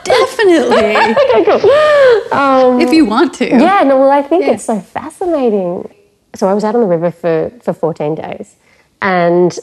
Definitely. 0.05 0.97
okay, 0.97 1.45
cool. 1.45 2.33
Um, 2.33 2.81
if 2.81 2.93
you 2.93 3.05
want 3.05 3.35
to. 3.35 3.49
Yeah, 3.49 3.83
no, 3.85 3.99
well, 3.99 4.11
I 4.11 4.23
think 4.23 4.45
Yeah. 4.45 4.53
it's 4.53 4.65
so 4.65 4.81
fascinating. 4.81 5.95
So 6.35 6.49
I 6.49 6.55
was 6.55 6.65
out 6.65 6.75
on 6.75 6.81
the 6.81 6.87
river 6.87 7.11
for, 7.11 7.53
for 7.63 7.73
14 7.73 8.15
days 8.15 8.57
and 9.01 9.57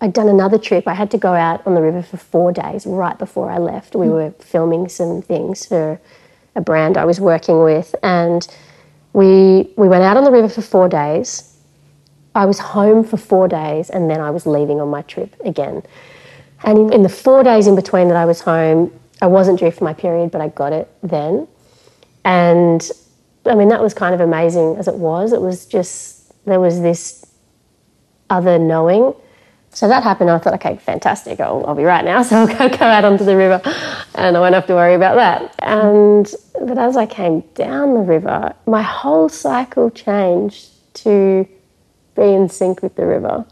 I'd 0.00 0.12
done 0.12 0.28
another 0.28 0.58
trip. 0.58 0.88
I 0.88 0.94
had 0.94 1.10
to 1.12 1.18
go 1.18 1.32
out 1.32 1.64
on 1.66 1.74
the 1.74 1.82
river 1.82 2.02
for 2.02 2.16
four 2.16 2.52
days 2.52 2.86
right 2.86 3.16
before 3.18 3.50
I 3.50 3.58
left. 3.58 3.94
We 3.94 4.06
hmm. 4.06 4.12
were 4.12 4.30
filming 4.40 4.88
some 4.88 5.22
things 5.22 5.64
for 5.66 6.00
a 6.54 6.60
brand 6.60 6.96
I 6.96 7.04
was 7.04 7.20
working 7.20 7.62
with 7.62 7.94
and 8.02 8.46
we, 9.12 9.70
we 9.76 9.88
went 9.88 10.02
out 10.02 10.16
on 10.16 10.24
the 10.24 10.32
river 10.32 10.48
for 10.48 10.62
four 10.62 10.88
days. 10.88 11.56
I 12.34 12.46
was 12.46 12.58
home 12.58 13.04
for 13.04 13.16
four 13.16 13.46
days 13.46 13.90
and 13.90 14.10
then 14.10 14.20
I 14.20 14.30
was 14.30 14.46
leaving 14.46 14.80
on 14.80 14.88
my 14.88 15.02
trip 15.02 15.36
again. 15.44 15.82
And 16.64 16.78
in, 16.78 16.92
in 16.92 17.02
the 17.02 17.08
four 17.08 17.42
days 17.42 17.66
in 17.66 17.76
between 17.76 18.08
that 18.08 18.16
I 18.16 18.24
was 18.24 18.40
home, 18.40 18.92
I 19.22 19.26
wasn't 19.26 19.60
due 19.60 19.70
for 19.70 19.84
my 19.84 19.94
period, 19.94 20.32
but 20.32 20.40
I 20.42 20.48
got 20.48 20.72
it 20.74 20.92
then. 21.02 21.48
And 22.24 22.90
I 23.46 23.54
mean, 23.54 23.68
that 23.68 23.80
was 23.80 23.94
kind 23.94 24.14
of 24.14 24.20
amazing 24.20 24.76
as 24.76 24.88
it 24.88 24.96
was. 24.96 25.32
It 25.32 25.40
was 25.40 25.64
just, 25.64 26.32
there 26.44 26.60
was 26.60 26.80
this 26.82 27.24
other 28.30 28.58
knowing 28.58 29.14
So 29.74 29.88
that 29.88 30.02
happened. 30.02 30.30
I 30.30 30.38
thought, 30.38 30.54
okay, 30.54 30.76
fantastic. 30.76 31.40
I'll, 31.40 31.64
I'll 31.66 31.74
be 31.74 31.84
right 31.84 32.04
now. 32.04 32.22
So 32.28 32.36
I'll 32.36 32.46
go, 32.46 32.68
go 32.68 32.84
out 32.84 33.04
onto 33.04 33.24
the 33.24 33.36
river 33.36 33.62
and 34.14 34.36
I 34.36 34.40
won't 34.40 34.54
have 34.54 34.66
to 34.66 34.74
worry 34.74 34.94
about 34.94 35.14
that. 35.16 35.54
And 35.60 36.30
but 36.60 36.78
as 36.78 36.96
I 36.96 37.06
came 37.06 37.40
down 37.54 37.94
the 37.94 38.00
river, 38.00 38.54
my 38.66 38.82
whole 38.82 39.28
cycle 39.28 39.90
changed 39.90 40.68
to 40.94 41.48
be 42.16 42.22
in 42.22 42.48
sync 42.48 42.82
with 42.82 42.96
the 42.96 43.06
river. 43.06 43.46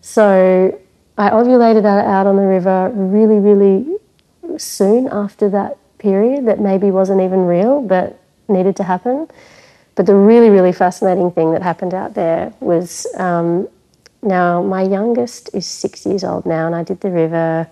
So 0.00 0.78
I 1.18 1.30
ovulated 1.30 1.84
out 1.84 2.26
on 2.26 2.36
the 2.36 2.46
river 2.46 2.90
really, 2.94 3.38
really 3.38 3.98
soon 4.58 5.08
after 5.08 5.48
that 5.50 5.78
period 5.98 6.46
that 6.46 6.60
maybe 6.60 6.90
wasn't 6.90 7.20
even 7.20 7.46
real 7.46 7.80
but 7.80 8.18
needed 8.48 8.76
to 8.76 8.82
happen. 8.84 9.28
But 9.94 10.06
the 10.06 10.14
really, 10.14 10.50
really 10.50 10.72
fascinating 10.72 11.30
thing 11.30 11.52
that 11.52 11.62
happened 11.62 11.94
out 11.94 12.14
there 12.14 12.52
was 12.60 13.06
um, 13.16 13.68
now 14.22 14.62
my 14.62 14.82
youngest 14.82 15.50
is 15.54 15.66
six 15.66 16.04
years 16.04 16.22
old 16.22 16.44
now, 16.44 16.66
and 16.66 16.74
I 16.74 16.82
did 16.82 17.00
the 17.00 17.10
river 17.10 17.68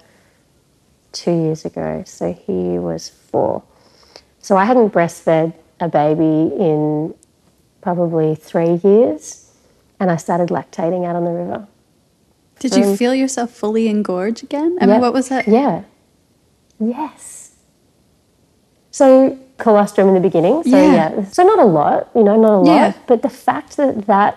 two 1.13 1.33
years 1.33 1.65
ago, 1.65 2.03
so 2.07 2.33
he 2.33 2.79
was 2.79 3.09
four. 3.09 3.63
So 4.41 4.57
I 4.57 4.65
hadn't 4.65 4.91
breastfed 4.91 5.55
a 5.81 5.89
baby 5.89 6.55
in 6.57 7.15
probably 7.83 8.35
three 8.35 8.81
years, 8.83 9.51
and 10.01 10.11
I 10.11 10.17
started 10.17 10.49
lactating 10.49 11.07
out 11.07 11.17
on 11.17 11.25
the 11.25 11.31
river. 11.31 11.67
Did 12.59 12.77
you 12.77 12.97
feel 12.97 13.15
yourself 13.15 13.51
fully 13.51 13.89
engorge 13.93 14.43
again? 14.43 14.79
I 14.81 14.87
Yeah. 14.87 14.93
mean, 14.93 15.01
what 15.03 15.13
was 15.13 15.29
that? 15.29 15.47
Yeah. 15.47 15.83
Yes. 16.81 17.53
So 18.91 19.39
colostrum 19.59 20.09
in 20.09 20.15
the 20.15 20.21
beginning. 20.21 20.63
So 20.63 20.71
Yeah. 20.71 20.93
yeah. 21.17 21.25
So 21.25 21.43
not 21.43 21.59
a 21.59 21.65
lot, 21.65 22.09
you 22.15 22.23
know, 22.25 22.41
not 22.41 22.53
a 22.53 22.59
lot. 22.59 22.77
Yeah. 22.77 22.93
But 23.07 23.23
the 23.23 23.29
fact 23.29 23.77
that 23.77 24.07
that 24.07 24.37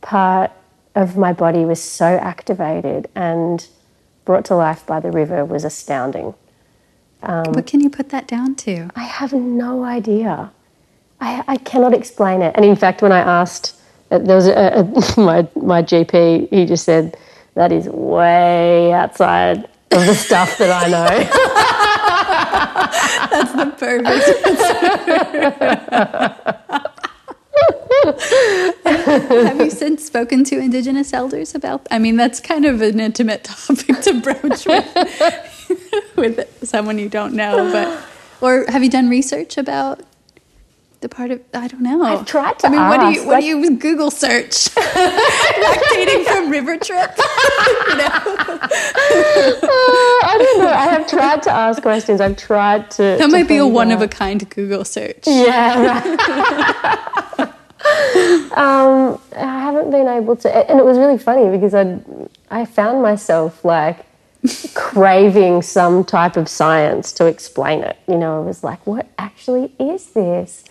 part 0.00 0.50
of 0.94 1.16
my 1.16 1.32
body 1.32 1.64
was 1.64 1.82
so 1.82 2.06
activated 2.06 3.08
and 3.14 3.66
brought 4.24 4.44
to 4.46 4.54
life 4.54 4.86
by 4.86 5.00
the 5.00 5.10
river 5.10 5.44
was 5.44 5.64
astounding. 5.64 6.34
what 7.22 7.66
can 7.66 7.80
you 7.80 7.90
put 7.90 8.10
that 8.10 8.26
down 8.26 8.54
to? 8.54 8.90
I 8.94 9.04
have 9.04 9.32
no 9.32 9.84
idea. 9.84 10.50
I, 11.20 11.42
I 11.48 11.56
cannot 11.56 11.94
explain 11.94 12.42
it. 12.42 12.54
And 12.54 12.64
in 12.64 12.76
fact, 12.76 13.00
when 13.02 13.12
I 13.12 13.20
asked, 13.20 13.74
uh, 14.10 14.18
there 14.18 14.36
was 14.36 14.46
a, 14.46 14.80
a, 14.80 15.20
my 15.20 15.48
my 15.56 15.82
GP. 15.82 16.50
He 16.50 16.66
just 16.66 16.84
said 16.84 17.16
that 17.54 17.72
is 17.72 17.88
way 17.88 18.92
outside 18.92 19.64
of 19.90 20.06
the 20.06 20.14
stuff 20.14 20.58
that 20.58 20.70
I 20.70 20.88
know. 20.88 21.06
That's 23.30 23.52
the 23.52 23.66
perfect. 23.78 25.24
answer. 28.86 29.46
Have 29.46 29.60
you 29.60 29.70
since 29.70 30.04
spoken 30.04 30.44
to 30.44 30.58
Indigenous 30.58 31.12
elders 31.12 31.54
about? 31.54 31.86
I 31.90 31.98
mean, 31.98 32.16
that's 32.16 32.40
kind 32.40 32.64
of 32.64 32.82
an 32.82 33.00
intimate 33.00 33.44
topic 33.44 34.00
to 34.02 34.20
broach 34.20 34.66
with, 34.66 36.12
with 36.16 36.68
someone 36.68 36.98
you 36.98 37.08
don't 37.08 37.34
know, 37.34 37.70
but 37.70 38.04
or 38.40 38.66
have 38.68 38.82
you 38.82 38.90
done 38.90 39.08
research 39.08 39.56
about 39.56 40.00
the 41.04 41.08
part 41.10 41.30
of 41.30 41.40
I 41.52 41.68
don't 41.68 41.82
know. 41.82 42.02
I've 42.02 42.24
tried 42.24 42.58
to 42.60 42.66
I 42.66 42.70
mean, 42.70 42.80
what 42.80 42.98
do 42.98 43.06
you 43.08 43.18
ask, 43.18 43.26
what 43.26 43.32
like- 43.34 43.42
do 43.42 43.46
you 43.46 43.76
Google 43.76 44.10
search? 44.10 44.52
Lactating 44.74 46.24
from 46.24 46.48
river 46.48 46.78
trip. 46.78 47.12
I 47.18 48.08
don't 50.38 50.58
know. 50.60 50.66
I 50.66 50.86
have 50.86 51.06
tried 51.06 51.42
to 51.42 51.50
ask 51.50 51.82
questions. 51.82 52.22
I've 52.22 52.38
tried 52.38 52.90
to. 52.92 53.02
That 53.02 53.18
to 53.18 53.28
might 53.28 53.48
be 53.48 53.58
a 53.58 53.66
one 53.66 53.90
of 53.90 54.00
a 54.00 54.08
kind 54.08 54.48
Google 54.48 54.82
search. 54.86 55.26
Yeah. 55.26 56.00
um, 58.56 59.20
I 59.36 59.60
haven't 59.60 59.90
been 59.90 60.08
able 60.08 60.36
to, 60.36 60.70
and 60.70 60.80
it 60.80 60.86
was 60.86 60.96
really 60.96 61.18
funny 61.18 61.50
because 61.54 61.74
I, 61.74 62.00
I 62.50 62.64
found 62.64 63.02
myself 63.02 63.62
like 63.62 64.06
craving 64.72 65.60
some 65.60 66.02
type 66.02 66.38
of 66.38 66.48
science 66.48 67.12
to 67.12 67.26
explain 67.26 67.82
it. 67.82 67.98
You 68.08 68.16
know, 68.16 68.40
I 68.40 68.40
was 68.46 68.64
like, 68.64 68.86
what 68.86 69.06
actually 69.18 69.74
is 69.78 70.06
this? 70.06 70.64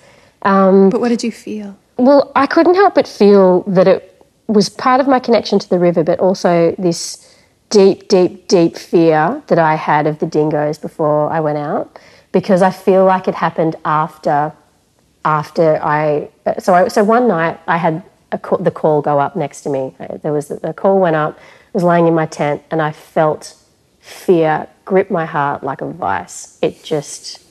Um, 0.44 0.90
But 0.90 1.00
what 1.02 1.10
did 1.10 1.24
you 1.24 1.32
feel? 1.32 1.76
well, 1.98 2.32
I 2.36 2.48
couldn't 2.48 2.76
help 2.76 2.96
but 2.96 3.08
feel 3.08 3.62
that 3.64 3.88
it 3.88 4.10
was 4.48 4.70
part 4.70 5.00
of 5.00 5.08
my 5.08 5.20
connection 5.20 5.60
to 5.60 5.70
the 5.70 5.80
river, 5.80 6.04
but 6.04 6.20
also 6.20 6.76
this 6.78 7.36
deep, 7.70 8.08
deep, 8.08 8.48
deep 8.48 8.78
fear 8.78 9.42
that 9.48 9.58
I 9.60 9.76
had 9.76 10.06
of 10.08 10.20
the 10.20 10.26
dingoes 10.26 10.78
before 10.78 11.30
I 11.32 11.40
went 11.40 11.58
out, 11.58 11.98
because 12.32 12.62
I 12.62 12.72
feel 12.72 13.06
like 13.06 13.28
it 13.28 13.36
happened 13.36 13.76
after, 13.86 14.52
after 15.24 15.80
I. 15.84 16.30
So, 16.60 16.74
I, 16.74 16.88
so 16.90 17.04
one 17.04 17.28
night 17.28 17.60
I 17.68 17.78
had 17.78 18.04
a 18.32 18.38
call, 18.38 18.58
the 18.58 18.72
call 18.72 19.02
go 19.02 19.20
up 19.20 19.36
next 19.36 19.62
to 19.62 19.70
me. 19.70 19.96
There 20.22 20.34
was 20.34 20.48
the 20.50 20.74
call 20.74 21.00
went 21.00 21.16
up. 21.16 21.38
I 21.38 21.72
was 21.74 21.84
laying 21.84 22.08
in 22.08 22.14
my 22.14 22.26
tent, 22.26 22.62
and 22.70 22.82
I 22.82 22.92
felt 22.92 23.56
fear 24.00 24.68
grip 24.86 25.10
my 25.10 25.26
heart 25.26 25.64
like 25.64 25.82
a 25.82 25.90
vice. 25.90 26.58
It 26.62 26.84
just 26.84 27.43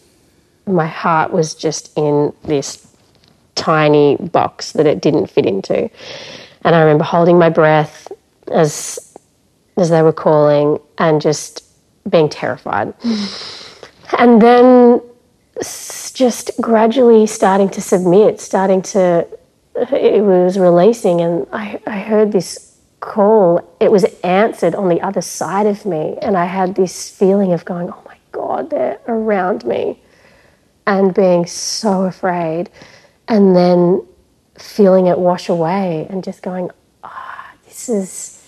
my 0.66 0.86
heart 0.86 1.32
was 1.32 1.54
just 1.54 1.96
in 1.96 2.32
this 2.44 2.86
tiny 3.54 4.16
box 4.16 4.72
that 4.72 4.86
it 4.86 5.00
didn't 5.00 5.28
fit 5.28 5.46
into. 5.46 5.90
And 6.64 6.74
I 6.74 6.80
remember 6.80 7.04
holding 7.04 7.38
my 7.38 7.48
breath 7.48 8.10
as 8.50 9.08
as 9.76 9.88
they 9.88 10.02
were 10.02 10.12
calling 10.12 10.78
and 10.98 11.20
just 11.20 11.64
being 12.08 12.28
terrified. 12.28 12.92
and 14.18 14.40
then 14.40 15.00
just 16.14 16.50
gradually 16.60 17.26
starting 17.26 17.68
to 17.70 17.80
submit, 17.80 18.40
starting 18.40 18.82
to 18.82 19.26
it 19.74 20.22
was 20.22 20.58
releasing 20.58 21.22
and 21.22 21.46
I, 21.52 21.80
I 21.86 22.00
heard 22.00 22.32
this 22.32 22.78
call. 23.00 23.66
It 23.80 23.90
was 23.90 24.04
answered 24.22 24.74
on 24.74 24.88
the 24.88 25.00
other 25.00 25.22
side 25.22 25.66
of 25.66 25.86
me 25.86 26.18
and 26.20 26.36
I 26.36 26.44
had 26.44 26.74
this 26.74 27.10
feeling 27.10 27.52
of 27.52 27.64
going, 27.64 27.90
Oh 27.90 28.02
my 28.04 28.16
God, 28.32 28.70
they're 28.70 29.00
around 29.08 29.64
me 29.64 30.01
and 30.86 31.14
being 31.14 31.46
so 31.46 32.02
afraid 32.02 32.70
and 33.28 33.54
then 33.54 34.04
feeling 34.58 35.06
it 35.06 35.18
wash 35.18 35.48
away 35.48 36.06
and 36.10 36.22
just 36.22 36.42
going 36.42 36.70
ah 37.02 37.52
this 37.64 37.88
is 37.88 38.38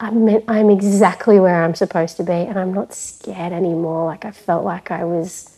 I'm, 0.00 0.24
meant, 0.24 0.44
I'm 0.48 0.70
exactly 0.70 1.40
where 1.40 1.64
I'm 1.64 1.74
supposed 1.74 2.16
to 2.18 2.22
be 2.22 2.32
and 2.32 2.58
I'm 2.58 2.72
not 2.72 2.94
scared 2.94 3.52
anymore. 3.52 4.04
Like 4.04 4.24
I 4.24 4.30
felt 4.30 4.64
like 4.64 4.90
I 4.90 5.04
was 5.04 5.56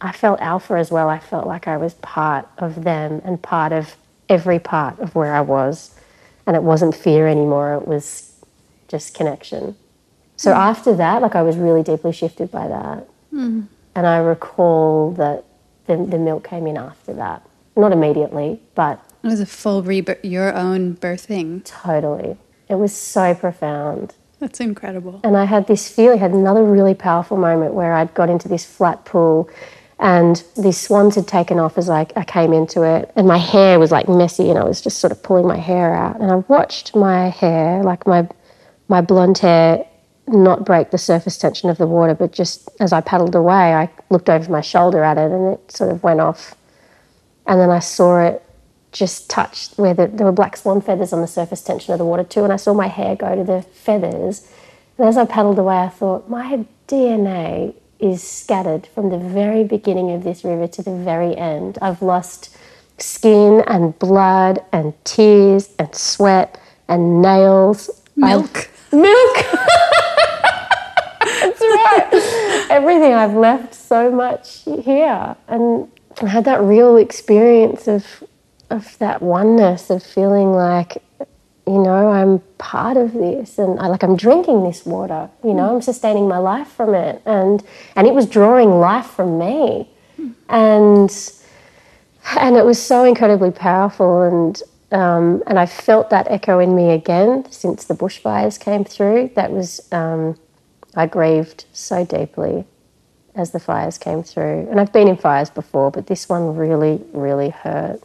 I 0.00 0.12
felt 0.12 0.40
alpha 0.40 0.74
as 0.74 0.90
well. 0.90 1.10
I 1.10 1.18
felt 1.18 1.46
like 1.46 1.68
I 1.68 1.76
was 1.76 1.94
part 1.94 2.48
of 2.56 2.84
them 2.84 3.20
and 3.24 3.42
part 3.42 3.72
of 3.72 3.96
every 4.30 4.58
part 4.58 4.98
of 4.98 5.14
where 5.14 5.34
I 5.34 5.42
was. 5.42 5.94
And 6.46 6.56
it 6.56 6.62
wasn't 6.62 6.94
fear 6.94 7.26
anymore. 7.28 7.74
It 7.74 7.86
was 7.86 8.32
just 8.88 9.14
connection. 9.14 9.76
So 10.36 10.52
after 10.52 10.94
that 10.96 11.20
like 11.20 11.34
I 11.34 11.42
was 11.42 11.56
really 11.56 11.82
deeply 11.82 12.12
shifted 12.12 12.50
by 12.50 12.68
that 12.68 13.06
and 13.94 14.06
I 14.06 14.18
recall 14.18 15.12
that 15.12 15.44
the, 15.86 15.96
the 15.96 16.18
milk 16.18 16.44
came 16.48 16.66
in 16.66 16.76
after 16.76 17.12
that. 17.14 17.46
Not 17.76 17.92
immediately, 17.92 18.60
but 18.74 19.00
It 19.22 19.28
was 19.28 19.40
a 19.40 19.46
full 19.46 19.82
rebirth, 19.82 20.24
your 20.24 20.54
own 20.54 20.96
birthing. 20.96 21.62
totally. 21.64 22.36
It 22.68 22.76
was 22.76 22.92
so 22.94 23.34
profound. 23.34 24.14
That's 24.38 24.60
incredible. 24.60 25.20
And 25.24 25.36
I 25.36 25.44
had 25.44 25.66
this 25.66 25.88
feeling, 25.88 26.18
had 26.18 26.30
another 26.32 26.62
really 26.62 26.94
powerful 26.94 27.36
moment 27.36 27.74
where 27.74 27.92
I'd 27.94 28.14
got 28.14 28.30
into 28.30 28.48
this 28.48 28.64
flat 28.64 29.04
pool 29.04 29.50
and 29.98 30.42
these 30.56 30.80
swans 30.80 31.14
had 31.16 31.28
taken 31.28 31.58
off 31.58 31.76
as 31.76 31.90
I, 31.90 32.06
I 32.16 32.24
came 32.24 32.54
into 32.54 32.82
it. 32.82 33.12
And 33.16 33.26
my 33.28 33.36
hair 33.36 33.78
was 33.78 33.90
like 33.92 34.08
messy 34.08 34.48
and 34.48 34.58
I 34.58 34.64
was 34.64 34.80
just 34.80 34.98
sort 34.98 35.12
of 35.12 35.22
pulling 35.22 35.46
my 35.46 35.58
hair 35.58 35.92
out. 35.94 36.20
And 36.20 36.30
I 36.30 36.36
watched 36.36 36.96
my 36.96 37.28
hair, 37.28 37.82
like 37.82 38.06
my, 38.06 38.26
my 38.88 39.02
blonde 39.02 39.36
hair, 39.38 39.84
not 40.32 40.64
break 40.64 40.90
the 40.90 40.98
surface 40.98 41.36
tension 41.38 41.70
of 41.70 41.78
the 41.78 41.86
water, 41.86 42.14
but 42.14 42.32
just 42.32 42.68
as 42.80 42.92
I 42.92 43.00
paddled 43.00 43.34
away, 43.34 43.74
I 43.74 43.90
looked 44.10 44.28
over 44.28 44.50
my 44.50 44.60
shoulder 44.60 45.02
at 45.02 45.18
it 45.18 45.30
and 45.30 45.54
it 45.54 45.72
sort 45.72 45.90
of 45.90 46.02
went 46.02 46.20
off. 46.20 46.54
And 47.46 47.60
then 47.60 47.70
I 47.70 47.80
saw 47.80 48.20
it 48.20 48.42
just 48.92 49.30
touch 49.30 49.70
where 49.76 49.94
the, 49.94 50.08
there 50.08 50.26
were 50.26 50.32
black 50.32 50.56
swan 50.56 50.80
feathers 50.80 51.12
on 51.12 51.20
the 51.20 51.26
surface 51.26 51.62
tension 51.62 51.92
of 51.92 51.98
the 51.98 52.04
water 52.04 52.24
too, 52.24 52.44
and 52.44 52.52
I 52.52 52.56
saw 52.56 52.74
my 52.74 52.88
hair 52.88 53.16
go 53.16 53.36
to 53.36 53.44
the 53.44 53.62
feathers. 53.62 54.48
And 54.98 55.08
as 55.08 55.16
I 55.16 55.24
paddled 55.24 55.58
away, 55.58 55.78
I 55.78 55.88
thought, 55.88 56.28
my 56.28 56.64
DNA 56.88 57.74
is 57.98 58.22
scattered 58.22 58.86
from 58.86 59.10
the 59.10 59.18
very 59.18 59.62
beginning 59.62 60.10
of 60.12 60.24
this 60.24 60.42
river 60.44 60.66
to 60.66 60.82
the 60.82 60.94
very 60.94 61.36
end. 61.36 61.78
I've 61.82 62.02
lost 62.02 62.56
skin 62.98 63.62
and 63.66 63.98
blood 63.98 64.64
and 64.72 64.92
tears 65.04 65.70
and 65.78 65.94
sweat 65.94 66.60
and 66.88 67.22
nails. 67.22 67.90
Milk. 68.16 68.70
Milk! 68.92 69.36
Everything. 72.80 73.12
I've 73.12 73.34
left 73.34 73.74
so 73.74 74.10
much 74.10 74.62
here. 74.64 75.36
And 75.48 75.86
I 76.22 76.26
had 76.28 76.46
that 76.46 76.62
real 76.62 76.96
experience 76.96 77.86
of, 77.86 78.24
of 78.70 78.96
that 78.98 79.20
oneness, 79.20 79.90
of 79.90 80.02
feeling 80.02 80.52
like, 80.52 81.02
you 81.66 81.78
know, 81.78 82.08
I'm 82.08 82.38
part 82.56 82.96
of 82.96 83.12
this 83.12 83.58
and 83.58 83.78
I 83.78 83.86
like 83.88 84.02
I'm 84.02 84.16
drinking 84.16 84.64
this 84.64 84.86
water, 84.86 85.28
you 85.44 85.52
know, 85.52 85.74
I'm 85.74 85.82
sustaining 85.82 86.26
my 86.26 86.38
life 86.38 86.68
from 86.68 86.94
it. 86.94 87.20
And 87.26 87.62
and 87.96 88.06
it 88.06 88.14
was 88.14 88.26
drawing 88.26 88.70
life 88.80 89.06
from 89.06 89.38
me. 89.38 89.90
And 90.48 91.10
and 92.38 92.56
it 92.56 92.64
was 92.64 92.80
so 92.80 93.04
incredibly 93.04 93.50
powerful 93.50 94.22
and 94.22 94.62
um, 94.90 95.42
and 95.46 95.58
I 95.58 95.66
felt 95.66 96.08
that 96.10 96.26
echo 96.30 96.58
in 96.58 96.74
me 96.74 96.90
again 96.90 97.46
since 97.50 97.84
the 97.84 97.94
bushfires 97.94 98.58
came 98.58 98.84
through. 98.84 99.30
That 99.36 99.52
was, 99.52 99.86
um, 99.92 100.36
I 100.94 101.06
grieved 101.06 101.64
so 101.72 102.04
deeply 102.04 102.64
as 103.34 103.52
the 103.52 103.60
fires 103.60 103.98
came 103.98 104.22
through. 104.22 104.68
And 104.70 104.80
I've 104.80 104.92
been 104.92 105.08
in 105.08 105.16
fires 105.16 105.50
before, 105.50 105.90
but 105.90 106.06
this 106.06 106.28
one 106.28 106.56
really, 106.56 107.02
really 107.12 107.50
hurt 107.50 108.00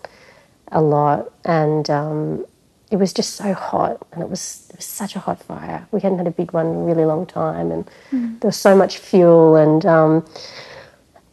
a 0.71 0.81
lot. 0.81 1.31
And 1.45 1.89
um, 1.89 2.45
it 2.91 2.97
was 2.97 3.11
just 3.13 3.35
so 3.35 3.53
hot, 3.53 4.05
and 4.11 4.21
it 4.21 4.29
was, 4.29 4.67
it 4.69 4.77
was 4.77 4.85
such 4.85 5.15
a 5.15 5.19
hot 5.19 5.41
fire. 5.41 5.87
We 5.91 5.99
hadn't 6.01 6.19
had 6.19 6.27
a 6.27 6.31
big 6.31 6.53
one 6.53 6.67
in 6.67 6.75
a 6.75 6.83
really 6.83 7.05
long 7.05 7.25
time, 7.25 7.71
and 7.71 7.89
mm. 8.11 8.39
there 8.39 8.49
was 8.49 8.57
so 8.57 8.75
much 8.75 8.97
fuel. 8.97 9.55
And 9.55 9.85
um, 9.85 10.25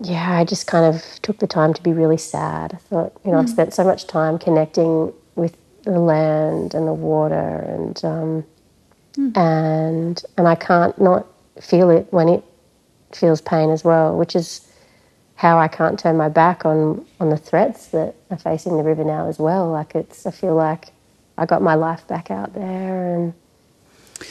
yeah, 0.00 0.38
I 0.38 0.44
just 0.44 0.66
kind 0.66 0.92
of 0.92 1.04
took 1.22 1.38
the 1.38 1.46
time 1.46 1.74
to 1.74 1.82
be 1.82 1.92
really 1.92 2.16
sad. 2.16 2.72
I 2.74 2.78
thought, 2.78 3.12
you 3.24 3.30
know, 3.30 3.36
mm. 3.36 3.42
I've 3.42 3.50
spent 3.50 3.74
so 3.74 3.84
much 3.84 4.06
time 4.06 4.38
connecting 4.38 5.12
with 5.34 5.56
the 5.84 5.98
land 5.98 6.74
and 6.74 6.86
the 6.88 6.94
water, 6.94 7.58
and 7.68 8.04
um, 8.04 8.44
mm. 9.14 9.36
and 9.36 10.22
and 10.38 10.48
I 10.48 10.54
can't 10.54 10.98
not 11.00 11.26
feel 11.60 11.90
it 11.90 12.06
when 12.10 12.28
it 12.28 12.44
feels 13.12 13.40
pain 13.40 13.70
as 13.70 13.84
well, 13.84 14.16
which 14.16 14.34
is 14.34 14.68
how 15.34 15.58
I 15.58 15.68
can't 15.68 15.98
turn 15.98 16.16
my 16.16 16.28
back 16.28 16.64
on 16.64 17.04
on 17.20 17.30
the 17.30 17.36
threats 17.36 17.88
that 17.88 18.14
are 18.30 18.38
facing 18.38 18.76
the 18.76 18.82
river 18.82 19.04
now 19.04 19.28
as 19.28 19.38
well. 19.38 19.70
Like 19.70 19.94
it's, 19.94 20.26
I 20.26 20.30
feel 20.30 20.54
like 20.54 20.88
I 21.36 21.46
got 21.46 21.62
my 21.62 21.74
life 21.74 22.06
back 22.06 22.30
out 22.30 22.54
there, 22.54 23.14
and, 23.14 23.34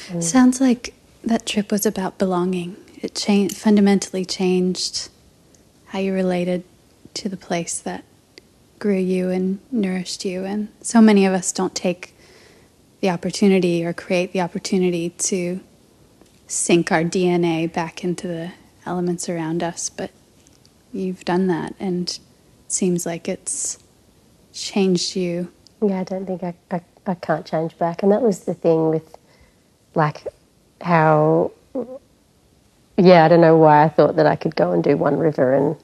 and 0.10 0.24
sounds 0.24 0.62
like 0.62 0.94
that 1.24 1.46
trip 1.46 1.72
was 1.72 1.86
about 1.86 2.18
belonging. 2.18 2.76
It 3.02 3.16
changed 3.16 3.58
fundamentally 3.58 4.26
changed 4.26 5.10
how 5.88 6.00
you 6.00 6.14
related 6.14 6.64
to 7.16 7.28
the 7.28 7.38
place 7.38 7.80
that 7.80 8.04
grew 8.80 8.98
you 8.98 9.30
and 9.30 9.60
nourished 9.72 10.24
you. 10.24 10.46
And 10.46 10.70
so 10.82 11.02
many 11.02 11.26
of 11.26 11.34
us 11.34 11.52
don't 11.52 11.76
take 11.76 12.16
the 13.02 13.10
opportunity 13.10 13.84
or 13.84 13.94
create 13.94 14.32
the 14.32 14.42
opportunity 14.42 15.10
to 15.10 15.60
sink 16.52 16.92
our 16.92 17.04
DNA 17.04 17.72
back 17.72 18.04
into 18.04 18.28
the 18.28 18.52
elements 18.86 19.30
around 19.30 19.64
us, 19.64 19.90
but 19.90 20.12
you've 20.92 21.24
done 21.24 21.48
that 21.48 21.74
and 21.80 22.10
it 22.10 22.20
seems 22.68 23.06
like 23.06 23.30
it's 23.30 23.80
changed 24.54 25.16
you. 25.16 25.52
Yeah, 25.82 26.02
I 26.02 26.04
don't 26.04 26.26
think 26.26 26.44
I, 26.44 26.54
I, 26.70 26.82
I 27.08 27.14
can't 27.16 27.46
change 27.46 27.78
back. 27.78 28.04
And 28.04 28.12
that 28.12 28.22
was 28.22 28.42
the 28.42 28.54
thing 28.54 28.90
with 28.90 29.16
like 29.96 30.28
how 30.82 31.52
yeah, 32.98 33.26
I 33.26 33.28
don't 33.30 33.42
know 33.42 33.58
why 33.58 33.84
I 33.84 33.90
thought 33.90 34.18
that 34.18 34.26
I 34.26 34.36
could 34.36 34.56
go 34.56 34.72
and 34.72 34.84
do 34.84 34.98
one 34.98 35.18
river 35.18 35.54
and 35.54 35.76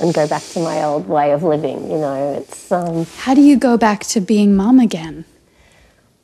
and 0.00 0.14
go 0.14 0.28
back 0.28 0.42
to 0.42 0.60
my 0.60 0.84
old 0.84 1.08
way 1.08 1.32
of 1.32 1.42
living. 1.42 1.90
You 1.90 1.98
know, 1.98 2.34
it's. 2.34 2.70
Um, 2.70 3.06
How 3.16 3.34
do 3.34 3.40
you 3.40 3.56
go 3.56 3.76
back 3.76 4.04
to 4.04 4.20
being 4.20 4.54
mom 4.54 4.78
again? 4.78 5.24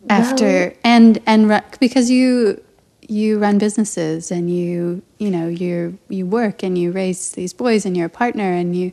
After 0.09 0.45
well, 0.45 0.73
and 0.85 1.19
and 1.27 1.63
because 1.81 2.11
you 2.11 2.63
you 3.09 3.39
run 3.39 3.59
businesses 3.59 4.31
and 4.31 4.51
you 4.51 5.03
you 5.19 5.31
know 5.31 5.49
you 5.49 5.99
you 6.09 6.27
work 6.27 6.63
and 6.63 6.77
you 6.77 6.91
raise 6.91 7.33
these 7.33 7.53
boys 7.53 7.87
and 7.87 7.97
you're 7.97 8.07
a 8.07 8.11
partner 8.11 8.53
and 8.53 8.75
you 8.75 8.93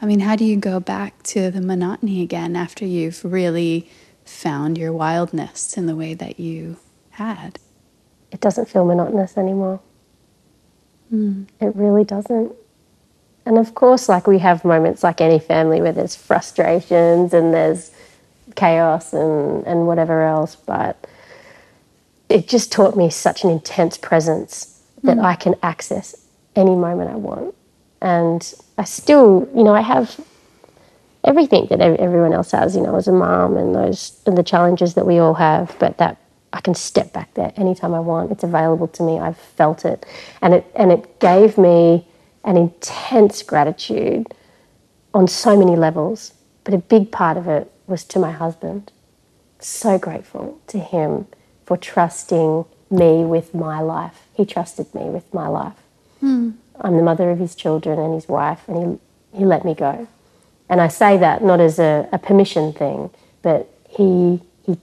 I 0.00 0.06
mean 0.06 0.20
how 0.20 0.36
do 0.36 0.44
you 0.44 0.56
go 0.56 0.80
back 0.80 1.22
to 1.24 1.50
the 1.50 1.60
monotony 1.60 2.22
again 2.22 2.56
after 2.56 2.84
you've 2.84 3.24
really 3.24 3.88
found 4.24 4.76
your 4.76 4.92
wildness 4.92 5.76
in 5.76 5.86
the 5.86 5.94
way 5.94 6.14
that 6.14 6.40
you 6.40 6.76
had? 7.10 7.58
It 8.32 8.40
doesn't 8.40 8.68
feel 8.68 8.84
monotonous 8.84 9.36
anymore. 9.36 9.80
Mm. 11.12 11.46
it 11.60 11.76
really 11.76 12.02
doesn't. 12.02 12.52
And 13.44 13.58
of 13.58 13.76
course 13.76 14.08
like 14.08 14.26
we 14.26 14.40
have 14.40 14.64
moments 14.64 15.04
like 15.04 15.20
any 15.20 15.38
family 15.38 15.80
where 15.80 15.92
there's 15.92 16.16
frustrations 16.16 17.32
and 17.32 17.54
there's 17.54 17.92
chaos 18.56 19.12
and 19.12 19.64
and 19.66 19.86
whatever 19.86 20.22
else 20.22 20.56
but 20.56 21.06
it 22.28 22.48
just 22.48 22.72
taught 22.72 22.96
me 22.96 23.10
such 23.10 23.44
an 23.44 23.50
intense 23.50 23.96
presence 23.96 24.82
that 25.02 25.16
mm. 25.18 25.24
I 25.24 25.36
can 25.36 25.54
access 25.62 26.14
any 26.54 26.74
moment 26.74 27.10
I 27.10 27.16
want. 27.16 27.54
And 28.00 28.54
I 28.78 28.84
still, 28.84 29.48
you 29.54 29.62
know, 29.62 29.74
I 29.74 29.80
have 29.80 30.18
everything 31.24 31.66
that 31.70 31.80
everyone 31.80 32.32
else 32.32 32.52
has, 32.52 32.76
you 32.76 32.82
know, 32.82 32.96
as 32.96 33.08
a 33.08 33.12
mom 33.12 33.56
and 33.56 33.74
those 33.74 34.20
and 34.26 34.36
the 34.36 34.42
challenges 34.42 34.94
that 34.94 35.06
we 35.06 35.18
all 35.18 35.34
have, 35.34 35.76
but 35.78 35.98
that 35.98 36.18
I 36.52 36.60
can 36.60 36.74
step 36.74 37.12
back 37.12 37.34
there 37.34 37.52
anytime 37.56 37.94
I 37.94 38.00
want. 38.00 38.30
It's 38.30 38.44
available 38.44 38.88
to 38.88 39.02
me. 39.02 39.18
I've 39.18 39.36
felt 39.36 39.84
it. 39.84 40.06
And 40.42 40.54
it 40.54 40.70
and 40.74 40.92
it 40.92 41.20
gave 41.20 41.58
me 41.58 42.06
an 42.44 42.56
intense 42.56 43.42
gratitude 43.42 44.32
on 45.14 45.26
so 45.26 45.56
many 45.56 45.76
levels. 45.76 46.32
But 46.64 46.74
a 46.74 46.78
big 46.78 47.12
part 47.12 47.36
of 47.36 47.48
it 47.48 47.70
was 47.86 48.04
to 48.04 48.18
my 48.18 48.32
husband. 48.32 48.92
So 49.58 49.98
grateful 49.98 50.60
to 50.68 50.78
him 50.78 51.26
for 51.66 51.76
trusting 51.76 52.64
me 52.90 53.24
with 53.24 53.52
my 53.52 53.80
life. 53.80 54.22
He 54.34 54.46
trusted 54.46 54.94
me 54.94 55.10
with 55.10 55.34
my 55.34 55.48
life. 55.48 55.74
Mm. 56.22 56.54
I'm 56.80 56.96
the 56.96 57.02
mother 57.02 57.30
of 57.30 57.38
his 57.38 57.54
children 57.54 57.98
and 57.98 58.14
his 58.14 58.28
wife, 58.28 58.66
and 58.68 59.00
he, 59.32 59.38
he 59.40 59.44
let 59.44 59.64
me 59.64 59.74
go. 59.74 60.06
And 60.68 60.80
I 60.80 60.88
say 60.88 61.16
that 61.18 61.42
not 61.42 61.60
as 61.60 61.78
a, 61.78 62.08
a 62.12 62.18
permission 62.18 62.72
thing, 62.72 63.10
but 63.42 63.68
he, 63.88 64.40
he, 64.64 64.78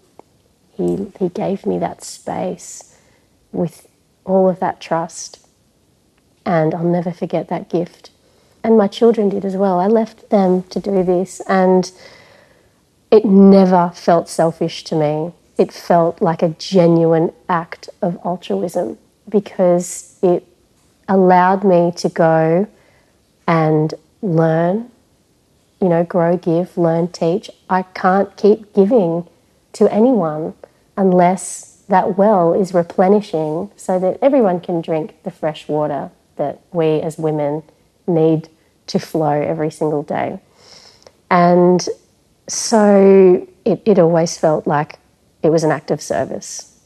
he, 0.75 1.11
he 1.17 1.29
gave 1.29 1.65
me 1.65 1.79
that 1.79 2.03
space 2.03 2.97
with 3.51 3.87
all 4.25 4.49
of 4.49 4.59
that 4.59 4.81
trust. 4.81 5.45
And 6.45 6.75
I'll 6.75 6.83
never 6.83 7.11
forget 7.11 7.47
that 7.47 7.69
gift. 7.69 8.09
And 8.63 8.77
my 8.77 8.87
children 8.87 9.29
did 9.29 9.45
as 9.45 9.55
well. 9.55 9.79
I 9.79 9.87
left 9.87 10.29
them 10.29 10.63
to 10.63 10.79
do 10.79 11.03
this, 11.03 11.41
and 11.47 11.89
it 13.11 13.23
never 13.23 13.91
felt 13.93 14.27
selfish 14.27 14.83
to 14.85 14.95
me 14.95 15.33
it 15.57 15.71
felt 15.71 16.21
like 16.21 16.41
a 16.41 16.49
genuine 16.49 17.31
act 17.47 17.89
of 18.01 18.17
altruism 18.25 18.97
because 19.29 20.17
it 20.21 20.45
allowed 21.07 21.63
me 21.63 21.91
to 21.97 22.09
go 22.09 22.67
and 23.47 23.93
learn, 24.21 24.89
you 25.81 25.89
know, 25.89 26.03
grow, 26.03 26.37
give, 26.37 26.77
learn, 26.77 27.07
teach. 27.07 27.49
I 27.69 27.83
can't 27.83 28.35
keep 28.37 28.73
giving 28.73 29.27
to 29.73 29.91
anyone 29.91 30.53
unless 30.97 31.83
that 31.89 32.17
well 32.17 32.53
is 32.53 32.73
replenishing 32.73 33.69
so 33.75 33.99
that 33.99 34.17
everyone 34.21 34.59
can 34.59 34.81
drink 34.81 35.21
the 35.23 35.31
fresh 35.31 35.67
water 35.67 36.09
that 36.37 36.61
we 36.71 37.01
as 37.01 37.17
women 37.17 37.63
need 38.07 38.49
to 38.87 38.99
flow 38.99 39.41
every 39.41 39.69
single 39.69 40.03
day. 40.03 40.39
And 41.29 41.87
so 42.47 43.47
it, 43.65 43.81
it 43.85 43.99
always 43.99 44.37
felt 44.37 44.67
like 44.67 44.99
it 45.43 45.49
was 45.49 45.63
an 45.63 45.71
act 45.71 45.91
of 45.91 46.01
service. 46.01 46.79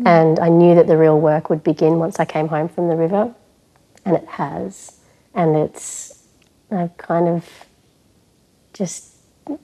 Mm. 0.00 0.06
And 0.06 0.38
I 0.38 0.48
knew 0.48 0.74
that 0.74 0.86
the 0.86 0.96
real 0.96 1.20
work 1.20 1.50
would 1.50 1.62
begin 1.62 1.98
once 1.98 2.20
I 2.20 2.24
came 2.24 2.48
home 2.48 2.68
from 2.68 2.88
the 2.88 2.96
river, 2.96 3.34
and 4.04 4.16
it 4.16 4.26
has. 4.26 4.98
And 5.34 5.56
it's, 5.56 6.24
I've 6.70 6.96
kind 6.96 7.28
of 7.28 7.44
just 8.72 9.14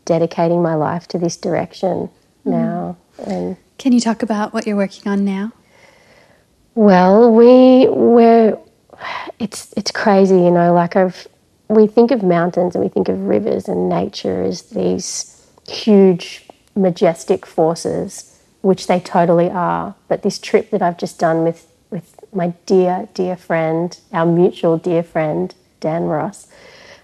dedicating 0.05 0.62
my 0.62 0.74
life 0.74 1.07
to 1.09 1.18
this 1.18 1.37
direction 1.37 2.11
mm. 2.45 2.51
now. 2.51 2.97
And 3.26 3.57
can 3.78 3.93
you 3.93 4.01
talk 4.01 4.22
about 4.22 4.53
what 4.53 4.66
you're 4.66 4.76
working 4.76 5.11
on 5.11 5.24
now? 5.24 5.53
Well, 6.74 7.32
we 7.32 7.87
we're 7.89 8.59
it's 9.39 9.72
it's 9.76 9.91
crazy, 9.91 10.35
you 10.35 10.51
know. 10.51 10.74
Like 10.74 10.97
I've 10.97 11.28
we 11.68 11.87
think 11.87 12.11
of 12.11 12.22
mountains 12.22 12.74
and 12.74 12.82
we 12.82 12.89
think 12.89 13.09
of 13.09 13.20
rivers 13.20 13.68
and 13.68 13.89
nature 13.89 14.43
as 14.43 14.62
these 14.70 15.47
huge 15.68 16.44
majestic 16.75 17.47
forces, 17.47 18.41
which 18.62 18.87
they 18.87 19.01
totally 19.01 19.51
are. 19.51 19.95
But 20.09 20.22
this 20.22 20.39
trip 20.39 20.70
that 20.70 20.83
I've 20.83 20.99
just 20.99 21.18
done 21.18 21.45
with, 21.45 21.66
with 21.91 22.14
my 22.33 22.55
dear, 22.66 23.09
dear 23.14 23.37
friend, 23.37 23.99
our 24.12 24.27
mutual 24.27 24.79
dear 24.79 25.03
friend, 25.03 25.55
Dan 25.81 26.05
Ross, 26.05 26.49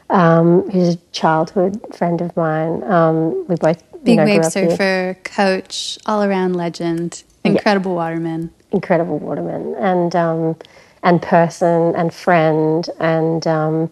um, 0.08 0.68
who's 0.70 0.94
a 0.94 0.98
childhood 1.12 1.80
friend 1.94 2.20
of 2.20 2.36
mine, 2.36 2.82
um, 2.84 3.46
we 3.46 3.56
both 3.56 3.82
big 4.02 4.16
know, 4.16 4.24
wave 4.24 4.44
surfer, 4.44 5.16
coach, 5.24 5.98
all 6.06 6.22
around 6.22 6.56
legend, 6.56 7.22
incredible 7.44 7.92
yeah. 7.92 7.96
waterman, 7.96 8.50
incredible 8.72 9.18
waterman, 9.18 9.74
and 9.76 10.16
um, 10.16 10.56
and 11.02 11.22
person 11.22 11.94
and 11.94 12.12
friend, 12.12 12.88
and 12.98 13.46
um, 13.46 13.90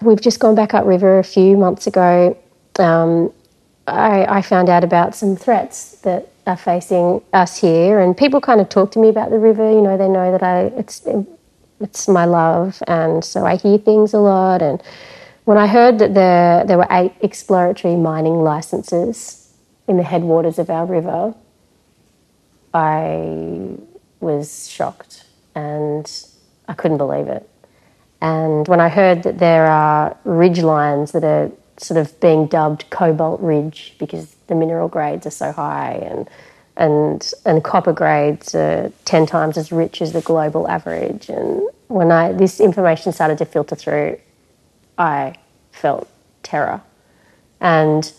we've 0.00 0.20
just 0.20 0.40
gone 0.40 0.54
back 0.54 0.74
up 0.74 0.84
river 0.84 1.18
a 1.18 1.24
few 1.24 1.56
months 1.56 1.86
ago. 1.86 2.36
Um, 2.78 3.32
I, 3.86 4.26
I 4.38 4.42
found 4.42 4.68
out 4.68 4.84
about 4.84 5.14
some 5.14 5.36
threats 5.36 6.00
that 6.02 6.30
are 6.46 6.56
facing 6.56 7.22
us 7.32 7.58
here, 7.58 8.00
and 8.00 8.16
people 8.16 8.40
kind 8.40 8.60
of 8.60 8.68
talk 8.68 8.90
to 8.92 8.98
me 8.98 9.08
about 9.08 9.30
the 9.30 9.38
river. 9.38 9.70
You 9.70 9.80
know, 9.80 9.96
they 9.96 10.08
know 10.08 10.32
that 10.32 10.42
I 10.42 10.64
it's 10.78 11.02
it's 11.80 12.08
my 12.08 12.24
love, 12.24 12.82
and 12.86 13.24
so 13.24 13.44
I 13.44 13.56
hear 13.56 13.78
things 13.78 14.14
a 14.14 14.18
lot. 14.18 14.62
And 14.62 14.82
when 15.44 15.58
I 15.58 15.66
heard 15.66 15.98
that 15.98 16.14
there 16.14 16.64
there 16.64 16.78
were 16.78 16.86
eight 16.90 17.12
exploratory 17.20 17.96
mining 17.96 18.42
licenses 18.42 19.52
in 19.88 19.96
the 19.96 20.04
headwaters 20.04 20.58
of 20.58 20.70
our 20.70 20.86
river, 20.86 21.34
I 22.72 23.76
was 24.20 24.68
shocked 24.68 25.24
and 25.54 26.10
I 26.68 26.74
couldn't 26.74 26.98
believe 26.98 27.26
it. 27.26 27.48
And 28.20 28.68
when 28.68 28.80
I 28.80 28.88
heard 28.88 29.24
that 29.24 29.38
there 29.38 29.66
are 29.66 30.16
ridge 30.24 30.60
lines 30.60 31.10
that 31.12 31.24
are 31.24 31.50
sort 31.78 31.98
of 31.98 32.18
being 32.20 32.46
dubbed 32.46 32.88
cobalt 32.90 33.40
ridge 33.40 33.94
because 33.98 34.34
the 34.46 34.54
mineral 34.54 34.88
grades 34.88 35.26
are 35.26 35.30
so 35.30 35.52
high 35.52 35.92
and 36.02 36.28
and 36.76 37.32
and 37.44 37.62
copper 37.62 37.92
grades 37.92 38.54
are 38.54 38.90
10 39.04 39.26
times 39.26 39.56
as 39.58 39.72
rich 39.72 40.00
as 40.00 40.12
the 40.12 40.22
global 40.22 40.68
average. 40.68 41.28
And 41.28 41.62
when 41.88 42.10
I 42.10 42.32
this 42.32 42.60
information 42.60 43.12
started 43.12 43.38
to 43.38 43.44
filter 43.44 43.76
through 43.76 44.18
I 44.98 45.34
felt 45.72 46.08
terror. 46.42 46.80
And 47.60 48.12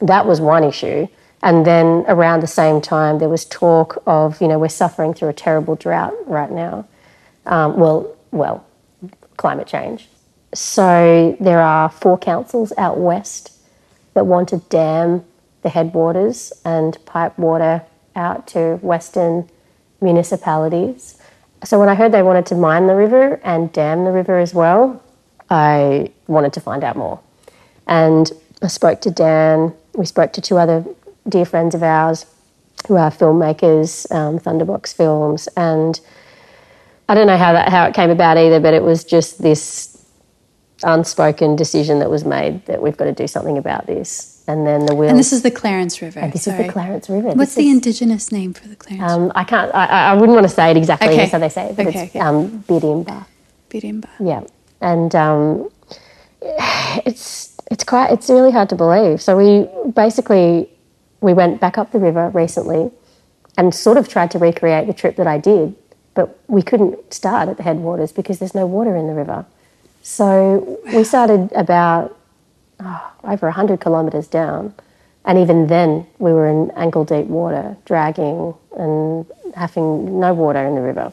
that 0.00 0.26
was 0.26 0.40
one 0.40 0.64
issue. 0.64 1.08
And 1.42 1.64
then 1.64 2.04
around 2.08 2.40
the 2.40 2.46
same 2.48 2.80
time 2.80 3.18
there 3.18 3.28
was 3.28 3.44
talk 3.46 4.02
of 4.06 4.40
you 4.40 4.48
know 4.48 4.58
we're 4.58 4.68
suffering 4.68 5.14
through 5.14 5.28
a 5.28 5.34
terrible 5.34 5.76
drought 5.76 6.14
right 6.26 6.50
now. 6.50 6.86
Um, 7.46 7.78
well 7.78 8.14
well 8.32 8.66
climate 9.36 9.66
change 9.66 10.08
so 10.54 11.36
there 11.40 11.60
are 11.60 11.90
four 11.90 12.18
councils 12.18 12.72
out 12.78 12.98
west 12.98 13.52
that 14.14 14.26
want 14.26 14.48
to 14.50 14.58
dam 14.68 15.24
the 15.62 15.68
headwaters 15.68 16.52
and 16.64 16.96
pipe 17.04 17.38
water 17.38 17.82
out 18.16 18.46
to 18.48 18.76
western 18.76 19.48
municipalities. 20.00 21.20
So 21.64 21.78
when 21.78 21.88
I 21.88 21.94
heard 21.94 22.12
they 22.12 22.22
wanted 22.22 22.46
to 22.46 22.54
mine 22.54 22.86
the 22.86 22.94
river 22.94 23.40
and 23.44 23.72
dam 23.72 24.04
the 24.04 24.12
river 24.12 24.38
as 24.38 24.54
well, 24.54 25.02
I 25.50 26.12
wanted 26.26 26.52
to 26.54 26.60
find 26.60 26.84
out 26.84 26.96
more. 26.96 27.20
And 27.86 28.30
I 28.62 28.68
spoke 28.68 29.00
to 29.02 29.10
Dan, 29.10 29.74
we 29.94 30.06
spoke 30.06 30.32
to 30.34 30.40
two 30.40 30.58
other 30.58 30.84
dear 31.28 31.44
friends 31.44 31.74
of 31.74 31.82
ours 31.82 32.26
who 32.86 32.96
are 32.96 33.10
filmmakers, 33.10 34.10
um, 34.12 34.38
Thunderbox 34.38 34.94
Films, 34.94 35.48
and 35.56 35.98
I 37.08 37.14
don't 37.14 37.26
know 37.26 37.36
how 37.36 37.52
that 37.54 37.70
how 37.70 37.86
it 37.86 37.94
came 37.94 38.10
about 38.10 38.36
either, 38.36 38.60
but 38.60 38.74
it 38.74 38.82
was 38.82 39.02
just 39.02 39.42
this 39.42 39.97
unspoken 40.84 41.56
decision 41.56 41.98
that 41.98 42.10
was 42.10 42.24
made 42.24 42.64
that 42.66 42.80
we've 42.80 42.96
got 42.96 43.06
to 43.06 43.12
do 43.12 43.26
something 43.26 43.58
about 43.58 43.86
this 43.86 44.42
and 44.46 44.66
then 44.66 44.86
the 44.86 44.94
wheels. 44.94 45.10
And 45.10 45.18
this 45.18 45.32
is 45.32 45.42
the 45.42 45.50
Clarence 45.50 46.00
River. 46.00 46.20
And 46.20 46.32
this 46.32 46.44
Sorry. 46.44 46.60
is 46.60 46.66
the 46.66 46.72
Clarence 46.72 47.08
River. 47.08 47.28
What's 47.28 47.54
This 47.54 47.54
the 47.56 47.68
is- 47.68 47.74
indigenous 47.74 48.32
name 48.32 48.52
for 48.54 48.68
the 48.68 48.76
Clarence? 48.76 49.12
Um, 49.12 49.32
I 49.34 49.44
can't. 49.44 49.74
I, 49.74 49.86
I 50.10 50.14
wouldn't 50.14 50.32
want 50.34 50.44
to 50.48 50.54
say 50.54 50.70
it 50.70 50.76
exactly 50.76 51.08
Okay. 51.08 51.22
as 51.24 51.32
how 51.32 51.38
they 51.38 51.48
say 51.48 51.66
it, 51.70 51.76
but 51.76 51.86
Okay, 51.88 52.04
it's 52.04 52.10
okay. 52.16 52.20
um, 52.20 52.62
Birimba. 52.68 53.26
Birimba. 53.70 54.08
Yeah, 54.20 54.44
and 54.80 55.14
um, 55.14 55.70
it's 57.04 57.56
it's 57.70 57.84
quite 57.84 58.10
it's 58.12 58.28
really 58.30 58.52
hard 58.52 58.68
to 58.70 58.76
believe. 58.76 59.20
So 59.20 59.36
we 59.36 59.68
basically 59.92 60.70
we 61.20 61.34
went 61.34 61.60
back 61.60 61.78
up 61.78 61.92
the 61.92 61.98
river 61.98 62.30
recently, 62.30 62.90
and 63.56 63.74
sort 63.74 63.96
of 63.98 64.08
tried 64.08 64.30
to 64.32 64.38
recreate 64.38 64.86
the 64.86 64.94
trip 64.94 65.16
that 65.16 65.26
I 65.26 65.38
did, 65.38 65.74
but 66.14 66.38
we 66.48 66.62
couldn't 66.62 67.12
start 67.12 67.48
at 67.48 67.56
the 67.56 67.62
headwaters 67.64 68.12
because 68.12 68.38
there's 68.38 68.54
no 68.54 68.66
water 68.66 68.96
in 68.96 69.06
the 69.08 69.14
river. 69.14 69.44
So 70.02 70.78
we 70.94 71.04
started 71.04 71.52
about 71.52 72.16
oh, 72.80 73.12
over 73.24 73.50
hundred 73.50 73.80
kilometres 73.80 74.26
down, 74.28 74.74
and 75.24 75.38
even 75.38 75.66
then 75.66 76.06
we 76.18 76.32
were 76.32 76.48
in 76.48 76.70
ankle 76.72 77.04
deep 77.04 77.26
water, 77.26 77.76
dragging 77.84 78.54
and 78.76 79.26
having 79.54 80.20
no 80.20 80.34
water 80.34 80.64
in 80.66 80.74
the 80.74 80.80
river. 80.80 81.12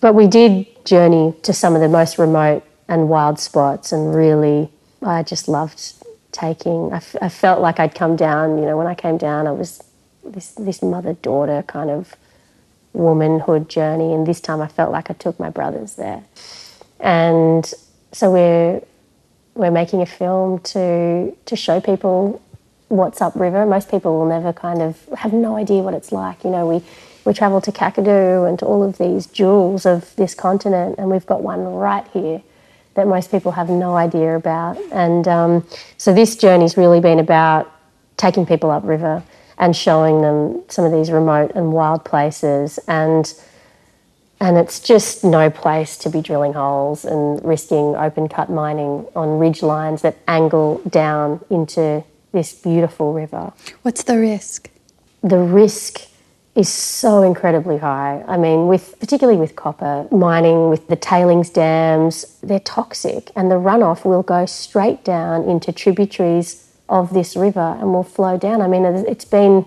But 0.00 0.14
we 0.14 0.26
did 0.26 0.66
journey 0.84 1.34
to 1.42 1.52
some 1.52 1.74
of 1.74 1.80
the 1.80 1.88
most 1.88 2.18
remote 2.18 2.64
and 2.88 3.08
wild 3.08 3.38
spots, 3.38 3.92
and 3.92 4.14
really, 4.14 4.70
I 5.02 5.22
just 5.22 5.46
loved 5.48 5.92
taking. 6.32 6.92
I, 6.92 6.96
f- 6.96 7.16
I 7.20 7.28
felt 7.28 7.60
like 7.60 7.78
I'd 7.78 7.94
come 7.94 8.16
down. 8.16 8.58
You 8.58 8.64
know, 8.64 8.76
when 8.76 8.86
I 8.86 8.94
came 8.94 9.18
down, 9.18 9.46
I 9.46 9.52
was 9.52 9.82
this 10.24 10.52
this 10.52 10.82
mother 10.82 11.12
daughter 11.14 11.62
kind 11.66 11.90
of 11.90 12.14
womanhood 12.92 13.68
journey, 13.68 14.12
and 14.12 14.26
this 14.26 14.40
time 14.40 14.60
I 14.60 14.68
felt 14.68 14.90
like 14.90 15.10
I 15.10 15.14
took 15.14 15.38
my 15.38 15.50
brothers 15.50 15.96
there. 15.96 16.24
And 16.98 17.72
so 18.12 18.30
we're 18.30 18.82
we're 19.54 19.70
making 19.70 20.02
a 20.02 20.06
film 20.06 20.60
to 20.60 21.36
to 21.44 21.56
show 21.56 21.80
people 21.80 22.40
what's 22.88 23.20
upriver. 23.20 23.64
Most 23.66 23.90
people 23.90 24.18
will 24.18 24.26
never 24.28 24.52
kind 24.52 24.82
of 24.82 24.98
have 25.18 25.32
no 25.32 25.56
idea 25.56 25.82
what 25.82 25.94
it's 25.94 26.12
like. 26.12 26.44
You 26.44 26.50
know, 26.50 26.66
we 26.66 26.82
we 27.24 27.34
travel 27.34 27.60
to 27.60 27.72
Kakadu 27.72 28.48
and 28.48 28.58
to 28.58 28.66
all 28.66 28.82
of 28.82 28.98
these 28.98 29.26
jewels 29.26 29.86
of 29.86 30.14
this 30.16 30.34
continent, 30.34 30.96
and 30.98 31.10
we've 31.10 31.26
got 31.26 31.42
one 31.42 31.64
right 31.64 32.06
here 32.12 32.42
that 32.94 33.06
most 33.06 33.30
people 33.30 33.52
have 33.52 33.68
no 33.68 33.96
idea 33.96 34.36
about. 34.36 34.76
And 34.90 35.26
um, 35.28 35.66
so 35.96 36.12
this 36.12 36.36
journey's 36.36 36.76
really 36.76 37.00
been 37.00 37.18
about 37.18 37.70
taking 38.16 38.44
people 38.44 38.70
upriver 38.70 39.22
and 39.58 39.76
showing 39.76 40.22
them 40.22 40.62
some 40.68 40.84
of 40.84 40.92
these 40.92 41.10
remote 41.10 41.52
and 41.54 41.72
wild 41.72 42.04
places 42.04 42.78
and 42.88 43.32
and 44.40 44.56
it's 44.56 44.80
just 44.80 45.22
no 45.22 45.50
place 45.50 45.98
to 45.98 46.08
be 46.08 46.22
drilling 46.22 46.54
holes 46.54 47.04
and 47.04 47.44
risking 47.44 47.94
open 47.96 48.28
cut 48.28 48.50
mining 48.50 49.06
on 49.14 49.38
ridge 49.38 49.62
lines 49.62 50.02
that 50.02 50.16
angle 50.26 50.80
down 50.88 51.44
into 51.50 52.02
this 52.32 52.52
beautiful 52.52 53.12
river. 53.12 53.52
What's 53.82 54.02
the 54.04 54.18
risk? 54.18 54.70
The 55.22 55.38
risk 55.38 56.06
is 56.54 56.68
so 56.68 57.22
incredibly 57.22 57.78
high. 57.78 58.24
I 58.26 58.36
mean, 58.36 58.66
with 58.66 58.98
particularly 58.98 59.38
with 59.38 59.56
copper 59.56 60.08
mining, 60.10 60.70
with 60.70 60.88
the 60.88 60.96
tailings 60.96 61.50
dams, 61.50 62.38
they're 62.42 62.60
toxic, 62.60 63.30
and 63.36 63.50
the 63.50 63.56
runoff 63.56 64.04
will 64.04 64.22
go 64.22 64.46
straight 64.46 65.04
down 65.04 65.44
into 65.44 65.72
tributaries 65.72 66.66
of 66.88 67.12
this 67.12 67.36
river 67.36 67.76
and 67.78 67.92
will 67.92 68.02
flow 68.02 68.36
down. 68.36 68.62
I 68.62 68.68
mean, 68.68 68.84
it's 68.84 69.24
been 69.24 69.66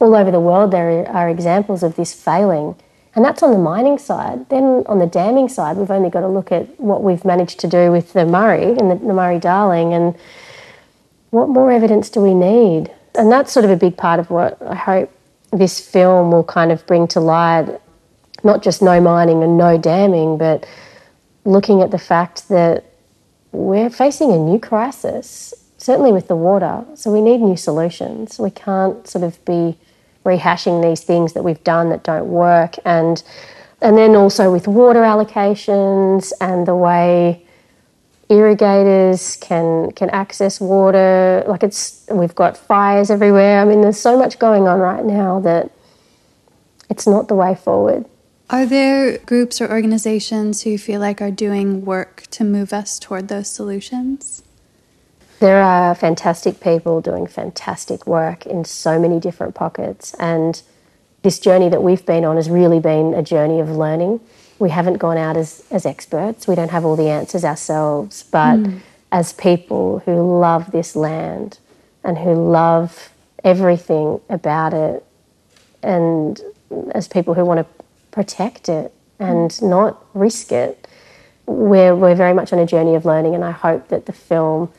all 0.00 0.14
over 0.14 0.30
the 0.30 0.40
world. 0.40 0.70
There 0.72 1.08
are 1.08 1.28
examples 1.28 1.82
of 1.82 1.96
this 1.96 2.12
failing. 2.12 2.74
And 3.18 3.24
that's 3.24 3.42
on 3.42 3.50
the 3.50 3.58
mining 3.58 3.98
side. 3.98 4.48
Then 4.48 4.84
on 4.86 5.00
the 5.00 5.06
damming 5.08 5.48
side, 5.48 5.76
we've 5.76 5.90
only 5.90 6.08
got 6.08 6.20
to 6.20 6.28
look 6.28 6.52
at 6.52 6.78
what 6.78 7.02
we've 7.02 7.24
managed 7.24 7.58
to 7.58 7.66
do 7.66 7.90
with 7.90 8.12
the 8.12 8.24
Murray 8.24 8.78
and 8.78 8.92
the, 8.92 8.94
the 8.94 9.12
Murray 9.12 9.40
Darling 9.40 9.92
and 9.92 10.14
what 11.30 11.48
more 11.48 11.72
evidence 11.72 12.10
do 12.10 12.20
we 12.20 12.32
need? 12.32 12.92
And 13.16 13.32
that's 13.32 13.50
sort 13.50 13.64
of 13.64 13.72
a 13.72 13.76
big 13.76 13.96
part 13.96 14.20
of 14.20 14.30
what 14.30 14.62
I 14.62 14.76
hope 14.76 15.12
this 15.50 15.80
film 15.80 16.30
will 16.30 16.44
kind 16.44 16.70
of 16.70 16.86
bring 16.86 17.08
to 17.08 17.18
light 17.18 17.80
not 18.44 18.62
just 18.62 18.82
no 18.82 19.00
mining 19.00 19.42
and 19.42 19.58
no 19.58 19.76
damming, 19.76 20.38
but 20.38 20.64
looking 21.44 21.82
at 21.82 21.90
the 21.90 21.98
fact 21.98 22.48
that 22.50 22.84
we're 23.50 23.90
facing 23.90 24.30
a 24.30 24.38
new 24.38 24.60
crisis, 24.60 25.52
certainly 25.76 26.12
with 26.12 26.28
the 26.28 26.36
water. 26.36 26.84
So 26.94 27.12
we 27.12 27.20
need 27.20 27.40
new 27.40 27.56
solutions. 27.56 28.38
We 28.38 28.50
can't 28.50 29.08
sort 29.08 29.24
of 29.24 29.44
be 29.44 29.76
rehashing 30.28 30.82
these 30.82 31.02
things 31.02 31.32
that 31.32 31.42
we've 31.42 31.62
done 31.64 31.90
that 31.90 32.02
don't 32.04 32.28
work. 32.28 32.74
And 32.84 33.22
and 33.80 33.96
then 33.96 34.16
also 34.16 34.52
with 34.52 34.66
water 34.66 35.02
allocations 35.02 36.32
and 36.40 36.66
the 36.66 36.74
way 36.74 37.44
irrigators 38.28 39.36
can 39.36 39.90
can 39.92 40.10
access 40.10 40.60
water 40.60 41.44
like 41.46 41.62
it's 41.62 42.04
we've 42.10 42.34
got 42.34 42.56
fires 42.56 43.10
everywhere. 43.10 43.60
I 43.60 43.64
mean 43.64 43.80
there's 43.80 44.00
so 44.00 44.18
much 44.18 44.38
going 44.38 44.68
on 44.68 44.78
right 44.80 45.04
now 45.04 45.40
that 45.40 45.70
it's 46.90 47.06
not 47.06 47.28
the 47.28 47.34
way 47.34 47.54
forward. 47.54 48.04
Are 48.50 48.64
there 48.64 49.18
groups 49.18 49.60
or 49.60 49.70
organizations 49.70 50.62
who 50.62 50.70
you 50.70 50.78
feel 50.78 51.00
like 51.00 51.20
are 51.20 51.30
doing 51.30 51.84
work 51.84 52.24
to 52.30 52.44
move 52.44 52.72
us 52.72 52.98
toward 52.98 53.28
those 53.28 53.50
solutions? 53.50 54.42
There 55.40 55.62
are 55.62 55.94
fantastic 55.94 56.60
people 56.60 57.00
doing 57.00 57.26
fantastic 57.26 58.06
work 58.06 58.44
in 58.44 58.64
so 58.64 58.98
many 58.98 59.20
different 59.20 59.54
pockets. 59.54 60.14
And 60.18 60.60
this 61.22 61.38
journey 61.38 61.68
that 61.68 61.82
we've 61.82 62.04
been 62.04 62.24
on 62.24 62.36
has 62.36 62.50
really 62.50 62.80
been 62.80 63.14
a 63.14 63.22
journey 63.22 63.60
of 63.60 63.70
learning. 63.70 64.20
We 64.58 64.70
haven't 64.70 64.98
gone 64.98 65.16
out 65.16 65.36
as, 65.36 65.64
as 65.70 65.86
experts, 65.86 66.48
we 66.48 66.56
don't 66.56 66.70
have 66.70 66.84
all 66.84 66.96
the 66.96 67.08
answers 67.08 67.44
ourselves, 67.44 68.24
but 68.24 68.56
hmm. 68.56 68.78
as 69.12 69.32
people 69.32 70.00
who 70.00 70.40
love 70.40 70.72
this 70.72 70.96
land 70.96 71.58
and 72.02 72.18
who 72.18 72.34
love 72.34 73.10
everything 73.44 74.20
about 74.28 74.74
it, 74.74 75.04
and 75.80 76.40
as 76.92 77.06
people 77.06 77.34
who 77.34 77.44
want 77.44 77.60
to 77.60 77.84
protect 78.10 78.68
it 78.68 78.92
and 79.20 79.52
hmm. 79.52 79.70
not 79.70 80.04
risk 80.14 80.50
it, 80.50 80.88
we're, 81.46 81.94
we're 81.94 82.16
very 82.16 82.34
much 82.34 82.52
on 82.52 82.58
a 82.58 82.66
journey 82.66 82.96
of 82.96 83.04
learning. 83.04 83.36
And 83.36 83.44
I 83.44 83.52
hope 83.52 83.88
that 83.88 84.06
the 84.06 84.12
film 84.12 84.72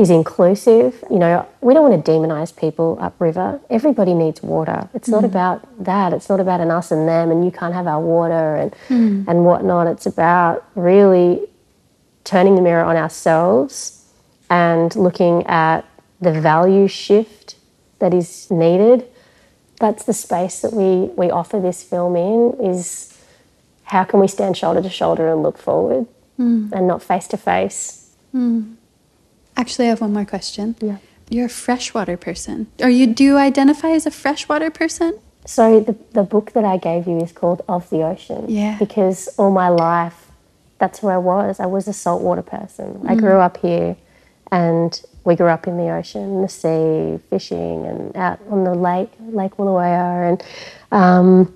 is 0.00 0.08
inclusive. 0.08 1.04
You 1.10 1.18
know, 1.18 1.46
we 1.60 1.74
don't 1.74 1.88
want 1.88 2.04
to 2.04 2.10
demonize 2.10 2.56
people 2.56 2.96
upriver. 3.00 3.60
Everybody 3.68 4.14
needs 4.14 4.42
water. 4.42 4.88
It's 4.94 5.08
not 5.08 5.22
mm. 5.22 5.26
about 5.26 5.84
that. 5.84 6.12
It's 6.14 6.28
not 6.28 6.40
about 6.40 6.60
an 6.60 6.70
us 6.70 6.90
and 6.90 7.06
them 7.06 7.30
and 7.30 7.44
you 7.44 7.50
can't 7.50 7.74
have 7.74 7.86
our 7.86 8.00
water 8.00 8.56
and 8.56 8.72
mm. 8.88 9.28
and 9.28 9.44
whatnot. 9.44 9.86
It's 9.86 10.06
about 10.06 10.64
really 10.74 11.46
turning 12.24 12.54
the 12.54 12.62
mirror 12.62 12.84
on 12.84 12.96
ourselves 12.96 14.06
and 14.48 14.94
looking 14.96 15.46
at 15.46 15.84
the 16.20 16.32
value 16.32 16.88
shift 16.88 17.56
that 17.98 18.14
is 18.14 18.50
needed. 18.50 19.06
That's 19.78 20.04
the 20.04 20.12
space 20.12 20.60
that 20.62 20.72
we, 20.72 21.10
we 21.16 21.30
offer 21.30 21.60
this 21.60 21.82
film 21.82 22.16
in 22.16 22.54
is 22.60 23.18
how 23.84 24.04
can 24.04 24.20
we 24.20 24.28
stand 24.28 24.56
shoulder 24.56 24.82
to 24.82 24.90
shoulder 24.90 25.30
and 25.30 25.42
look 25.42 25.58
forward 25.58 26.06
mm. 26.38 26.70
and 26.72 26.86
not 26.86 27.02
face 27.02 27.26
to 27.28 27.36
face 27.36 28.14
Actually, 29.56 29.86
I 29.86 29.88
have 29.90 30.00
one 30.00 30.12
more 30.12 30.24
question. 30.24 30.76
Yeah. 30.80 30.98
You're 31.28 31.46
a 31.46 31.48
freshwater 31.48 32.16
person. 32.16 32.66
Are 32.82 32.90
you 32.90 33.06
do 33.06 33.22
you 33.24 33.36
identify 33.36 33.90
as 33.90 34.06
a 34.06 34.10
freshwater 34.10 34.70
person? 34.70 35.18
So 35.46 35.80
the, 35.80 35.96
the 36.12 36.22
book 36.22 36.52
that 36.52 36.64
I 36.64 36.76
gave 36.76 37.06
you 37.06 37.20
is 37.20 37.32
called 37.32 37.62
Of 37.68 37.88
the 37.90 38.02
Ocean. 38.02 38.46
Yeah. 38.48 38.76
Because 38.78 39.28
all 39.38 39.50
my 39.50 39.68
life, 39.68 40.30
that's 40.78 41.02
where 41.02 41.14
I 41.14 41.18
was. 41.18 41.60
I 41.60 41.66
was 41.66 41.88
a 41.88 41.92
saltwater 41.92 42.42
person. 42.42 43.04
I 43.06 43.14
grew 43.14 43.38
up 43.38 43.56
here 43.58 43.96
And 44.52 45.00
we 45.24 45.36
grew 45.36 45.46
up 45.46 45.66
in 45.66 45.76
the 45.76 45.90
ocean, 45.90 46.42
the 46.42 46.48
sea, 46.48 47.18
fishing, 47.28 47.86
and 47.86 48.16
out 48.16 48.40
on 48.50 48.64
the 48.64 48.74
lake, 48.74 49.10
Lake 49.20 49.56
Wooloweyah. 49.56 50.30
And 50.30 50.44
um, 50.90 51.54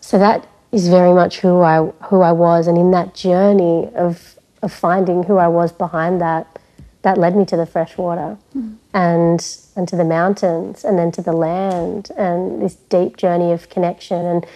so 0.00 0.18
that 0.18 0.46
is 0.72 0.88
very 0.88 1.14
much 1.14 1.38
who 1.38 1.60
I, 1.62 1.86
who 2.04 2.20
I 2.20 2.32
was. 2.32 2.66
And 2.66 2.76
in 2.76 2.90
that 2.90 3.14
journey 3.14 3.88
of, 3.94 4.38
of 4.62 4.72
finding 4.72 5.22
who 5.22 5.36
I 5.36 5.48
was 5.48 5.72
behind 5.72 6.20
that, 6.20 6.57
that 7.02 7.16
led 7.16 7.36
me 7.36 7.44
to 7.46 7.56
the 7.56 7.66
fresh 7.66 7.96
water 7.96 8.36
mm. 8.56 8.76
and, 8.92 9.56
and 9.76 9.88
to 9.88 9.96
the 9.96 10.04
mountains 10.04 10.84
and 10.84 10.98
then 10.98 11.12
to 11.12 11.22
the 11.22 11.32
land 11.32 12.10
and 12.16 12.60
this 12.60 12.74
deep 12.74 13.16
journey 13.16 13.52
of 13.52 13.68
connection. 13.68 14.24
And 14.24 14.46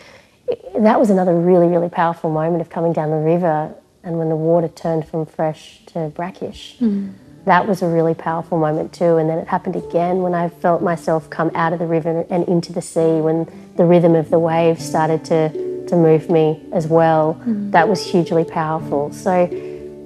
it, 0.48 0.82
that 0.82 0.98
was 0.98 1.10
another 1.10 1.34
really, 1.34 1.68
really 1.68 1.88
powerful 1.88 2.30
moment 2.30 2.60
of 2.60 2.68
coming 2.68 2.92
down 2.92 3.10
the 3.10 3.16
river 3.16 3.74
and 4.02 4.18
when 4.18 4.28
the 4.28 4.36
water 4.36 4.68
turned 4.68 5.06
from 5.06 5.26
fresh 5.26 5.84
to 5.86 6.08
brackish. 6.14 6.76
Mm 6.80 7.14
that 7.44 7.66
was 7.66 7.82
a 7.82 7.88
really 7.88 8.14
powerful 8.14 8.58
moment 8.58 8.92
too. 8.92 9.16
And 9.16 9.28
then 9.28 9.38
it 9.38 9.48
happened 9.48 9.76
again 9.76 10.22
when 10.22 10.34
I 10.34 10.48
felt 10.48 10.82
myself 10.82 11.28
come 11.30 11.50
out 11.54 11.72
of 11.72 11.78
the 11.78 11.86
river 11.86 12.24
and 12.30 12.46
into 12.48 12.72
the 12.72 12.82
sea, 12.82 13.20
when 13.20 13.46
the 13.76 13.84
rhythm 13.84 14.14
of 14.14 14.30
the 14.30 14.38
waves 14.38 14.84
started 14.84 15.24
to, 15.26 15.86
to 15.86 15.96
move 15.96 16.30
me 16.30 16.62
as 16.72 16.86
well. 16.86 17.40
Mm. 17.44 17.72
That 17.72 17.88
was 17.88 18.04
hugely 18.04 18.44
powerful. 18.44 19.12
So 19.12 19.46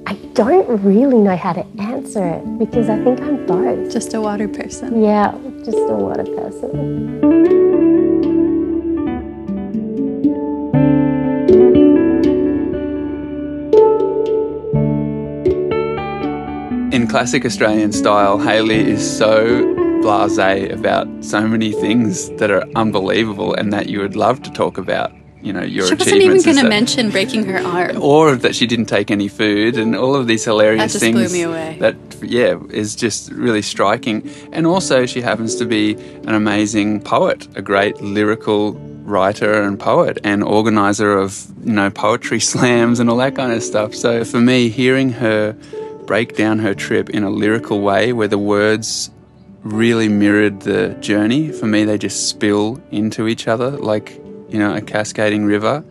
I 0.09 0.15
don't 0.35 0.69
really 0.85 1.19
know 1.19 1.37
how 1.37 1.53
to 1.53 1.67
answer 1.81 2.25
it 2.25 2.59
because 2.59 2.89
I 2.89 3.03
think 3.03 3.21
I'm 3.21 3.45
both. 3.45 3.93
Just 3.93 4.15
a 4.15 4.21
water 4.21 4.47
person. 4.47 5.03
Yeah, 5.03 5.37
just 5.65 5.79
a 5.79 5.95
water 5.95 6.25
person. 6.25 7.37
in 16.93 17.07
classic 17.07 17.45
Australian 17.45 17.93
style, 17.93 18.39
Hayley 18.39 18.91
is 18.91 19.19
so 19.19 19.75
blase 20.01 20.73
about 20.73 21.07
so 21.23 21.47
many 21.47 21.71
things 21.73 22.31
that 22.39 22.51
are 22.51 22.65
unbelievable 22.75 23.55
and 23.55 23.73
that 23.73 23.89
you 23.89 24.01
would 24.01 24.17
love 24.17 24.43
to 24.43 24.51
talk 24.53 24.79
about. 24.79 25.13
You 25.47 25.53
know, 25.53 25.63
your 25.63 25.87
she 25.87 25.95
wasn't 25.95 26.23
even 26.23 26.43
going 26.43 26.57
to 26.57 26.69
mention 26.69 27.11
breaking 27.11 27.45
her 27.45 27.59
arm, 27.59 28.03
or 28.03 28.35
that 28.35 28.57
she 28.57 28.67
didn't 28.67 28.87
take 28.87 29.13
any 29.13 29.29
food, 29.29 29.77
and 29.77 29.95
all 29.95 30.17
of 30.17 30.27
these 30.27 30.45
hilarious 30.45 30.93
that 30.93 30.99
things. 30.99 31.15
Blew 31.15 31.39
me 31.39 31.43
away. 31.43 31.77
That 31.79 31.95
yeah 32.21 32.59
is 32.71 32.97
just 32.97 33.31
really 33.31 33.63
striking. 33.63 34.29
And 34.51 34.67
also, 34.67 35.07
she 35.07 35.21
happens 35.21 35.55
to 35.57 35.65
be 35.65 35.93
an 36.25 36.35
amazing 36.35 37.01
poet, 37.01 37.47
a 37.57 37.63
great 37.63 38.01
lyrical 38.01 38.73
writer 39.05 39.63
and 39.63 39.79
poet, 39.79 40.19
and 40.25 40.43
organizer 40.43 41.17
of 41.17 41.47
you 41.65 41.73
know 41.73 41.91
poetry 41.91 42.41
slams 42.53 42.99
and 42.99 43.09
all 43.09 43.19
that 43.19 43.37
kind 43.37 43.53
of 43.53 43.63
stuff. 43.63 43.95
So 43.95 44.25
for 44.25 44.41
me, 44.41 44.69
hearing 44.69 45.11
her 45.11 45.57
break 46.07 46.35
down 46.35 46.59
her 46.59 46.75
trip 46.75 47.09
in 47.11 47.23
a 47.23 47.31
lyrical 47.31 47.81
way 47.81 48.13
where 48.13 48.29
the 48.29 48.39
words 48.39 49.11
really 49.63 50.09
mirrored 50.09 50.63
the 50.63 50.89
journey. 51.01 51.53
For 51.53 51.67
me, 51.67 51.85
they 51.85 51.99
just 51.99 52.29
spill 52.29 52.81
into 52.91 53.29
each 53.29 53.47
other 53.47 53.71
like, 53.71 54.21
you 54.49 54.59
know, 54.59 54.75
a 54.75 54.81
cascading 54.81 55.45
river. 55.45 55.85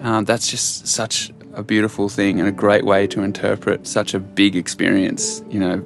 Um, 0.00 0.24
that's 0.24 0.48
just 0.50 0.86
such 0.86 1.32
a 1.54 1.62
beautiful 1.62 2.08
thing 2.08 2.40
and 2.40 2.48
a 2.48 2.52
great 2.52 2.84
way 2.84 3.06
to 3.08 3.22
interpret 3.22 3.86
such 3.86 4.14
a 4.14 4.18
big 4.18 4.56
experience. 4.56 5.42
You 5.50 5.60
know, 5.60 5.84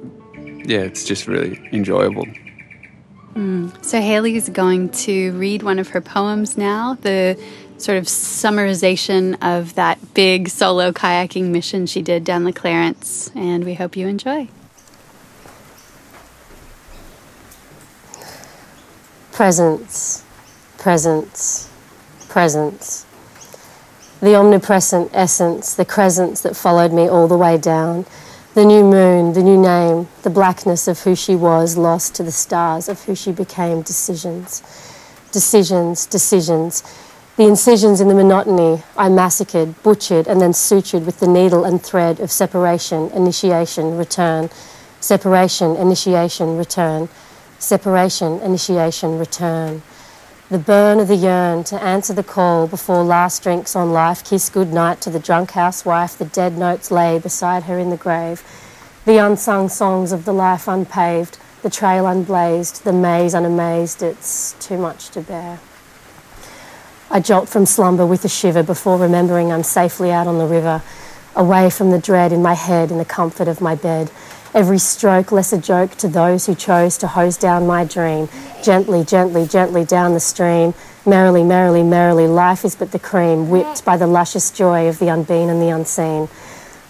yeah, 0.65 0.79
it's 0.79 1.03
just 1.03 1.27
really 1.27 1.59
enjoyable. 1.71 2.25
Mm. 3.35 3.85
So 3.85 4.01
Hayley 4.01 4.35
is 4.35 4.49
going 4.49 4.89
to 4.89 5.31
read 5.33 5.61
one 5.61 5.77
of 5.77 5.89
her 5.89 6.01
poems 6.01 6.57
now. 6.57 6.97
The 7.01 7.39
sort 7.77 7.99
of 7.99 8.05
summarization 8.05 9.37
of 9.41 9.75
that 9.75 10.13
big 10.15 10.49
solo 10.49 10.91
kayaking 10.91 11.49
mission 11.49 11.85
she 11.85 12.01
did 12.01 12.23
down 12.23 12.43
the 12.43 12.53
Clarence, 12.53 13.29
and 13.35 13.63
we 13.63 13.75
hope 13.75 13.95
you 13.95 14.07
enjoy. 14.07 14.47
Presence, 19.31 20.23
presence, 20.79 21.66
presence. 22.37 23.03
The 24.21 24.35
omnipresent 24.35 25.09
essence, 25.11 25.73
the 25.73 25.85
crescents 25.85 26.41
that 26.41 26.55
followed 26.55 26.93
me 26.93 27.07
all 27.07 27.27
the 27.27 27.35
way 27.35 27.57
down. 27.57 28.05
The 28.53 28.63
new 28.63 28.83
moon, 28.83 29.33
the 29.33 29.41
new 29.41 29.59
name, 29.59 30.07
the 30.21 30.29
blackness 30.29 30.87
of 30.87 30.99
who 30.99 31.15
she 31.15 31.35
was, 31.35 31.77
lost 31.77 32.13
to 32.13 32.21
the 32.21 32.31
stars 32.31 32.89
of 32.89 33.01
who 33.05 33.15
she 33.15 33.31
became. 33.31 33.81
Decisions, 33.81 34.61
decisions, 35.31 36.05
decisions 36.05 36.83
the 37.37 37.47
incisions 37.47 38.01
in 38.01 38.07
the 38.07 38.13
monotony 38.13 38.83
I 38.95 39.09
massacred, 39.09 39.81
butchered, 39.81 40.27
and 40.27 40.39
then 40.39 40.51
sutured 40.51 41.07
with 41.07 41.19
the 41.19 41.27
needle 41.27 41.65
and 41.65 41.81
thread 41.81 42.19
of 42.19 42.29
separation, 42.29 43.09
initiation, 43.15 43.97
return, 43.97 44.51
separation, 44.99 45.75
initiation, 45.75 46.55
return, 46.55 47.09
separation, 47.57 48.39
initiation, 48.41 49.17
return. 49.17 49.81
The 50.49 50.57
burn 50.57 51.01
of 51.01 51.09
the 51.09 51.15
yearn 51.17 51.65
to 51.65 51.83
answer 51.83 52.13
the 52.13 52.23
call 52.23 52.67
before 52.67 53.03
last 53.03 53.43
drinks 53.43 53.75
on 53.75 53.91
life, 53.91 54.23
kiss 54.23 54.47
good 54.49 54.71
night 54.71 55.01
to 55.01 55.09
the 55.09 55.19
drunk 55.19 55.51
housewife, 55.51 56.17
the 56.17 56.23
dead 56.23 56.57
notes 56.57 56.89
lay 56.89 57.19
beside 57.19 57.63
her 57.63 57.77
in 57.77 57.89
the 57.89 57.97
grave, 57.97 58.41
the 59.03 59.17
unsung 59.17 59.67
songs 59.67 60.13
of 60.13 60.23
the 60.23 60.31
life 60.31 60.69
unpaved, 60.69 61.37
the 61.63 61.69
trail 61.69 62.05
unblazed, 62.05 62.83
the 62.83 62.93
maze 62.93 63.33
unamazed, 63.33 64.01
it's 64.01 64.53
too 64.65 64.77
much 64.77 65.09
to 65.09 65.21
bear. 65.21 65.59
I 67.11 67.19
jolt 67.19 67.49
from 67.49 67.65
slumber 67.65 68.05
with 68.05 68.23
a 68.23 68.29
shiver 68.29 68.63
before 68.63 68.97
remembering 68.97 69.51
I'm 69.51 69.63
safely 69.63 70.13
out 70.13 70.27
on 70.27 70.37
the 70.37 70.45
river, 70.45 70.81
away 71.35 71.69
from 71.69 71.91
the 71.91 71.99
dread 71.99 72.31
in 72.31 72.41
my 72.41 72.53
head 72.53 72.89
in 72.89 72.99
the 72.99 73.05
comfort 73.05 73.49
of 73.49 73.59
my 73.59 73.75
bed. 73.75 74.09
Every 74.57 74.79
stroke 74.79 75.31
less 75.31 75.53
a 75.53 75.59
joke 75.59 75.91
to 75.97 76.07
those 76.07 76.47
who 76.47 76.55
chose 76.55 76.97
to 76.97 77.07
hose 77.07 77.37
down 77.37 77.67
my 77.67 77.85
dream. 77.85 78.27
Gently, 78.63 79.03
gently, 79.03 79.45
gently 79.45 79.85
down 79.85 80.15
the 80.15 80.19
stream. 80.19 80.73
Merrily, 81.05 81.43
merrily, 81.43 81.83
merrily, 81.83 82.25
life 82.25 82.65
is 82.65 82.73
but 82.73 82.91
the 82.91 82.97
cream, 82.97 83.51
whipped 83.51 83.85
by 83.85 83.97
the 83.97 84.07
luscious 84.07 84.49
joy 84.49 84.87
of 84.87 84.97
the 84.97 85.09
unbeen 85.09 85.49
and 85.49 85.61
the 85.61 85.69
unseen. 85.69 86.27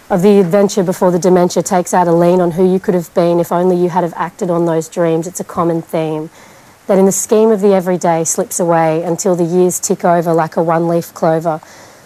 Of 0.09 0.21
the 0.21 0.39
adventure 0.39 0.81
before 0.81 1.11
the 1.11 1.19
dementia 1.19 1.61
takes 1.61 1.93
out 1.93 2.07
a 2.07 2.13
lean 2.13 2.39
on 2.39 2.51
who 2.51 2.65
you 2.65 2.79
could 2.79 2.93
have 2.93 3.13
been 3.13 3.37
if 3.37 3.51
only 3.51 3.75
you 3.75 3.89
had 3.89 4.05
have 4.05 4.13
acted 4.15 4.49
on 4.49 4.65
those 4.65 4.87
dreams. 4.87 5.27
It's 5.27 5.41
a 5.41 5.43
common 5.43 5.81
theme 5.81 6.29
that 6.85 6.97
in 6.97 7.05
the 7.05 7.11
scheme 7.11 7.51
of 7.51 7.59
the 7.59 7.73
everyday 7.73 8.23
slips 8.23 8.61
away 8.61 9.03
until 9.03 9.35
the 9.35 9.43
years 9.43 9.77
tick 9.77 10.05
over 10.05 10.31
like 10.31 10.55
a 10.55 10.63
one 10.63 10.87
leaf 10.87 11.13
clover. 11.13 11.59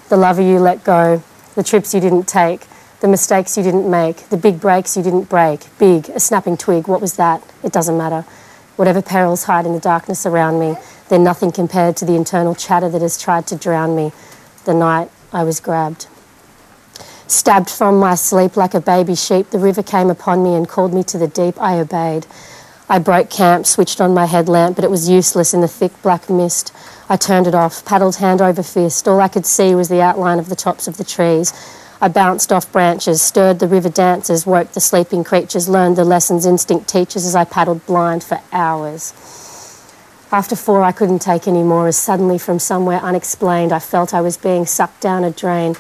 The 0.10 0.18
lover 0.18 0.42
you 0.42 0.58
let 0.58 0.84
go, 0.84 1.22
the 1.54 1.62
trips 1.62 1.94
you 1.94 2.00
didn't 2.00 2.28
take, 2.28 2.66
the 3.02 3.08
mistakes 3.08 3.58
you 3.58 3.64
didn't 3.64 3.90
make, 3.90 4.30
the 4.30 4.38
big 4.38 4.62
breaks 4.62 4.96
you 4.96 5.04
didn't 5.04 5.24
break. 5.24 5.66
Big, 5.80 6.10
a 6.10 6.20
snapping 6.20 6.56
twig, 6.56 6.88
what 6.88 7.02
was 7.02 7.16
that? 7.16 7.44
It 7.64 7.74
doesn't 7.74 7.98
matter. 7.98 8.22
Whatever 8.76 9.02
perils 9.02 9.44
hide 9.44 9.66
in 9.66 9.74
the 9.74 9.80
darkness 9.80 10.26
around 10.26 10.60
me, 10.60 10.76
they're 11.10 11.20
nothing 11.20 11.52
compared 11.52 11.98
to 11.98 12.06
the 12.06 12.16
internal 12.16 12.56
chatter 12.56 12.90
that 12.90 13.02
has 13.02 13.20
tried 13.20 13.48
to 13.48 13.56
drown 13.56 13.96
me 13.96 14.12
the 14.66 14.74
night 14.74 15.10
I 15.34 15.44
was 15.44 15.60
grabbed. 15.60 16.08
Stabbed 17.26 17.70
from 17.70 18.00
my 18.00 18.14
sleep 18.14 18.56
like 18.56 18.76
a 18.76 18.82
baby 18.82 19.16
sheep, 19.16 19.50
the 19.50 19.60
river 19.60 19.82
came 19.82 20.10
upon 20.10 20.44
me 20.44 20.54
and 20.54 20.70
called 20.70 20.94
me 20.94 21.04
to 21.06 21.18
the 21.18 21.28
deep. 21.28 21.60
I 21.60 21.80
obeyed. 21.80 22.28
I 22.88 23.00
broke 23.00 23.30
camp, 23.30 23.66
switched 23.66 24.00
on 24.00 24.14
my 24.14 24.26
headlamp, 24.26 24.76
but 24.76 24.86
it 24.86 24.92
was 24.92 25.10
useless 25.10 25.54
in 25.54 25.62
the 25.62 25.68
thick 25.68 25.94
black 26.04 26.30
mist. 26.30 26.72
I 27.10 27.16
turned 27.16 27.48
it 27.48 27.56
off, 27.56 27.84
paddled 27.84 28.18
hand 28.18 28.42
over 28.42 28.62
fist. 28.62 29.08
All 29.08 29.22
I 29.22 29.28
could 29.28 29.46
see 29.46 29.74
was 29.74 29.90
the 29.90 30.02
outline 30.02 30.40
of 30.40 30.50
the 30.50 30.56
tops 30.56 30.88
of 30.88 30.98
the 30.98 31.04
trees. 31.04 31.54
I 32.04 32.08
bounced 32.08 32.52
off 32.52 32.72
branches, 32.72 33.22
stirred 33.22 33.60
the 33.60 33.68
river 33.68 33.90
dancers, 33.90 34.44
woke 34.44 34.72
the 34.72 34.80
sleeping 34.82 35.24
creatures, 35.24 35.70
learned 35.70 35.98
the 35.98 36.04
lessons 36.04 36.48
instinct 36.48 36.90
teaches 36.90 37.28
as 37.28 37.36
I 37.36 37.44
paddled 37.44 37.86
blind 37.86 38.24
for 38.24 38.42
hours. 38.52 39.14
After 40.32 40.56
four, 40.56 40.82
I 40.82 40.94
couldn't 40.94 41.20
take 41.20 41.48
any 41.48 41.62
more, 41.62 41.88
as 41.88 41.98
suddenly 41.98 42.40
from 42.40 42.58
somewhere 42.58 43.00
unexplained, 43.02 43.72
I 43.72 43.78
felt 43.78 44.16
I 44.16 44.22
was 44.22 44.36
being 44.36 44.66
sucked 44.66 45.00
down 45.02 45.24
a 45.24 45.30
drain. 45.30 45.76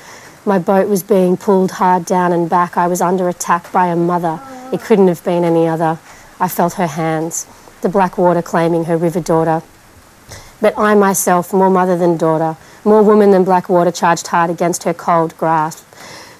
My 0.45 0.59
boat 0.59 0.88
was 0.88 1.01
being 1.01 1.38
pulled 1.38 1.72
hard 1.72 2.05
down 2.05 2.34
and 2.34 2.47
back. 2.47 2.78
I 2.78 2.86
was 2.86 3.01
under 3.01 3.28
attack 3.28 3.72
by 3.72 3.88
a 3.88 3.95
mother. 3.95 4.39
It 4.72 4.82
couldn't 4.82 5.07
have 5.07 5.24
been 5.24 5.43
any 5.43 5.67
other. 5.67 5.97
I 6.39 6.47
felt 6.47 6.74
her 6.74 6.86
hands, 6.86 7.47
the 7.82 7.89
black 7.89 8.19
water 8.19 8.43
claiming 8.43 8.86
her 8.86 8.97
river 8.97 9.22
daughter. 9.22 9.63
But 10.59 10.78
I 10.78 10.93
myself, 10.93 11.51
more 11.51 11.72
mother 11.72 11.97
than 11.97 12.17
daughter, 12.17 12.57
more 12.84 13.03
woman 13.03 13.32
than 13.32 13.43
black 13.43 13.69
water, 13.69 13.91
charged 13.91 14.27
hard 14.27 14.49
against 14.49 14.84
her 14.84 14.93
cold 14.93 15.38
grasp. 15.38 15.86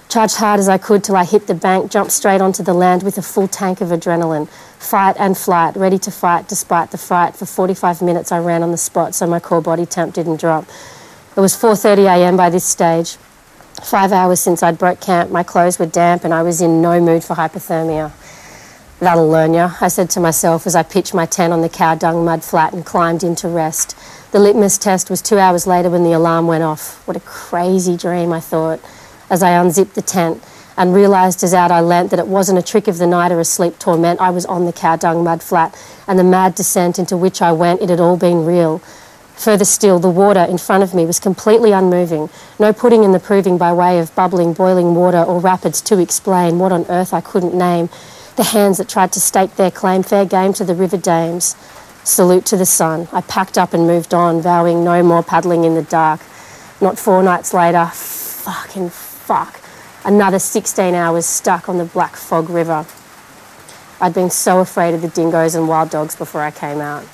Charged 0.08 0.36
hard 0.36 0.60
as 0.60 0.68
I 0.68 0.76
could 0.76 1.02
till 1.02 1.16
I 1.16 1.24
hit 1.24 1.46
the 1.46 1.54
bank, 1.54 1.90
jumped 1.90 2.12
straight 2.12 2.40
onto 2.40 2.62
the 2.62 2.74
land 2.74 3.02
with 3.02 3.16
a 3.16 3.22
full 3.22 3.48
tank 3.48 3.80
of 3.80 3.88
adrenaline. 3.88 4.48
Fight 4.78 5.16
and 5.18 5.38
flight, 5.38 5.74
ready 5.76 5.98
to 6.00 6.10
fight 6.10 6.48
despite 6.48 6.90
the 6.90 6.98
fright. 6.98 7.34
For 7.36 7.46
45 7.46 8.02
minutes 8.02 8.30
I 8.30 8.38
ran 8.38 8.62
on 8.62 8.72
the 8.72 8.76
spot 8.76 9.14
so 9.14 9.26
my 9.26 9.40
core 9.40 9.62
body 9.62 9.86
temp 9.86 10.14
didn't 10.14 10.40
drop. 10.40 10.66
It 11.34 11.40
was 11.40 11.54
4.30am 11.54 12.36
by 12.36 12.50
this 12.50 12.64
stage. 12.64 13.16
Five 13.82 14.12
hours 14.12 14.38
since 14.38 14.62
I'd 14.62 14.76
broke 14.76 15.00
camp, 15.00 15.30
my 15.30 15.42
clothes 15.42 15.78
were 15.78 15.86
damp 15.86 16.24
and 16.24 16.34
I 16.34 16.42
was 16.42 16.60
in 16.60 16.82
no 16.82 17.00
mood 17.00 17.24
for 17.24 17.34
hypothermia. 17.34 18.12
That'll 19.00 19.28
learn 19.28 19.54
ya, 19.54 19.74
I 19.80 19.88
said 19.88 20.10
to 20.10 20.20
myself 20.20 20.66
as 20.66 20.76
I 20.76 20.82
pitched 20.82 21.14
my 21.14 21.26
tent 21.26 21.52
on 21.52 21.62
the 21.62 21.68
cow 21.68 21.94
dung 21.94 22.24
mud 22.24 22.44
flat 22.44 22.74
and 22.74 22.84
climbed 22.84 23.24
into 23.24 23.48
rest. 23.48 23.96
The 24.32 24.40
litmus 24.40 24.78
test 24.78 25.10
was 25.10 25.20
two 25.20 25.38
hours 25.38 25.66
later 25.66 25.90
when 25.90 26.04
the 26.04 26.14
alarm 26.14 26.46
went 26.46 26.64
off. 26.64 27.06
What 27.06 27.18
a 27.18 27.20
crazy 27.20 27.98
dream, 27.98 28.32
I 28.32 28.40
thought, 28.40 28.80
as 29.28 29.42
I 29.42 29.50
unzipped 29.50 29.94
the 29.94 30.00
tent 30.00 30.42
and 30.74 30.94
realised 30.94 31.44
as 31.44 31.52
out 31.52 31.70
I 31.70 31.82
leant 31.82 32.08
that 32.10 32.18
it 32.18 32.26
wasn't 32.26 32.58
a 32.58 32.62
trick 32.62 32.88
of 32.88 32.96
the 32.96 33.06
night 33.06 33.30
or 33.30 33.40
a 33.40 33.44
sleep 33.44 33.78
torment. 33.78 34.22
I 34.22 34.30
was 34.30 34.46
on 34.46 34.64
the 34.64 34.72
cow 34.72 34.96
dung 34.96 35.22
mud 35.22 35.42
flat, 35.42 35.78
and 36.08 36.18
the 36.18 36.24
mad 36.24 36.54
descent 36.54 36.98
into 36.98 37.14
which 37.14 37.42
I 37.42 37.52
went, 37.52 37.82
it 37.82 37.90
had 37.90 38.00
all 38.00 38.16
been 38.16 38.46
real. 38.46 38.78
Further 39.36 39.66
still, 39.66 39.98
the 39.98 40.08
water 40.08 40.40
in 40.40 40.56
front 40.56 40.82
of 40.82 40.94
me 40.94 41.04
was 41.04 41.20
completely 41.20 41.72
unmoving, 41.72 42.30
no 42.58 42.72
putting 42.72 43.04
in 43.04 43.12
the 43.12 43.20
proving 43.20 43.58
by 43.58 43.70
way 43.74 43.98
of 43.98 44.14
bubbling, 44.14 44.54
boiling 44.54 44.94
water 44.94 45.22
or 45.22 45.40
rapids 45.40 45.82
to 45.82 45.98
explain 45.98 46.58
what 46.58 46.72
on 46.72 46.86
earth 46.88 47.12
I 47.12 47.20
couldn't 47.20 47.54
name. 47.54 47.90
The 48.36 48.44
hands 48.44 48.78
that 48.78 48.88
tried 48.88 49.12
to 49.12 49.20
stake 49.20 49.56
their 49.56 49.70
claim, 49.70 50.02
fair 50.02 50.24
game 50.24 50.54
to 50.54 50.64
the 50.64 50.74
river 50.74 50.96
dames. 50.96 51.54
Salute 52.04 52.44
to 52.46 52.56
the 52.56 52.66
sun. 52.66 53.06
I 53.12 53.20
packed 53.20 53.56
up 53.56 53.72
and 53.72 53.86
moved 53.86 54.12
on, 54.12 54.42
vowing 54.42 54.82
no 54.82 55.04
more 55.04 55.22
paddling 55.22 55.62
in 55.62 55.76
the 55.76 55.82
dark. 55.82 56.20
Not 56.80 56.98
four 56.98 57.22
nights 57.22 57.54
later, 57.54 57.86
fucking 57.86 58.90
fuck, 58.90 59.60
another 60.04 60.40
16 60.40 60.96
hours 60.96 61.26
stuck 61.26 61.68
on 61.68 61.78
the 61.78 61.84
Black 61.84 62.16
Fog 62.16 62.50
River. 62.50 62.84
I'd 64.00 64.14
been 64.14 64.30
so 64.30 64.58
afraid 64.58 64.94
of 64.94 65.02
the 65.02 65.08
dingoes 65.08 65.54
and 65.54 65.68
wild 65.68 65.90
dogs 65.90 66.16
before 66.16 66.40
I 66.40 66.50
came 66.50 66.80
out. 66.80 67.06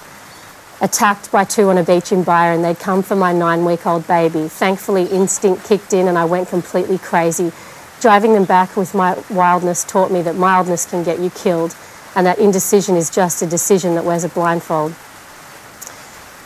Attacked 0.81 1.31
by 1.31 1.45
two 1.45 1.69
on 1.69 1.77
a 1.77 1.85
beach 1.85 2.11
in 2.11 2.23
Byron, 2.23 2.63
they'd 2.63 2.79
come 2.79 3.03
for 3.03 3.15
my 3.15 3.31
nine 3.31 3.67
week 3.67 3.87
old 3.87 4.07
baby. 4.07 4.49
Thankfully, 4.49 5.05
instinct 5.05 5.65
kicked 5.65 5.93
in 5.93 6.09
and 6.09 6.17
I 6.17 6.25
went 6.25 6.49
completely 6.49 6.97
crazy. 6.97 7.53
Driving 8.01 8.33
them 8.33 8.47
back 8.47 8.75
with 8.75 8.95
my 8.95 9.23
wildness 9.29 9.85
taught 9.85 10.11
me 10.11 10.23
that 10.23 10.37
mildness 10.37 10.87
can 10.87 11.05
get 11.05 11.19
you 11.19 11.29
killed 11.29 11.77
and 12.15 12.27
that 12.27 12.39
indecision 12.39 12.97
is 12.97 13.11
just 13.11 13.43
a 13.43 13.47
decision 13.47 13.95
that 13.95 14.05
wears 14.05 14.25
a 14.25 14.29
blindfold. 14.29 14.95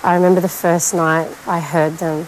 I 0.02 0.14
remember 0.14 0.40
the 0.40 0.48
first 0.48 0.94
night 0.94 1.30
I 1.46 1.60
heard 1.60 1.98
them 1.98 2.26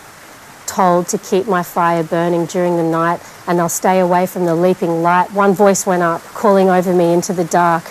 told 0.66 1.08
to 1.08 1.18
keep 1.18 1.46
my 1.46 1.62
fire 1.62 2.02
burning 2.02 2.46
during 2.46 2.76
the 2.76 2.82
night 2.82 3.20
and 3.46 3.60
I'll 3.60 3.68
stay 3.68 4.00
away 4.00 4.26
from 4.26 4.44
the 4.44 4.54
leaping 4.54 5.02
light. 5.02 5.32
One 5.32 5.54
voice 5.54 5.86
went 5.86 6.02
up, 6.02 6.22
calling 6.22 6.68
over 6.68 6.94
me 6.94 7.12
into 7.12 7.32
the 7.32 7.44
dark, 7.44 7.84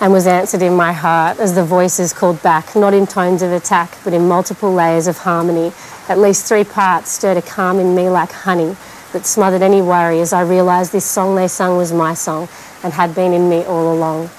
and 0.00 0.12
was 0.12 0.26
answered 0.26 0.62
in 0.62 0.74
my 0.74 0.92
heart 0.92 1.38
as 1.38 1.54
the 1.54 1.64
voices 1.64 2.12
called 2.12 2.42
back, 2.42 2.74
not 2.74 2.92
in 2.92 3.06
tones 3.06 3.40
of 3.40 3.52
attack, 3.52 3.96
but 4.02 4.12
in 4.12 4.26
multiple 4.26 4.72
layers 4.72 5.06
of 5.06 5.18
harmony. 5.18 5.72
At 6.08 6.18
least 6.18 6.46
three 6.46 6.64
parts 6.64 7.12
stirred 7.12 7.36
a 7.36 7.42
calm 7.42 7.78
in 7.78 7.94
me 7.94 8.08
like 8.08 8.32
honey 8.32 8.76
that 9.12 9.26
smothered 9.26 9.62
any 9.62 9.80
worry 9.80 10.20
as 10.20 10.32
I 10.32 10.42
realised 10.42 10.90
this 10.90 11.04
song 11.04 11.36
they 11.36 11.46
sung 11.46 11.76
was 11.76 11.92
my 11.92 12.14
song 12.14 12.48
and 12.82 12.92
had 12.92 13.14
been 13.14 13.32
in 13.32 13.48
me 13.48 13.64
all 13.64 13.94
along. 13.94 14.30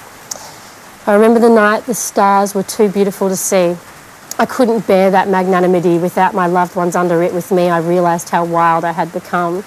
I 1.06 1.16
remember 1.16 1.42
the 1.42 1.50
night 1.50 1.86
the 1.86 1.94
stars 1.94 2.56
were 2.56 2.64
too 2.64 2.88
beautiful 2.88 3.28
to 3.28 3.36
see. 3.36 3.76
I 4.40 4.46
couldn't 4.46 4.88
bear 4.88 5.12
that 5.12 5.28
magnanimity 5.28 5.98
without 5.98 6.34
my 6.34 6.48
loved 6.48 6.78
ones 6.78 6.96
under 6.96 7.22
it 7.22 7.34
with 7.34 7.52
me. 7.52 7.70
I 7.70 7.80
realised 7.80 8.30
how 8.30 8.46
wild 8.46 8.86
I 8.86 8.94
had 8.94 9.12
become, 9.12 9.64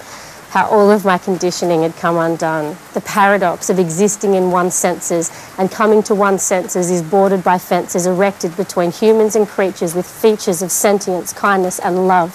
how 0.49 0.67
all 0.67 0.89
of 0.89 1.05
my 1.05 1.19
conditioning 1.19 1.83
had 1.83 1.95
come 1.95 2.17
undone. 2.17 2.75
The 2.95 3.01
paradox 3.01 3.69
of 3.69 3.77
existing 3.77 4.33
in 4.33 4.49
one's 4.49 4.73
senses 4.73 5.31
and 5.59 5.69
coming 5.69 6.01
to 6.03 6.15
one's 6.15 6.41
senses 6.41 6.89
is 6.89 7.03
bordered 7.03 7.43
by 7.43 7.59
fences 7.59 8.07
erected 8.07 8.57
between 8.57 8.91
humans 8.91 9.35
and 9.35 9.47
creatures 9.47 9.93
with 9.93 10.07
features 10.07 10.63
of 10.63 10.71
sentience, 10.71 11.33
kindness, 11.33 11.77
and 11.77 12.07
love. 12.07 12.33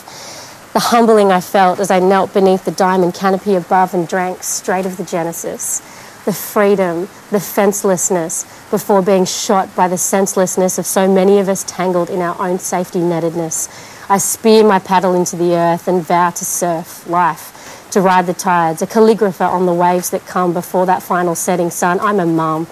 The 0.74 0.78
humbling 0.78 1.32
I 1.32 1.40
felt 1.40 1.80
as 1.80 1.90
I 1.90 1.98
knelt 1.98 2.32
beneath 2.32 2.64
the 2.64 2.70
diamond 2.70 3.14
canopy 3.14 3.56
above 3.56 3.94
and 3.94 4.06
drank 4.06 4.44
straight 4.44 4.86
of 4.86 4.96
the 4.96 5.04
Genesis 5.04 5.82
the 6.24 6.32
freedom, 6.32 7.02
the 7.30 7.38
fencelessness 7.38 8.70
before 8.70 9.02
being 9.02 9.24
shot 9.24 9.74
by 9.74 9.88
the 9.88 9.98
senselessness 9.98 10.78
of 10.78 10.86
so 10.86 11.12
many 11.12 11.38
of 11.38 11.48
us 11.48 11.64
tangled 11.64 12.10
in 12.10 12.20
our 12.20 12.40
own 12.40 12.58
safety 12.58 13.00
nettedness. 13.00 13.68
I 14.08 14.18
spear 14.18 14.64
my 14.64 14.78
paddle 14.78 15.14
into 15.14 15.36
the 15.36 15.54
earth 15.54 15.88
and 15.88 16.02
vow 16.02 16.30
to 16.30 16.44
surf 16.44 17.08
life, 17.08 17.88
to 17.90 18.00
ride 18.00 18.26
the 18.26 18.34
tides, 18.34 18.82
a 18.82 18.86
calligrapher 18.86 19.48
on 19.48 19.66
the 19.66 19.74
waves 19.74 20.10
that 20.10 20.26
come 20.26 20.52
before 20.52 20.86
that 20.86 21.02
final 21.02 21.34
setting 21.34 21.70
sun. 21.70 21.98
I'm 22.00 22.20
a 22.20 22.26
mum, 22.26 22.66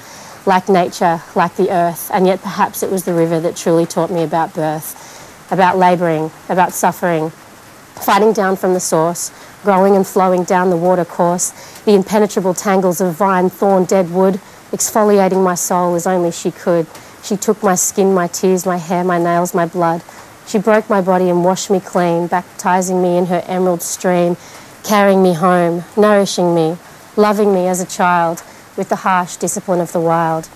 like 0.46 0.68
nature, 0.68 1.22
like 1.34 1.56
the 1.56 1.70
earth, 1.70 2.10
and 2.12 2.26
yet 2.26 2.40
perhaps 2.42 2.82
it 2.82 2.90
was 2.90 3.04
the 3.04 3.14
river 3.14 3.40
that 3.40 3.56
truly 3.56 3.86
taught 3.86 4.10
me 4.10 4.22
about 4.22 4.54
birth, 4.54 5.50
about 5.50 5.76
labouring, 5.76 6.30
about 6.48 6.72
suffering, 6.72 7.30
fighting 7.30 8.32
down 8.32 8.56
from 8.56 8.74
the 8.74 8.80
source, 8.80 9.30
growing 9.62 9.96
and 9.96 10.06
flowing 10.06 10.44
down 10.44 10.70
the 10.70 10.76
watercourse, 10.76 11.50
the 11.84 11.94
impenetrable 11.94 12.54
tangles 12.54 13.00
of 13.00 13.14
vine, 13.14 13.50
thorn, 13.50 13.84
dead 13.84 14.10
wood, 14.10 14.40
exfoliating 14.70 15.42
my 15.42 15.54
soul 15.54 15.94
as 15.94 16.06
only 16.06 16.30
she 16.30 16.50
could. 16.50 16.86
She 17.22 17.36
took 17.36 17.62
my 17.62 17.74
skin, 17.74 18.14
my 18.14 18.28
tears, 18.28 18.64
my 18.64 18.78
hair, 18.78 19.04
my 19.04 19.18
nails, 19.18 19.54
my 19.54 19.66
blood. 19.66 20.02
She 20.46 20.58
broke 20.58 20.88
my 20.88 21.00
body 21.00 21.28
and 21.28 21.44
washed 21.44 21.70
me 21.70 21.80
clean, 21.80 22.26
baptizing 22.26 23.02
me 23.02 23.16
in 23.16 23.26
her 23.26 23.42
emerald 23.46 23.82
stream, 23.82 24.36
carrying 24.82 25.22
me 25.22 25.34
home, 25.34 25.84
nourishing 25.96 26.54
me, 26.54 26.76
loving 27.16 27.52
me 27.52 27.68
as 27.68 27.80
a 27.80 27.86
child 27.86 28.42
with 28.76 28.88
the 28.88 28.96
harsh 28.96 29.36
discipline 29.36 29.80
of 29.80 29.92
the 29.92 30.00
wild. 30.00 30.48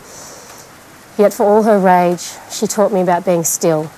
Yet 1.18 1.32
for 1.34 1.44
all 1.44 1.62
her 1.64 1.78
rage, 1.78 2.32
she 2.50 2.66
taught 2.66 2.92
me 2.92 3.02
about 3.02 3.24
being 3.24 3.44
still, 3.44 3.90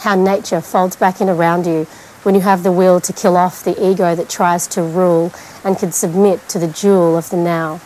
how 0.00 0.16
nature 0.16 0.60
folds 0.60 0.96
back 0.96 1.20
in 1.20 1.28
around 1.28 1.66
you 1.66 1.86
when 2.26 2.34
you 2.34 2.40
have 2.40 2.64
the 2.64 2.72
will 2.72 3.00
to 3.00 3.12
kill 3.12 3.36
off 3.36 3.62
the 3.62 3.88
ego 3.88 4.16
that 4.16 4.28
tries 4.28 4.66
to 4.66 4.82
rule 4.82 5.32
and 5.62 5.78
can 5.78 5.92
submit 5.92 6.40
to 6.48 6.58
the 6.58 6.66
jewel 6.66 7.16
of 7.16 7.30
the 7.30 7.36
now. 7.36 7.80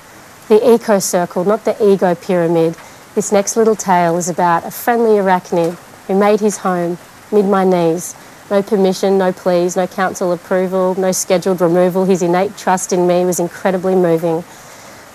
The 0.48 0.66
eco 0.66 0.98
circle, 0.98 1.44
not 1.44 1.66
the 1.66 1.76
ego 1.84 2.14
pyramid. 2.14 2.74
This 3.14 3.32
next 3.32 3.54
little 3.54 3.76
tale 3.76 4.16
is 4.16 4.30
about 4.30 4.64
a 4.64 4.70
friendly 4.70 5.18
arachnid 5.18 5.74
who 6.06 6.18
made 6.18 6.40
his 6.40 6.56
home 6.56 6.96
mid 7.30 7.44
my 7.44 7.64
knees. 7.64 8.16
No 8.50 8.62
permission, 8.62 9.18
no 9.18 9.30
pleas, 9.30 9.76
no 9.76 9.86
council 9.86 10.32
approval, 10.32 10.94
no 10.94 11.12
scheduled 11.12 11.60
removal. 11.60 12.06
His 12.06 12.22
innate 12.22 12.56
trust 12.56 12.94
in 12.94 13.06
me 13.06 13.26
was 13.26 13.40
incredibly 13.40 13.94
moving. 13.94 14.42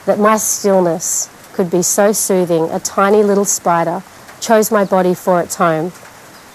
That 0.05 0.19
my 0.19 0.37
stillness 0.37 1.31
could 1.53 1.71
be 1.71 1.81
so 1.81 2.11
soothing, 2.11 2.69
a 2.69 2.79
tiny 2.79 3.23
little 3.23 3.45
spider 3.45 4.03
chose 4.39 4.69
my 4.69 4.85
body 4.85 5.15
for 5.15 5.41
its 5.41 5.55
home 5.55 5.91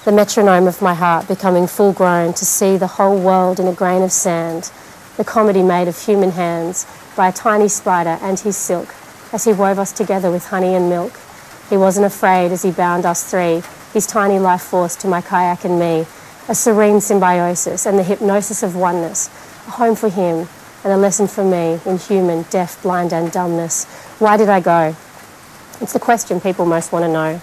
the 0.05 0.13
metronome 0.13 0.67
of 0.67 0.81
my 0.81 0.95
heart 0.95 1.29
becoming 1.29 1.67
full 1.67 1.93
grown 1.93 2.33
to 2.33 2.47
see 2.47 2.79
the 2.79 2.87
whole 2.87 3.21
world 3.21 3.61
in 3.61 3.67
a 3.67 3.73
grain 3.73 4.03
of 4.03 4.11
sand, 4.11 4.73
the 5.19 5.25
comedy 5.25 5.63
made 5.63 5.89
of 5.89 6.07
human 6.07 6.31
hands 6.31 6.87
by 7.15 7.29
a 7.29 7.33
tiny 7.33 7.69
spider 7.69 8.19
and 8.23 8.41
his 8.41 8.57
silk 8.57 8.95
as 9.31 9.45
he 9.45 9.53
wove 9.53 9.79
us 9.79 9.93
together 9.93 10.31
with 10.31 10.47
honey 10.47 10.75
and 10.75 10.89
milk. 10.89 11.21
He 11.69 11.77
wasn't 11.77 12.07
afraid 12.07 12.51
as 12.51 12.63
he 12.63 12.71
bound 12.71 13.05
us 13.05 13.31
three, 13.31 13.63
his 13.93 14.07
tiny 14.07 14.39
life 14.39 14.63
force 14.63 14.97
to 14.97 15.07
my 15.07 15.21
kayak 15.21 15.67
and 15.67 15.79
me, 15.79 16.07
a 16.49 16.55
serene 16.55 17.03
symbiosis 17.03 17.85
and 17.85 17.99
the 17.99 18.03
hypnosis 18.03 18.63
of 18.63 18.75
oneness, 18.75 19.29
a 19.67 19.73
home 19.73 19.97
for 19.97 20.09
him 20.09 20.49
and 20.83 20.95
a 20.95 20.97
lesson 20.97 21.27
for 21.27 21.45
me 21.45 21.79
in 21.85 21.99
human, 21.99 22.47
deaf, 22.49 22.83
blind, 22.83 23.13
and 23.13 23.31
dumbness. 23.31 23.85
Why 24.19 24.39
did 24.39 24.49
I 24.49 24.61
go? 24.61 24.97
It's 25.83 25.93
the 25.93 26.01
question 26.01 26.41
people 26.41 26.65
most 26.65 26.91
want 26.91 27.05
to 27.05 27.13
know. 27.13 27.41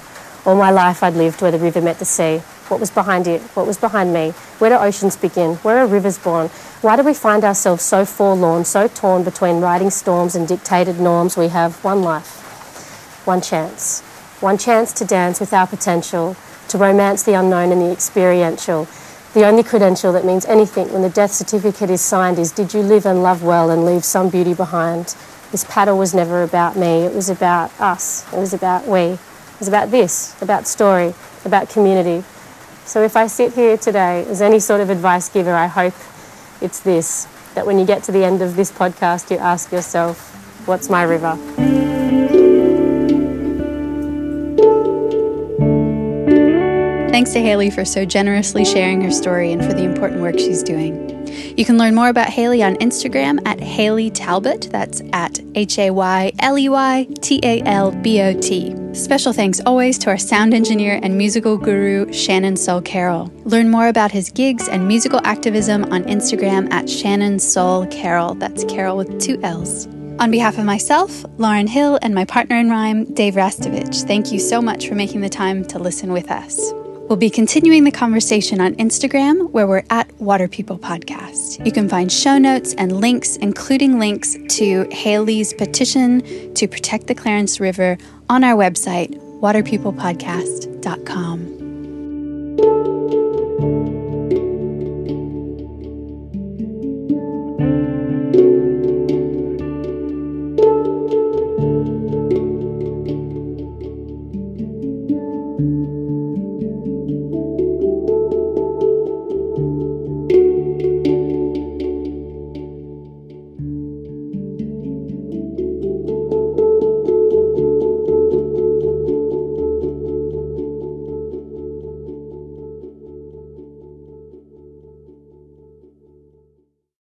All 0.48 0.56
my 0.56 0.72
life 0.72 1.04
I'd 1.04 1.16
lived 1.16 1.42
where 1.42 1.52
the 1.52 1.60
river 1.60 1.82
met 1.82 2.00
the 2.00 2.06
sea. 2.06 2.38
What 2.70 2.80
was 2.80 2.90
behind 2.90 3.28
it? 3.28 3.42
What 3.54 3.68
was 3.68 3.78
behind 3.78 4.14
me? 4.14 4.30
Where 4.60 4.70
do 4.70 4.78
oceans 4.78 5.18
begin? 5.18 5.56
Where 5.56 5.80
are 5.80 5.86
rivers 5.86 6.18
born? 6.18 6.48
Why 6.80 6.96
do 6.96 7.04
we 7.04 7.14
find 7.14 7.44
ourselves 7.44 7.84
so 7.84 8.06
forlorn, 8.06 8.64
so 8.64 8.88
torn 8.88 9.26
between 9.26 9.60
riding 9.60 9.90
storms 9.90 10.36
and 10.36 10.48
dictated 10.48 11.02
norms? 11.02 11.36
We 11.36 11.50
have 11.50 11.84
one 11.84 12.02
life, 12.02 13.26
one 13.28 13.42
chance. 13.42 14.00
One 14.40 14.58
chance 14.58 14.94
to 14.94 15.04
dance 15.04 15.42
with 15.42 15.52
our 15.52 15.68
potential, 15.68 16.38
to 16.70 16.78
romance 16.78 17.24
the 17.24 17.34
unknown 17.34 17.74
and 17.74 17.82
the 17.82 17.92
experiential. 17.92 18.88
The 19.34 19.46
only 19.46 19.64
credential 19.64 20.14
that 20.14 20.24
means 20.24 20.46
anything 20.46 20.94
when 20.94 21.02
the 21.02 21.10
death 21.10 21.34
certificate 21.34 21.90
is 21.90 22.00
signed 22.00 22.40
is 22.40 22.54
Did 22.54 22.74
you 22.74 22.80
live 22.84 23.06
and 23.06 23.22
love 23.22 23.44
well 23.44 23.70
and 23.70 23.84
leave 23.84 24.06
some 24.06 24.30
beauty 24.30 24.54
behind? 24.54 25.14
This 25.52 25.66
paddle 25.66 25.98
was 25.98 26.14
never 26.14 26.42
about 26.42 26.78
me, 26.78 27.04
it 27.04 27.14
was 27.14 27.30
about 27.30 27.70
us, 27.82 28.26
it 28.32 28.38
was 28.38 28.54
about 28.54 28.88
we 28.88 29.20
is 29.60 29.68
about 29.68 29.92
this, 29.92 30.40
about 30.42 30.68
story, 30.68 31.14
about 31.46 31.70
community. 31.70 32.24
So 32.86 33.04
if 33.04 33.18
I 33.18 33.28
sit 33.28 33.54
here 33.54 33.78
today 33.78 34.26
as 34.26 34.42
any 34.42 34.60
sort 34.60 34.82
of 34.82 34.90
advice 34.90 35.30
giver, 35.30 35.54
I 35.54 35.68
hope 35.68 35.94
it's 36.62 36.80
this 36.80 37.28
that 37.56 37.66
when 37.66 37.80
you 37.80 37.86
get 37.86 38.04
to 38.04 38.12
the 38.12 38.24
end 38.24 38.42
of 38.42 38.56
this 38.56 38.72
podcast, 38.72 39.32
you 39.32 39.38
ask 39.38 39.72
yourself, 39.72 40.68
what's 40.68 40.90
my 40.90 41.04
river? 41.04 41.97
Thanks 47.18 47.34
to 47.34 47.42
Hayley 47.42 47.72
for 47.72 47.84
so 47.84 48.06
generously 48.06 48.64
sharing 48.64 49.02
her 49.02 49.10
story 49.10 49.52
and 49.52 49.66
for 49.66 49.74
the 49.74 49.84
important 49.84 50.22
work 50.22 50.38
she's 50.38 50.62
doing. 50.62 51.28
You 51.58 51.66
can 51.66 51.80
learn 51.80 51.96
more 51.96 52.10
about 52.10 52.30
Hayley 52.30 52.62
on 52.62 52.76
Instagram 52.76 53.40
at 53.44 53.60
Hayley 53.60 54.12
Talbot. 54.12 54.70
That's 54.72 55.02
at 55.14 55.40
H 55.56 55.80
A 55.80 55.90
Y 55.90 56.32
L 56.38 56.60
E 56.60 56.70
Y 56.70 57.08
T 57.22 57.40
A 57.42 57.64
L 57.64 57.92
B 57.92 58.22
O 58.22 58.40
T. 58.40 58.76
Special 58.94 59.34
thanks 59.34 59.60
always 59.66 59.98
to 59.98 60.12
our 60.12 60.20
sound 60.20 60.54
engineer 60.54 61.00
and 61.02 61.18
musical 61.18 61.58
guru, 61.58 62.14
Shannon 62.14 62.56
Soul 62.56 62.82
Carroll. 62.82 63.34
Learn 63.46 63.72
more 63.72 63.88
about 63.88 64.12
his 64.12 64.30
gigs 64.30 64.70
and 64.70 64.88
musical 64.88 65.20
activism 65.24 65.86
on 65.86 66.04
Instagram 66.04 66.72
at 66.72 66.88
Shannon 66.88 67.40
Soul 67.40 67.88
Carroll. 67.88 68.36
That's 68.36 68.64
Carroll 68.66 68.96
with 68.96 69.20
two 69.20 69.40
L's. 69.42 69.88
On 70.20 70.30
behalf 70.30 70.60
of 70.60 70.66
myself, 70.66 71.26
Lauren 71.40 71.66
Hill, 71.66 71.98
and 72.04 72.14
my 72.14 72.26
partner 72.26 72.58
in 72.58 72.70
rhyme, 72.70 73.12
Dave 73.16 73.34
Rastovich, 73.34 74.04
thank 74.04 74.32
you 74.32 74.38
so 74.40 74.62
much 74.62 74.88
for 74.88 74.94
making 74.94 75.22
the 75.22 75.30
time 75.30 75.66
to 75.66 75.80
listen 75.80 76.14
with 76.14 76.30
us. 76.30 76.74
We'll 77.08 77.18
be 77.18 77.30
continuing 77.30 77.86
the 77.86 77.92
conversation 77.92 78.60
on 78.60 78.76
Instagram, 78.76 79.50
where 79.52 79.66
we're 79.66 79.84
at 79.90 80.14
Water 80.20 80.48
People 80.48 80.78
Podcast. 80.78 81.66
You 81.66 81.72
can 81.72 81.88
find 81.88 82.12
show 82.12 82.38
notes 82.38 82.74
and 82.74 83.00
links, 83.00 83.38
including 83.38 83.98
links 83.98 84.36
to 84.58 84.88
Hayley's 84.92 85.54
petition 85.54 86.54
to 86.54 86.68
protect 86.68 87.08
the 87.08 87.16
Clarence 87.16 87.62
River, 87.62 87.98
on 88.30 88.44
our 88.44 88.56
website, 88.56 89.18
waterpeoplepodcast.com. 89.40 91.58